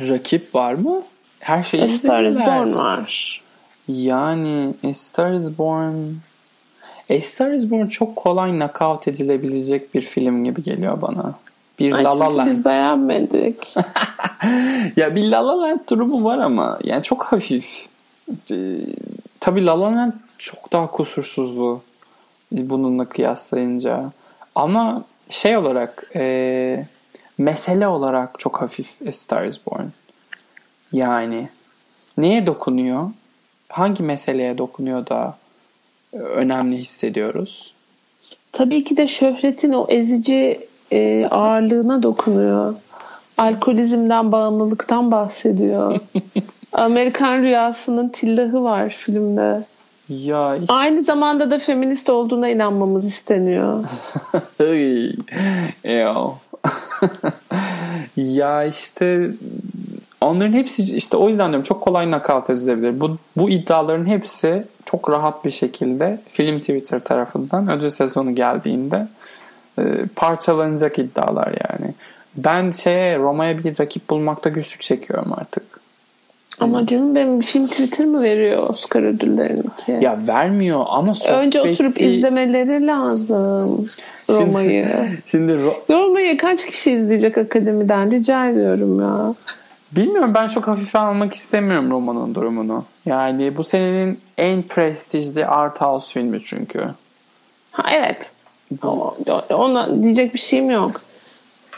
Rakip 0.00 0.54
var 0.54 0.74
mı? 0.74 1.02
Her 1.40 1.62
şeyi 1.62 1.82
A 1.82 1.88
Star 1.88 2.24
is 2.24 2.40
Born 2.40 2.74
var. 2.74 3.40
Yani 3.88 4.74
A 4.90 4.94
Star 4.94 5.32
is 5.32 5.58
Born 5.58 5.94
A 7.10 7.20
Star 7.20 7.52
is 7.52 7.70
Born 7.70 7.86
çok 7.86 8.16
kolay 8.16 8.50
knockout 8.50 9.08
edilebilecek 9.08 9.94
bir 9.94 10.02
film 10.02 10.44
gibi 10.44 10.62
geliyor 10.62 11.02
bana. 11.02 11.34
Bir 11.78 11.92
Ay, 11.92 12.04
La 12.04 12.18
La 12.18 12.36
Land. 12.36 12.50
Biz 12.50 12.64
beğenmedik. 12.64 13.74
ya 14.96 15.14
bir 15.14 15.22
La 15.22 15.46
La 15.46 15.60
Land 15.60 15.80
durumu 15.90 16.24
var 16.24 16.38
ama 16.38 16.78
yani 16.84 17.02
çok 17.02 17.24
hafif. 17.24 17.88
Tabii 19.40 19.66
La 19.66 19.80
La 19.80 19.92
Land 19.92 20.12
çok 20.40 20.72
daha 20.72 20.90
kusursuzlu 20.90 21.80
bununla 22.52 23.04
kıyaslayınca. 23.04 24.10
Ama 24.54 25.04
şey 25.28 25.56
olarak 25.56 26.10
e, 26.14 26.86
mesele 27.38 27.88
olarak 27.88 28.38
çok 28.38 28.60
hafif 28.60 29.08
A 29.08 29.12
Star 29.12 29.44
is 29.44 29.66
Born. 29.66 29.86
Yani 30.92 31.48
neye 32.18 32.46
dokunuyor? 32.46 33.10
Hangi 33.68 34.02
meseleye 34.02 34.58
dokunuyor 34.58 35.06
da 35.06 35.36
önemli 36.12 36.76
hissediyoruz? 36.76 37.74
Tabii 38.52 38.84
ki 38.84 38.96
de 38.96 39.06
şöhretin 39.06 39.72
o 39.72 39.86
ezici 39.88 40.68
e, 40.92 41.26
ağırlığına 41.26 42.02
dokunuyor. 42.02 42.74
Alkolizmden, 43.38 44.32
bağımlılıktan 44.32 45.10
bahsediyor. 45.10 45.98
Amerikan 46.72 47.38
rüyasının 47.38 48.08
tillahı 48.08 48.62
var 48.62 48.88
filmde. 48.88 49.64
Ya 50.10 50.56
işte... 50.56 50.72
Aynı 50.72 51.02
zamanda 51.02 51.50
da 51.50 51.58
feminist 51.58 52.10
olduğuna 52.10 52.48
inanmamız 52.48 53.04
isteniyor. 53.04 53.84
ya 58.16 58.64
işte 58.64 59.30
onların 60.20 60.52
hepsi 60.52 60.96
işte 60.96 61.16
o 61.16 61.28
yüzden 61.28 61.48
diyorum 61.48 61.62
çok 61.62 61.82
kolay 61.82 62.10
nakalt 62.10 62.50
edilebilir. 62.50 63.00
Bu, 63.00 63.16
bu 63.36 63.50
iddiaların 63.50 64.06
hepsi 64.06 64.64
çok 64.84 65.10
rahat 65.10 65.44
bir 65.44 65.50
şekilde 65.50 66.20
film 66.28 66.58
Twitter 66.58 66.98
tarafından 66.98 67.70
ödül 67.70 67.88
sezonu 67.88 68.34
geldiğinde 68.34 69.08
e, 69.78 69.82
parçalanacak 70.16 70.98
iddialar 70.98 71.48
yani. 71.48 71.94
Ben 72.36 72.70
şeye 72.70 73.18
Roma'ya 73.18 73.58
bir 73.58 73.78
rakip 73.78 74.10
bulmakta 74.10 74.48
güçlük 74.48 74.80
çekiyorum 74.80 75.32
artık. 75.32 75.79
Ama 76.60 76.86
canım 76.86 77.14
benim 77.14 77.40
film 77.40 77.66
Twitter 77.66 78.06
mı 78.06 78.22
veriyor 78.22 78.62
Oscar 78.70 79.02
ödüllerini 79.02 79.62
ki? 79.86 79.98
Ya 80.00 80.18
vermiyor 80.26 80.84
ama 80.88 81.14
sohbeti... 81.14 81.36
Önce 81.36 81.62
oturup 81.62 82.00
izlemeleri 82.00 82.86
lazım 82.86 83.88
Roma'yı. 84.28 84.84
Şimdi, 84.86 85.22
şimdi 85.26 85.52
Ro- 85.52 85.74
Roma'yı 85.90 86.36
kaç 86.36 86.66
kişi 86.66 86.92
izleyecek 86.92 87.38
akademiden 87.38 88.10
rica 88.10 88.46
ediyorum 88.46 89.00
ya. 89.00 89.34
Bilmiyorum 89.92 90.34
ben 90.34 90.48
çok 90.48 90.66
hafife 90.68 90.98
almak 90.98 91.34
istemiyorum 91.34 91.90
romanın 91.90 92.34
durumunu. 92.34 92.84
Yani 93.06 93.56
bu 93.56 93.64
senenin 93.64 94.18
en 94.38 94.62
prestijli 94.62 95.46
art 95.46 95.80
house 95.80 96.12
filmi 96.12 96.40
çünkü. 96.40 96.84
Ha, 97.72 97.82
evet. 97.92 98.30
O, 98.84 99.14
ona 99.50 100.02
diyecek 100.02 100.34
bir 100.34 100.38
şeyim 100.38 100.70
yok. 100.70 100.90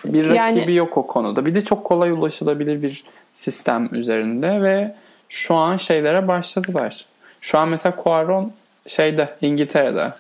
Bir 0.05 0.29
rakibi 0.29 0.61
yani, 0.61 0.75
yok 0.75 0.97
o 0.97 1.07
konuda. 1.07 1.47
Bir 1.47 1.55
de 1.55 1.65
çok 1.65 1.85
kolay 1.85 2.11
ulaşılabilir 2.11 2.83
bir 2.83 3.05
sistem 3.33 3.89
üzerinde 3.93 4.63
ve 4.63 4.95
şu 5.29 5.55
an 5.55 5.77
şeylere 5.77 6.29
başladılar. 6.29 7.05
Şu 7.41 7.59
an 7.59 7.69
mesela 7.69 7.97
Cuaron 8.05 8.53
şeyde 8.87 9.29
İngiltere'de 9.41 10.13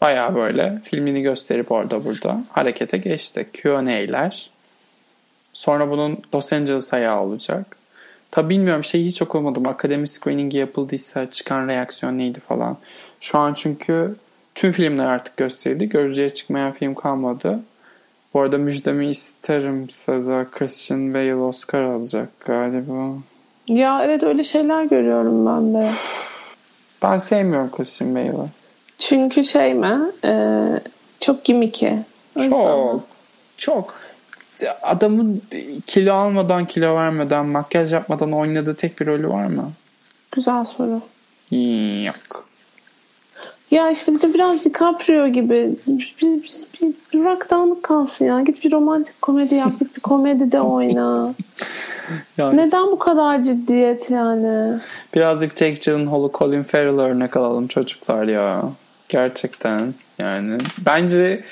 baya 0.00 0.34
böyle 0.34 0.78
filmini 0.82 1.22
gösterip 1.22 1.72
orada 1.72 2.04
burada 2.04 2.44
harekete 2.52 2.98
geçti. 2.98 3.48
Q&A'ler. 3.52 4.50
Sonra 5.52 5.90
bunun 5.90 6.18
Los 6.34 6.52
Angeles 6.52 6.94
ayağı 6.94 7.20
olacak. 7.20 7.76
Tabi 8.30 8.48
bilmiyorum 8.48 8.84
şeyi 8.84 9.06
hiç 9.06 9.22
okumadım. 9.22 9.66
Akademi 9.66 10.08
screeningi 10.08 10.58
yapıldıysa 10.58 11.30
çıkan 11.30 11.68
reaksiyon 11.68 12.18
neydi 12.18 12.40
falan. 12.40 12.76
Şu 13.20 13.38
an 13.38 13.54
çünkü 13.54 14.16
tüm 14.54 14.72
filmler 14.72 15.06
artık 15.06 15.36
gösterildi. 15.36 15.88
Görücüye 15.88 16.30
çıkmayan 16.30 16.72
film 16.72 16.94
kalmadı. 16.94 17.60
Bu 18.34 18.40
arada 18.40 18.58
müjdemi 18.58 19.10
isterim 19.10 19.90
size 19.90 20.46
Christian 20.52 21.14
Bale 21.14 21.34
Oscar 21.34 21.82
alacak 21.82 22.28
galiba. 22.40 23.08
Ya 23.68 24.04
evet 24.04 24.22
öyle 24.22 24.44
şeyler 24.44 24.84
görüyorum 24.84 25.46
ben 25.46 25.74
de. 25.74 25.90
Ben 27.02 27.18
sevmiyorum 27.18 27.70
Christian 27.70 28.14
Bale'ı. 28.14 28.46
Çünkü 28.98 29.44
şey 29.44 29.74
mi? 29.74 29.98
Ee, 30.24 30.80
çok 31.20 31.44
gimmicky. 31.44 31.92
Çok. 32.50 33.02
Çok. 33.56 33.94
Adamın 34.82 35.42
kilo 35.86 36.14
almadan, 36.14 36.64
kilo 36.64 36.94
vermeden, 36.96 37.46
makyaj 37.46 37.92
yapmadan 37.92 38.32
oynadığı 38.32 38.74
tek 38.74 39.00
bir 39.00 39.06
rolü 39.06 39.28
var 39.28 39.46
mı? 39.46 39.72
Güzel 40.32 40.64
soru. 40.64 41.00
Yok. 42.06 42.49
Ya 43.70 43.90
işte 43.90 44.14
bir 44.14 44.20
de 44.20 44.34
biraz 44.34 44.64
DiCaprio 44.64 45.28
gibi 45.28 45.74
bir, 45.86 46.16
bir, 46.22 46.42
bir, 46.82 46.94
bir 47.12 47.20
bırak 47.20 47.50
dağınık 47.50 47.82
kalsın 47.82 48.24
ya. 48.24 48.40
Git 48.40 48.64
bir 48.64 48.72
romantik 48.72 49.22
komedi 49.22 49.54
yap. 49.54 49.72
Git 49.80 49.96
bir 49.96 50.00
komedi 50.00 50.52
de 50.52 50.60
oyna. 50.60 51.34
yani, 52.38 52.56
Neden 52.56 52.86
bu 52.86 52.98
kadar 52.98 53.42
ciddiyet 53.42 54.10
yani? 54.10 54.80
Birazcık 55.14 55.50
Jake 55.58 55.72
Gyllenhaal'ı 55.72 56.30
Colin 56.34 56.62
Farrell 56.62 56.98
örnek 56.98 57.36
alalım 57.36 57.66
çocuklar 57.66 58.24
ya. 58.24 58.62
Gerçekten 59.08 59.94
yani. 60.18 60.58
Bence 60.78 61.44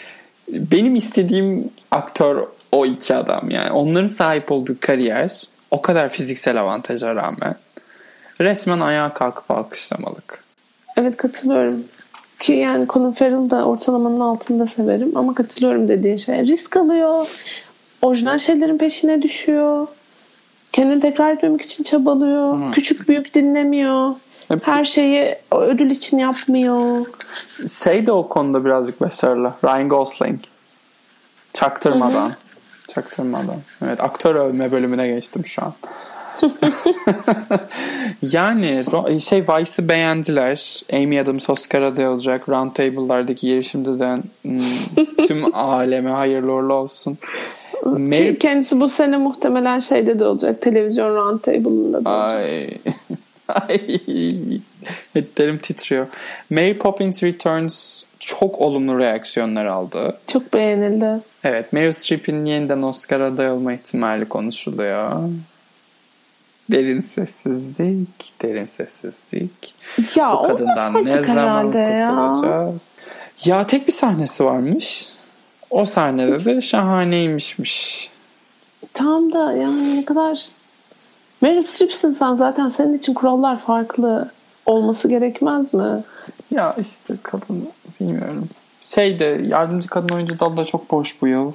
benim 0.49 0.97
istediğim 0.97 1.71
aktör 1.91 2.47
o 2.73 2.87
iki 2.87 3.15
adam 3.15 3.51
yani. 3.51 3.71
Onların 3.71 4.07
sahip 4.07 4.53
olduğu 4.53 4.77
kariyer 4.81 5.43
o 5.71 5.83
kadar 5.83 6.09
fiziksel 6.09 6.61
avantaja 6.61 7.15
rağmen 7.15 7.55
resmen 8.41 8.81
ayağa 8.81 9.15
kalkıp 9.15 9.51
alkışlamalık. 9.51 10.45
Evet 10.97 11.17
katılıyorum. 11.17 11.85
Ki 12.41 12.53
yani 12.53 12.87
Colin 12.89 13.13
Farrell 13.13 13.51
da 13.51 13.65
ortalamanın 13.65 14.21
altında 14.21 14.67
severim 14.67 15.13
ama 15.15 15.35
katılıyorum 15.35 15.89
dediğin 15.89 16.17
şey. 16.17 16.47
Risk 16.47 16.77
alıyor. 16.77 17.27
Orijinal 18.03 18.39
şeylerin 18.39 18.79
peşine 18.79 19.23
düşüyor. 19.23 19.87
Kendini 20.73 21.01
tekrar 21.01 21.33
etmemek 21.33 21.63
için 21.63 21.85
çabalıyor. 21.85 22.55
Hmm. 22.55 22.73
Küçük 22.73 23.09
büyük 23.09 23.35
dinlemiyor. 23.35 24.15
Her 24.63 24.85
şeyi 24.85 25.37
ödül 25.53 25.91
için 25.91 26.19
yapmıyor. 26.19 27.07
Şey 27.69 28.07
de 28.07 28.13
o 28.13 28.29
konuda 28.29 28.65
birazcık 28.65 29.01
başarılı. 29.01 29.53
Ryan 29.65 29.89
Gosling. 29.89 30.41
Çaktırmadan. 31.53 32.29
Hı-hı. 32.29 32.37
Çaktırmadan. 32.89 33.57
Evet 33.85 34.01
aktör 34.01 34.35
övme 34.35 34.73
bölümüne 34.73 35.09
geçtim 35.09 35.47
şu 35.47 35.65
an. 35.65 35.73
yani 38.23 38.85
şey 39.21 39.43
Vice'ı 39.43 39.89
beğendiler. 39.89 40.83
Amy 40.93 41.21
Adams 41.21 41.51
Oscar 41.51 41.83
adayı 41.83 42.09
olacak. 42.09 42.49
Round 42.49 42.73
Table'lardaki 42.73 43.47
yeri 43.47 43.65
şimdiden 43.65 44.23
hmm, 44.43 44.63
tüm 45.27 45.55
aleme 45.55 46.11
hayırlı 46.11 46.53
uğurlu 46.53 46.75
olsun. 46.75 47.19
Mary... 47.85 48.39
Kendisi 48.39 48.81
bu 48.81 48.89
sene 48.89 49.17
muhtemelen 49.17 49.79
şeyde 49.79 50.19
de 50.19 50.25
olacak. 50.25 50.63
Televizyon 50.63 51.17
Round 51.17 51.41
Table'ında 51.41 52.05
da 52.05 52.11
Ay. 52.11 52.69
Ay. 53.49 53.81
Etlerim 55.15 55.59
titriyor. 55.59 56.07
Mary 56.51 56.79
Poppins 56.79 57.23
Returns 57.23 58.03
çok 58.21 58.61
olumlu 58.61 58.99
reaksiyonlar 58.99 59.65
aldı. 59.65 60.19
Çok 60.27 60.55
beğenildi. 60.55 61.21
Evet. 61.45 61.73
Meryl 61.73 61.93
Streep'in 61.93 62.45
yeniden 62.45 62.83
Oscar 62.83 63.21
aday 63.21 63.51
olma 63.51 63.73
ihtimali 63.73 64.25
konuşuluyor. 64.25 65.13
Derin 66.71 67.01
sessizlik, 67.01 68.33
derin 68.43 68.65
sessizlik. 68.65 69.75
Ya 70.15 70.33
Bu 70.33 70.43
kadından 70.43 71.05
ne 71.05 71.23
zaman 71.23 71.67
kurtulacağız? 71.67 72.97
Ya. 73.45 73.57
ya 73.57 73.67
tek 73.67 73.87
bir 73.87 73.93
sahnesi 73.93 74.45
varmış. 74.45 75.13
O 75.71 75.85
sahnede 75.85 76.45
de 76.45 76.61
şahaneymişmiş. 76.61 78.11
Tam 78.93 79.33
da 79.33 79.53
yani 79.53 80.01
ne 80.01 80.05
kadar 80.05 80.49
Meryl 81.41 81.63
Streep'sin 81.63 82.13
sen 82.13 82.35
zaten 82.35 82.69
senin 82.69 82.97
için 82.97 83.15
kurallar 83.15 83.61
farklı 83.61 84.31
olması 84.67 85.09
gerekmez 85.09 85.75
mi? 85.75 86.03
Ya 86.51 86.75
işte 86.81 87.15
kadın 87.23 87.69
bilmiyorum. 88.01 88.49
Şey 88.81 89.19
de 89.19 89.41
yardımcı 89.51 89.89
kadın 89.89 90.15
oyuncu 90.15 90.41
dalı 90.41 90.57
da 90.57 90.65
çok 90.65 90.91
boş 90.91 91.23
bu 91.23 91.27
yıl. 91.27 91.53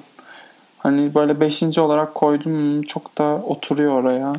Hani 0.78 1.16
böyle 1.16 1.40
beşinci 1.40 1.82
olarak 1.82 2.16
koydum 2.16 2.82
çok 2.82 3.18
da 3.18 3.24
oturuyor 3.24 3.94
oraya. 3.94 4.34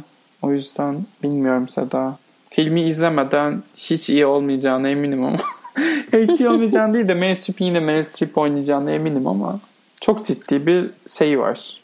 O 0.44 0.52
yüzden 0.52 1.06
bilmiyorum 1.22 1.68
Seda. 1.68 2.16
Filmi 2.50 2.82
izlemeden 2.82 3.62
hiç 3.76 4.10
iyi 4.10 4.26
olmayacağına 4.26 4.88
eminim 4.88 5.24
ama. 5.24 5.36
hiç 6.12 6.40
iyi 6.40 6.48
olmayacağını 6.48 6.94
değil 6.94 7.08
de 7.08 7.14
Meryl 7.14 7.34
Streep 7.34 7.60
yine 7.60 7.80
Meryl 7.80 8.02
Streep 8.02 8.38
oynayacağına 8.38 8.90
eminim 8.90 9.26
ama 9.26 9.60
çok 10.00 10.26
ciddi 10.26 10.66
bir 10.66 10.90
şey 11.08 11.40
var. 11.40 11.80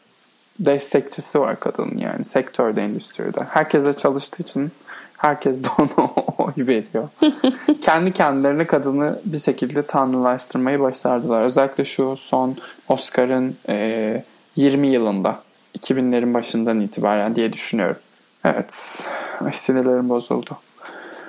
Destekçisi 0.58 1.40
var 1.40 1.60
kadın 1.60 1.98
yani 1.98 2.24
sektörde, 2.24 2.82
endüstride. 2.84 3.40
Herkese 3.48 3.96
çalıştığı 3.96 4.42
için 4.42 4.70
herkes 5.18 5.64
de 5.64 5.68
ona 5.78 6.10
oy 6.38 6.52
veriyor. 6.56 7.08
Kendi 7.82 8.12
kendilerine 8.12 8.66
kadını 8.66 9.20
bir 9.24 9.38
şekilde 9.38 9.82
tanrılaştırmayı 9.82 10.80
başardılar. 10.80 11.42
Özellikle 11.42 11.84
şu 11.84 12.16
son 12.16 12.56
Oscar'ın 12.88 13.56
e, 13.68 14.24
20 14.56 14.88
yılında 14.88 15.40
2000'lerin 15.78 16.34
başından 16.34 16.80
itibaren 16.80 17.34
diye 17.34 17.52
düşünüyorum. 17.52 17.96
Evet. 18.44 19.04
Ay, 19.44 19.52
sinirlerim 19.52 20.08
bozuldu. 20.08 20.50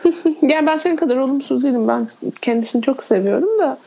yani 0.42 0.68
ben 0.68 0.78
senin 0.78 0.96
kadar 0.96 1.18
olumsuz 1.18 1.64
değilim. 1.64 1.88
Ben 1.88 2.08
kendisini 2.42 2.82
çok 2.82 3.04
seviyorum 3.04 3.60
da 3.60 3.78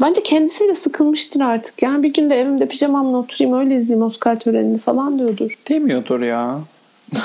bence 0.00 0.22
kendisiyle 0.22 0.74
sıkılmıştır 0.74 1.40
artık. 1.40 1.82
Yani 1.82 2.02
bir 2.02 2.14
gün 2.14 2.30
de 2.30 2.34
evimde 2.34 2.68
pijamamla 2.68 3.16
oturayım 3.18 3.58
öyle 3.58 3.76
izleyeyim 3.76 4.06
Oscar 4.06 4.40
törenini 4.40 4.78
falan 4.78 5.18
diyordur. 5.18 5.58
Demiyordur 5.68 6.20
ya. 6.20 6.60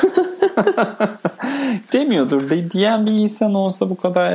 Demiyordur. 1.93 2.49
Diyen 2.71 3.05
bir 3.05 3.11
insan 3.11 3.53
olsa 3.53 3.89
bu 3.89 3.97
kadar 3.97 4.33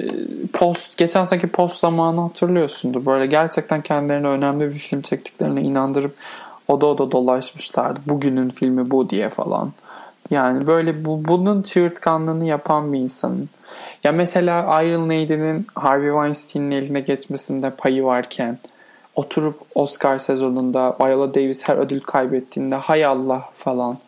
e, 0.00 0.06
post 0.52 0.96
geçen 0.96 1.24
seneki 1.24 1.46
post 1.46 1.78
zamanı 1.78 2.20
hatırlıyorsundur. 2.20 3.06
Böyle 3.06 3.26
gerçekten 3.26 3.82
kendilerine 3.82 4.26
önemli 4.26 4.74
bir 4.74 4.78
film 4.78 5.02
çektiklerine 5.02 5.62
inandırıp 5.62 6.14
oda 6.68 6.86
oda 6.86 7.12
dolaşmışlardı. 7.12 8.00
Bugünün 8.06 8.50
filmi 8.50 8.90
bu 8.90 9.10
diye 9.10 9.28
falan. 9.28 9.72
Yani 10.32 10.66
böyle 10.66 11.04
bu, 11.04 11.24
bunun 11.24 11.62
çığırtkanlığını 11.62 12.44
yapan 12.44 12.92
bir 12.92 12.98
insanın. 12.98 13.48
Ya 14.04 14.12
mesela 14.12 14.82
Iron 14.82 15.08
Laiden'in 15.08 15.66
Harvey 15.74 16.10
Weinstein'in 16.10 16.70
eline 16.70 17.00
geçmesinde 17.00 17.70
payı 17.70 18.04
varken 18.04 18.58
oturup 19.14 19.60
Oscar 19.74 20.18
sezonunda 20.18 20.96
Viola 21.00 21.34
Davis 21.34 21.62
her 21.62 21.76
ödül 21.76 22.00
kaybettiğinde 22.00 22.74
hay 22.74 23.04
Allah 23.04 23.44
falan 23.54 23.98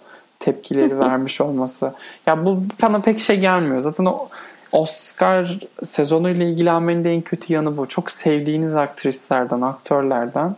tepkileri 0.40 0.98
vermiş 1.00 1.40
olması. 1.40 1.94
Ya 2.26 2.44
bu 2.44 2.62
bana 2.82 3.00
pek 3.00 3.20
şey 3.20 3.40
gelmiyor. 3.40 3.80
Zaten 3.80 4.04
o 4.04 4.28
Oscar 4.72 5.58
sezonuyla 5.82 6.46
ilgilenmenin 6.46 7.04
de 7.04 7.12
en 7.12 7.20
kötü 7.20 7.52
yanı 7.52 7.76
bu. 7.76 7.88
Çok 7.88 8.10
sevdiğiniz 8.10 8.76
aktrislerden, 8.76 9.60
aktörlerden 9.60 10.56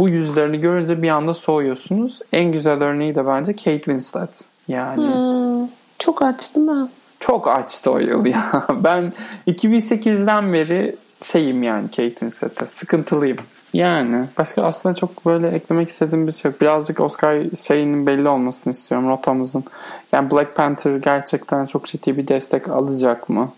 bu 0.00 0.08
yüzlerini 0.08 0.60
görünce 0.60 1.02
bir 1.02 1.08
anda 1.08 1.34
soğuyorsunuz. 1.34 2.20
En 2.32 2.52
güzel 2.52 2.82
örneği 2.82 3.14
de 3.14 3.26
bence 3.26 3.52
Kate 3.52 3.78
Winslet. 3.78 4.44
Yani 4.68 5.06
hmm, 5.06 5.68
çok 5.98 6.22
aç 6.22 6.54
değil 6.54 6.66
mi? 6.66 6.88
Çok 7.20 7.48
açtı 7.48 7.90
o 7.90 7.98
yıl 7.98 8.26
ya. 8.26 8.66
Ben 8.70 9.12
2008'den 9.46 10.52
beri 10.52 10.96
şeyim 11.24 11.62
yani 11.62 11.88
Kate 11.88 12.10
Winslet'e. 12.10 12.66
Sıkıntılıyım. 12.66 13.38
Yani 13.72 14.24
başka 14.38 14.62
aslında 14.62 14.94
çok 14.94 15.26
böyle 15.26 15.48
eklemek 15.48 15.88
istediğim 15.88 16.26
bir 16.26 16.32
şey 16.32 16.50
yok. 16.50 16.60
Birazcık 16.60 17.00
Oscar 17.00 17.44
şeyinin 17.56 18.06
belli 18.06 18.28
olmasını 18.28 18.70
istiyorum 18.70 19.08
rotamızın. 19.08 19.64
Yani 20.12 20.30
Black 20.30 20.56
Panther 20.56 20.96
gerçekten 20.96 21.66
çok 21.66 21.86
ciddi 21.86 22.16
bir 22.16 22.28
destek 22.28 22.68
alacak 22.68 23.28
mı? 23.28 23.52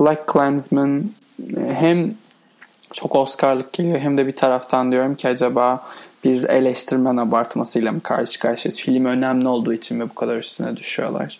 Black 0.00 0.26
Klansman 0.26 1.04
hem 1.68 2.14
çok 2.92 3.16
Oscar'lık 3.16 3.72
geliyor 3.72 3.98
hem 3.98 4.18
de 4.18 4.26
bir 4.26 4.36
taraftan 4.36 4.92
diyorum 4.92 5.14
ki 5.14 5.28
acaba 5.28 5.86
bir 6.24 6.44
eleştirmen 6.44 7.16
abartmasıyla 7.16 7.92
mı 7.92 8.00
karşı 8.00 8.38
karşıyayız? 8.38 8.80
Film 8.80 9.04
önemli 9.04 9.48
olduğu 9.48 9.72
için 9.72 9.98
mi 9.98 10.10
bu 10.10 10.14
kadar 10.14 10.36
üstüne 10.36 10.76
düşüyorlar? 10.76 11.38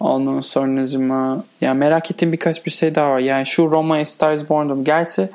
Ondan 0.00 0.40
sonra 0.40 1.42
yani 1.60 1.78
merak 1.78 2.10
ettiğim 2.10 2.32
birkaç 2.32 2.66
bir 2.66 2.70
şey 2.70 2.94
daha 2.94 3.10
var. 3.10 3.18
Yani 3.18 3.46
şu 3.46 3.70
Roma 3.70 3.96
A 3.96 4.04
Star 4.04 4.32
is 4.32 4.48
Born'da 4.48 4.82
gerçi 4.82 5.28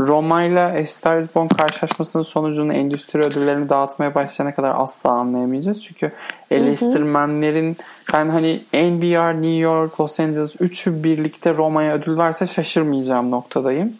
Roma 0.00 0.42
ile 0.42 0.60
A 0.60 0.86
Star 0.86 1.18
is 1.18 1.34
Born 1.34 1.48
karşılaşmasının 1.48 2.22
sonucunu 2.22 2.72
endüstri 2.72 3.20
ödüllerini 3.20 3.68
dağıtmaya 3.68 4.14
başlayana 4.14 4.54
kadar 4.54 4.74
asla 4.76 5.10
anlayamayacağız. 5.10 5.82
Çünkü 5.82 6.12
eleştirmenlerin 6.50 7.76
ben 8.12 8.28
hani 8.28 8.62
NBR, 8.72 9.34
New 9.34 9.56
York, 9.56 10.00
Los 10.00 10.20
Angeles 10.20 10.56
üçü 10.60 11.04
birlikte 11.04 11.54
Roma'ya 11.54 11.94
ödül 11.94 12.18
verse 12.18 12.46
şaşırmayacağım 12.46 13.30
noktadayım. 13.30 13.92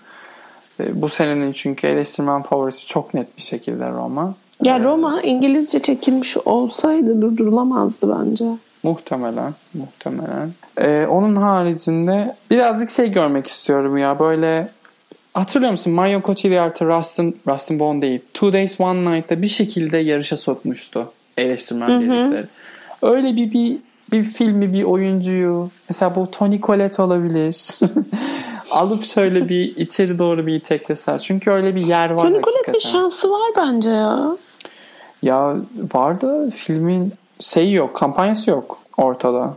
Bu 0.79 1.09
senenin 1.09 1.53
çünkü 1.53 1.87
eleştirmen 1.87 2.43
favorisi 2.43 2.87
çok 2.87 3.15
net 3.15 3.37
bir 3.37 3.43
şekilde 3.43 3.91
Roma. 3.91 4.35
Ya 4.63 4.77
e, 4.77 4.85
Roma 4.85 5.23
İngilizce 5.23 5.79
çekilmiş 5.79 6.37
olsaydı 6.37 7.23
durdurulamazdı 7.23 8.17
bence. 8.21 8.45
Muhtemelen. 8.83 9.55
Muhtemelen. 9.75 10.51
Ee, 10.79 11.07
onun 11.07 11.37
haricinde 11.37 12.37
birazcık 12.51 12.91
şey 12.91 13.11
görmek 13.11 13.47
istiyorum 13.47 13.99
ya 13.99 14.19
böyle 14.19 14.69
hatırlıyor 15.35 15.71
musun 15.71 15.93
Mario 15.93 16.23
Cotillard 16.23 16.81
Rustin, 16.81 17.37
Rustin 17.47 17.79
Bond 17.79 18.03
değil 18.03 18.21
Two 18.35 18.53
Days 18.53 18.81
One 18.81 19.15
Night'ta 19.15 19.43
bir 19.43 19.49
şekilde 19.49 19.99
yarışa 19.99 20.37
sokmuştu 20.37 21.13
eleştirmen 21.37 22.01
birlikleri. 22.01 22.47
Öyle 23.03 23.37
bir, 23.37 23.53
bir 23.53 23.77
bir 24.13 24.23
filmi 24.23 24.73
bir 24.73 24.83
oyuncuyu 24.83 25.71
mesela 25.89 26.17
bu 26.17 26.31
Tony 26.31 26.61
Collette 26.61 27.03
olabilir 27.03 27.79
alıp 28.71 29.05
şöyle 29.05 29.49
bir 29.49 29.77
içeri 29.77 30.19
doğru 30.19 30.47
bir 30.47 30.55
itekleser. 30.55 31.19
Çünkü 31.19 31.51
öyle 31.51 31.75
bir 31.75 31.87
yer 31.87 32.11
var 32.11 32.17
Tony 32.17 32.43
Collette'in 32.43 32.79
şansı 32.79 33.31
var 33.31 33.51
bence 33.57 33.91
ya. 33.91 34.37
Ya 35.23 35.57
var 35.95 36.21
da 36.21 36.51
filmin 36.51 37.13
şeyi 37.41 37.73
yok, 37.73 37.97
kampanyası 37.97 38.51
yok 38.51 38.79
ortada. 38.97 39.55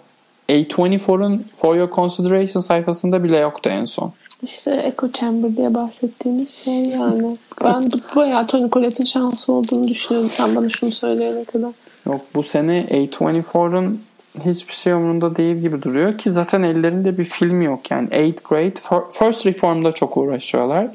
A24'un 0.50 1.46
For 1.56 1.76
Your 1.76 1.92
Consideration 1.92 2.62
sayfasında 2.62 3.24
bile 3.24 3.38
yoktu 3.38 3.70
en 3.70 3.86
son. 3.86 4.14
İşte 4.44 4.82
Echo 4.86 5.12
Chamber 5.12 5.58
diye 5.58 5.74
bahsettiğimiz 5.74 6.64
şey 6.64 6.84
yani. 6.84 7.36
ben 7.64 7.90
bayağı 8.16 8.48
Tony 8.48 8.70
Collette'in 8.70 9.06
şansı 9.06 9.54
olduğunu 9.54 9.88
düşünüyorum. 9.88 10.30
Sen 10.34 10.56
bana 10.56 10.70
şunu 10.70 10.92
söyleyene 10.92 11.44
kadar. 11.44 11.72
Yok 12.06 12.22
bu 12.36 12.44
sene 12.44 12.88
A24'un 12.92 14.02
hiçbir 14.46 14.74
şey 14.74 14.94
umurunda 14.94 15.36
değil 15.36 15.56
gibi 15.56 15.82
duruyor 15.82 16.18
ki 16.18 16.32
zaten 16.32 16.64
ellerinde 16.64 17.18
bir 17.18 17.26
film 17.26 17.62
yok 17.62 17.92
yani 17.92 18.08
8th 18.08 18.50
grade 18.50 19.06
First 19.12 19.46
Reform'da 19.46 19.92
çok 19.92 20.18
uğraşıyorlar. 20.18 20.88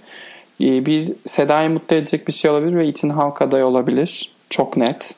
Ee, 0.61 0.87
bir 0.87 1.13
Seda'yı 1.27 1.71
mutlu 1.71 1.97
edecek 1.97 2.29
bir 2.29 2.33
şey 2.33 2.51
olabilir 2.51 2.77
ve 2.77 2.89
Ethan 2.89 3.09
Hawke 3.09 3.45
aday 3.45 3.65
olabilir. 3.65 4.33
Çok 4.51 4.77
net. 4.77 5.15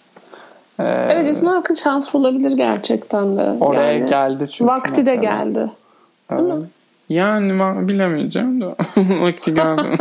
Ee, 0.78 0.84
evet 0.84 1.36
Ethan 1.36 1.46
Hawke'ın 1.46 1.74
şans 1.74 2.14
olabilir 2.14 2.52
gerçekten 2.52 3.36
de. 3.36 3.42
Oraya 3.60 3.92
yani, 3.92 4.06
geldi 4.06 4.50
çünkü 4.50 4.70
Vakti 4.70 4.92
mesela. 4.96 5.16
de 5.16 5.20
geldi. 5.20 5.70
Değil 6.30 6.42
mi? 6.42 6.66
Yani 7.08 7.88
bilemeyeceğim 7.88 8.60
de 8.60 8.66
vakti 8.96 9.54
geldi. 9.54 9.88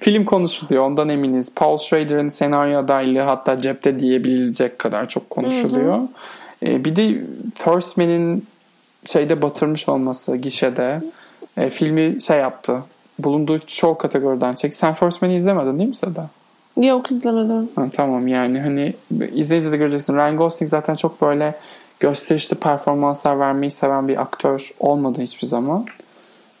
Film 0.00 0.24
konuşuluyor 0.24 0.84
ondan 0.84 1.08
eminiz. 1.08 1.54
Paul 1.54 1.76
Schrader'ın 1.76 2.28
senaryo 2.28 2.78
adaylığı 2.78 3.20
hatta 3.20 3.58
cepte 3.58 4.00
diyebilecek 4.00 4.78
kadar 4.78 5.08
çok 5.08 5.30
konuşuluyor. 5.30 5.98
Hı 5.98 6.02
hı. 6.02 6.08
E, 6.62 6.84
bir 6.84 6.96
de 6.96 7.24
First 7.54 7.96
Man'in 7.96 8.46
şeyde 9.04 9.42
batırmış 9.42 9.88
olması 9.88 10.36
gişede 10.36 11.02
e, 11.56 11.70
filmi 11.70 12.22
şey 12.22 12.38
yaptı. 12.38 12.82
Bulunduğu 13.18 13.58
çoğu 13.58 13.98
kategoriden 13.98 14.54
çek. 14.54 14.74
Sen 14.74 14.94
First 14.94 15.22
Man'i 15.22 15.34
izlemedin 15.34 15.78
değil 15.78 15.88
mi 15.88 15.94
Seda? 15.94 16.28
Yok 16.76 17.10
izlemedim. 17.10 17.68
Ha, 17.76 17.86
tamam 17.92 18.28
yani 18.28 18.60
hani 18.60 18.94
izleyince 19.32 19.72
de 19.72 19.76
göreceksin. 19.76 20.16
Ryan 20.16 20.36
Gosling 20.36 20.70
zaten 20.70 20.94
çok 20.94 21.22
böyle 21.22 21.54
gösterişli 22.00 22.56
performanslar 22.56 23.38
vermeyi 23.38 23.70
seven 23.70 24.08
bir 24.08 24.20
aktör 24.20 24.70
olmadı 24.80 25.20
hiçbir 25.22 25.46
zaman. 25.46 25.86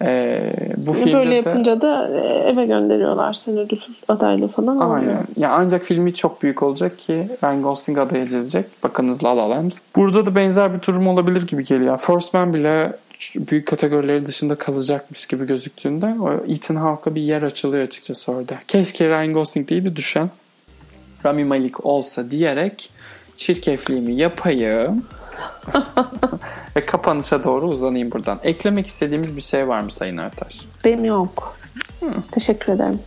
Ee, 0.04 0.52
bu 0.76 0.92
filmde 0.92 1.12
Böyle 1.12 1.34
yapınca 1.34 1.76
de, 1.76 1.80
da 1.80 2.08
e, 2.08 2.20
eve 2.20 2.66
gönderiyorlar 2.66 3.32
seni 3.32 3.60
ödül 3.60 3.78
adaylı 4.08 4.48
falan. 4.48 4.90
Aynen. 4.90 5.26
Ya 5.36 5.50
ancak 5.50 5.84
filmi 5.84 6.14
çok 6.14 6.42
büyük 6.42 6.62
olacak 6.62 6.98
ki 6.98 7.28
Ryan 7.44 7.62
Gosling 7.62 7.98
adaya 7.98 8.24
gelecek. 8.24 8.66
Bakınız 8.82 9.24
La 9.24 9.36
La 9.36 9.50
Land. 9.50 9.72
Burada 9.96 10.26
da 10.26 10.34
benzer 10.34 10.74
bir 10.74 10.82
durum 10.82 11.08
olabilir 11.08 11.46
gibi 11.46 11.64
geliyor. 11.64 11.98
First 11.98 12.34
Man 12.34 12.54
bile 12.54 12.92
büyük 13.36 13.66
kategorileri 13.66 14.26
dışında 14.26 14.54
kalacakmış 14.54 15.26
gibi 15.26 15.46
gözüktüğünde 15.46 16.14
o 16.20 16.32
Ethan 16.48 16.76
Hawke'a 16.76 17.14
bir 17.14 17.22
yer 17.22 17.42
açılıyor 17.42 17.84
açıkçası 17.84 18.32
orada. 18.32 18.54
Keşke 18.68 19.08
Ryan 19.08 19.32
Gosling 19.32 19.70
değil 19.70 19.84
de 19.84 19.96
düşen 19.96 20.30
Rami 21.26 21.44
Malik 21.44 21.86
olsa 21.86 22.30
diyerek 22.30 22.90
çirkefliğimi 23.36 24.14
yapayım. 24.14 25.04
Ve 26.76 26.86
kapanışa 26.86 27.44
doğru 27.44 27.66
uzanayım 27.66 28.12
buradan. 28.12 28.38
Eklemek 28.42 28.86
istediğimiz 28.86 29.36
bir 29.36 29.40
şey 29.40 29.68
var 29.68 29.80
mı 29.80 29.90
Sayın 29.90 30.16
Ertaş? 30.16 30.60
Benim 30.84 31.04
yok. 31.04 31.56
Teşekkür 32.32 32.72
ederim. 32.72 33.00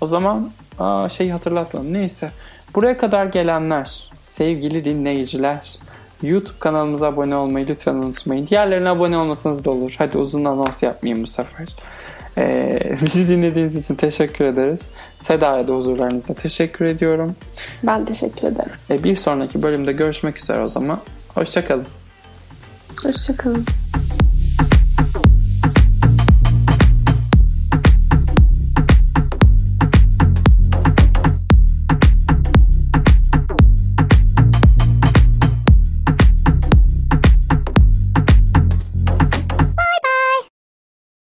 O 0.00 0.06
zaman 0.06 0.50
aa, 0.78 1.08
şeyi 1.08 1.32
hatırlatmadım. 1.32 1.92
Neyse. 1.92 2.30
Buraya 2.74 2.96
kadar 2.96 3.26
gelenler, 3.26 4.10
sevgili 4.24 4.84
dinleyiciler, 4.84 5.78
YouTube 6.22 6.58
kanalımıza 6.58 7.06
abone 7.06 7.36
olmayı 7.36 7.66
lütfen 7.68 7.94
unutmayın. 7.94 8.46
Diğerlerine 8.46 8.88
abone 8.88 9.16
olmasanız 9.16 9.64
da 9.64 9.70
olur. 9.70 9.94
Hadi 9.98 10.18
uzun 10.18 10.44
anons 10.44 10.82
yapmayayım 10.82 11.22
bu 11.22 11.26
sefer. 11.26 11.68
Ee, 12.38 12.94
bizi 13.02 13.28
dinlediğiniz 13.28 13.76
için 13.76 13.94
teşekkür 13.94 14.44
ederiz. 14.44 14.92
Seda'ya 15.18 15.68
da 15.68 15.74
huzurlarınızda 15.74 16.34
teşekkür 16.34 16.84
ediyorum. 16.84 17.36
Ben 17.82 18.04
teşekkür 18.04 18.48
ederim. 18.48 18.72
Ee, 18.90 19.04
bir 19.04 19.16
sonraki 19.16 19.62
bölümde 19.62 19.92
görüşmek 19.92 20.38
üzere 20.38 20.62
o 20.62 20.68
zaman. 20.68 20.98
Hoşçakalın. 21.34 21.86
Hoşçakalın. 23.02 23.66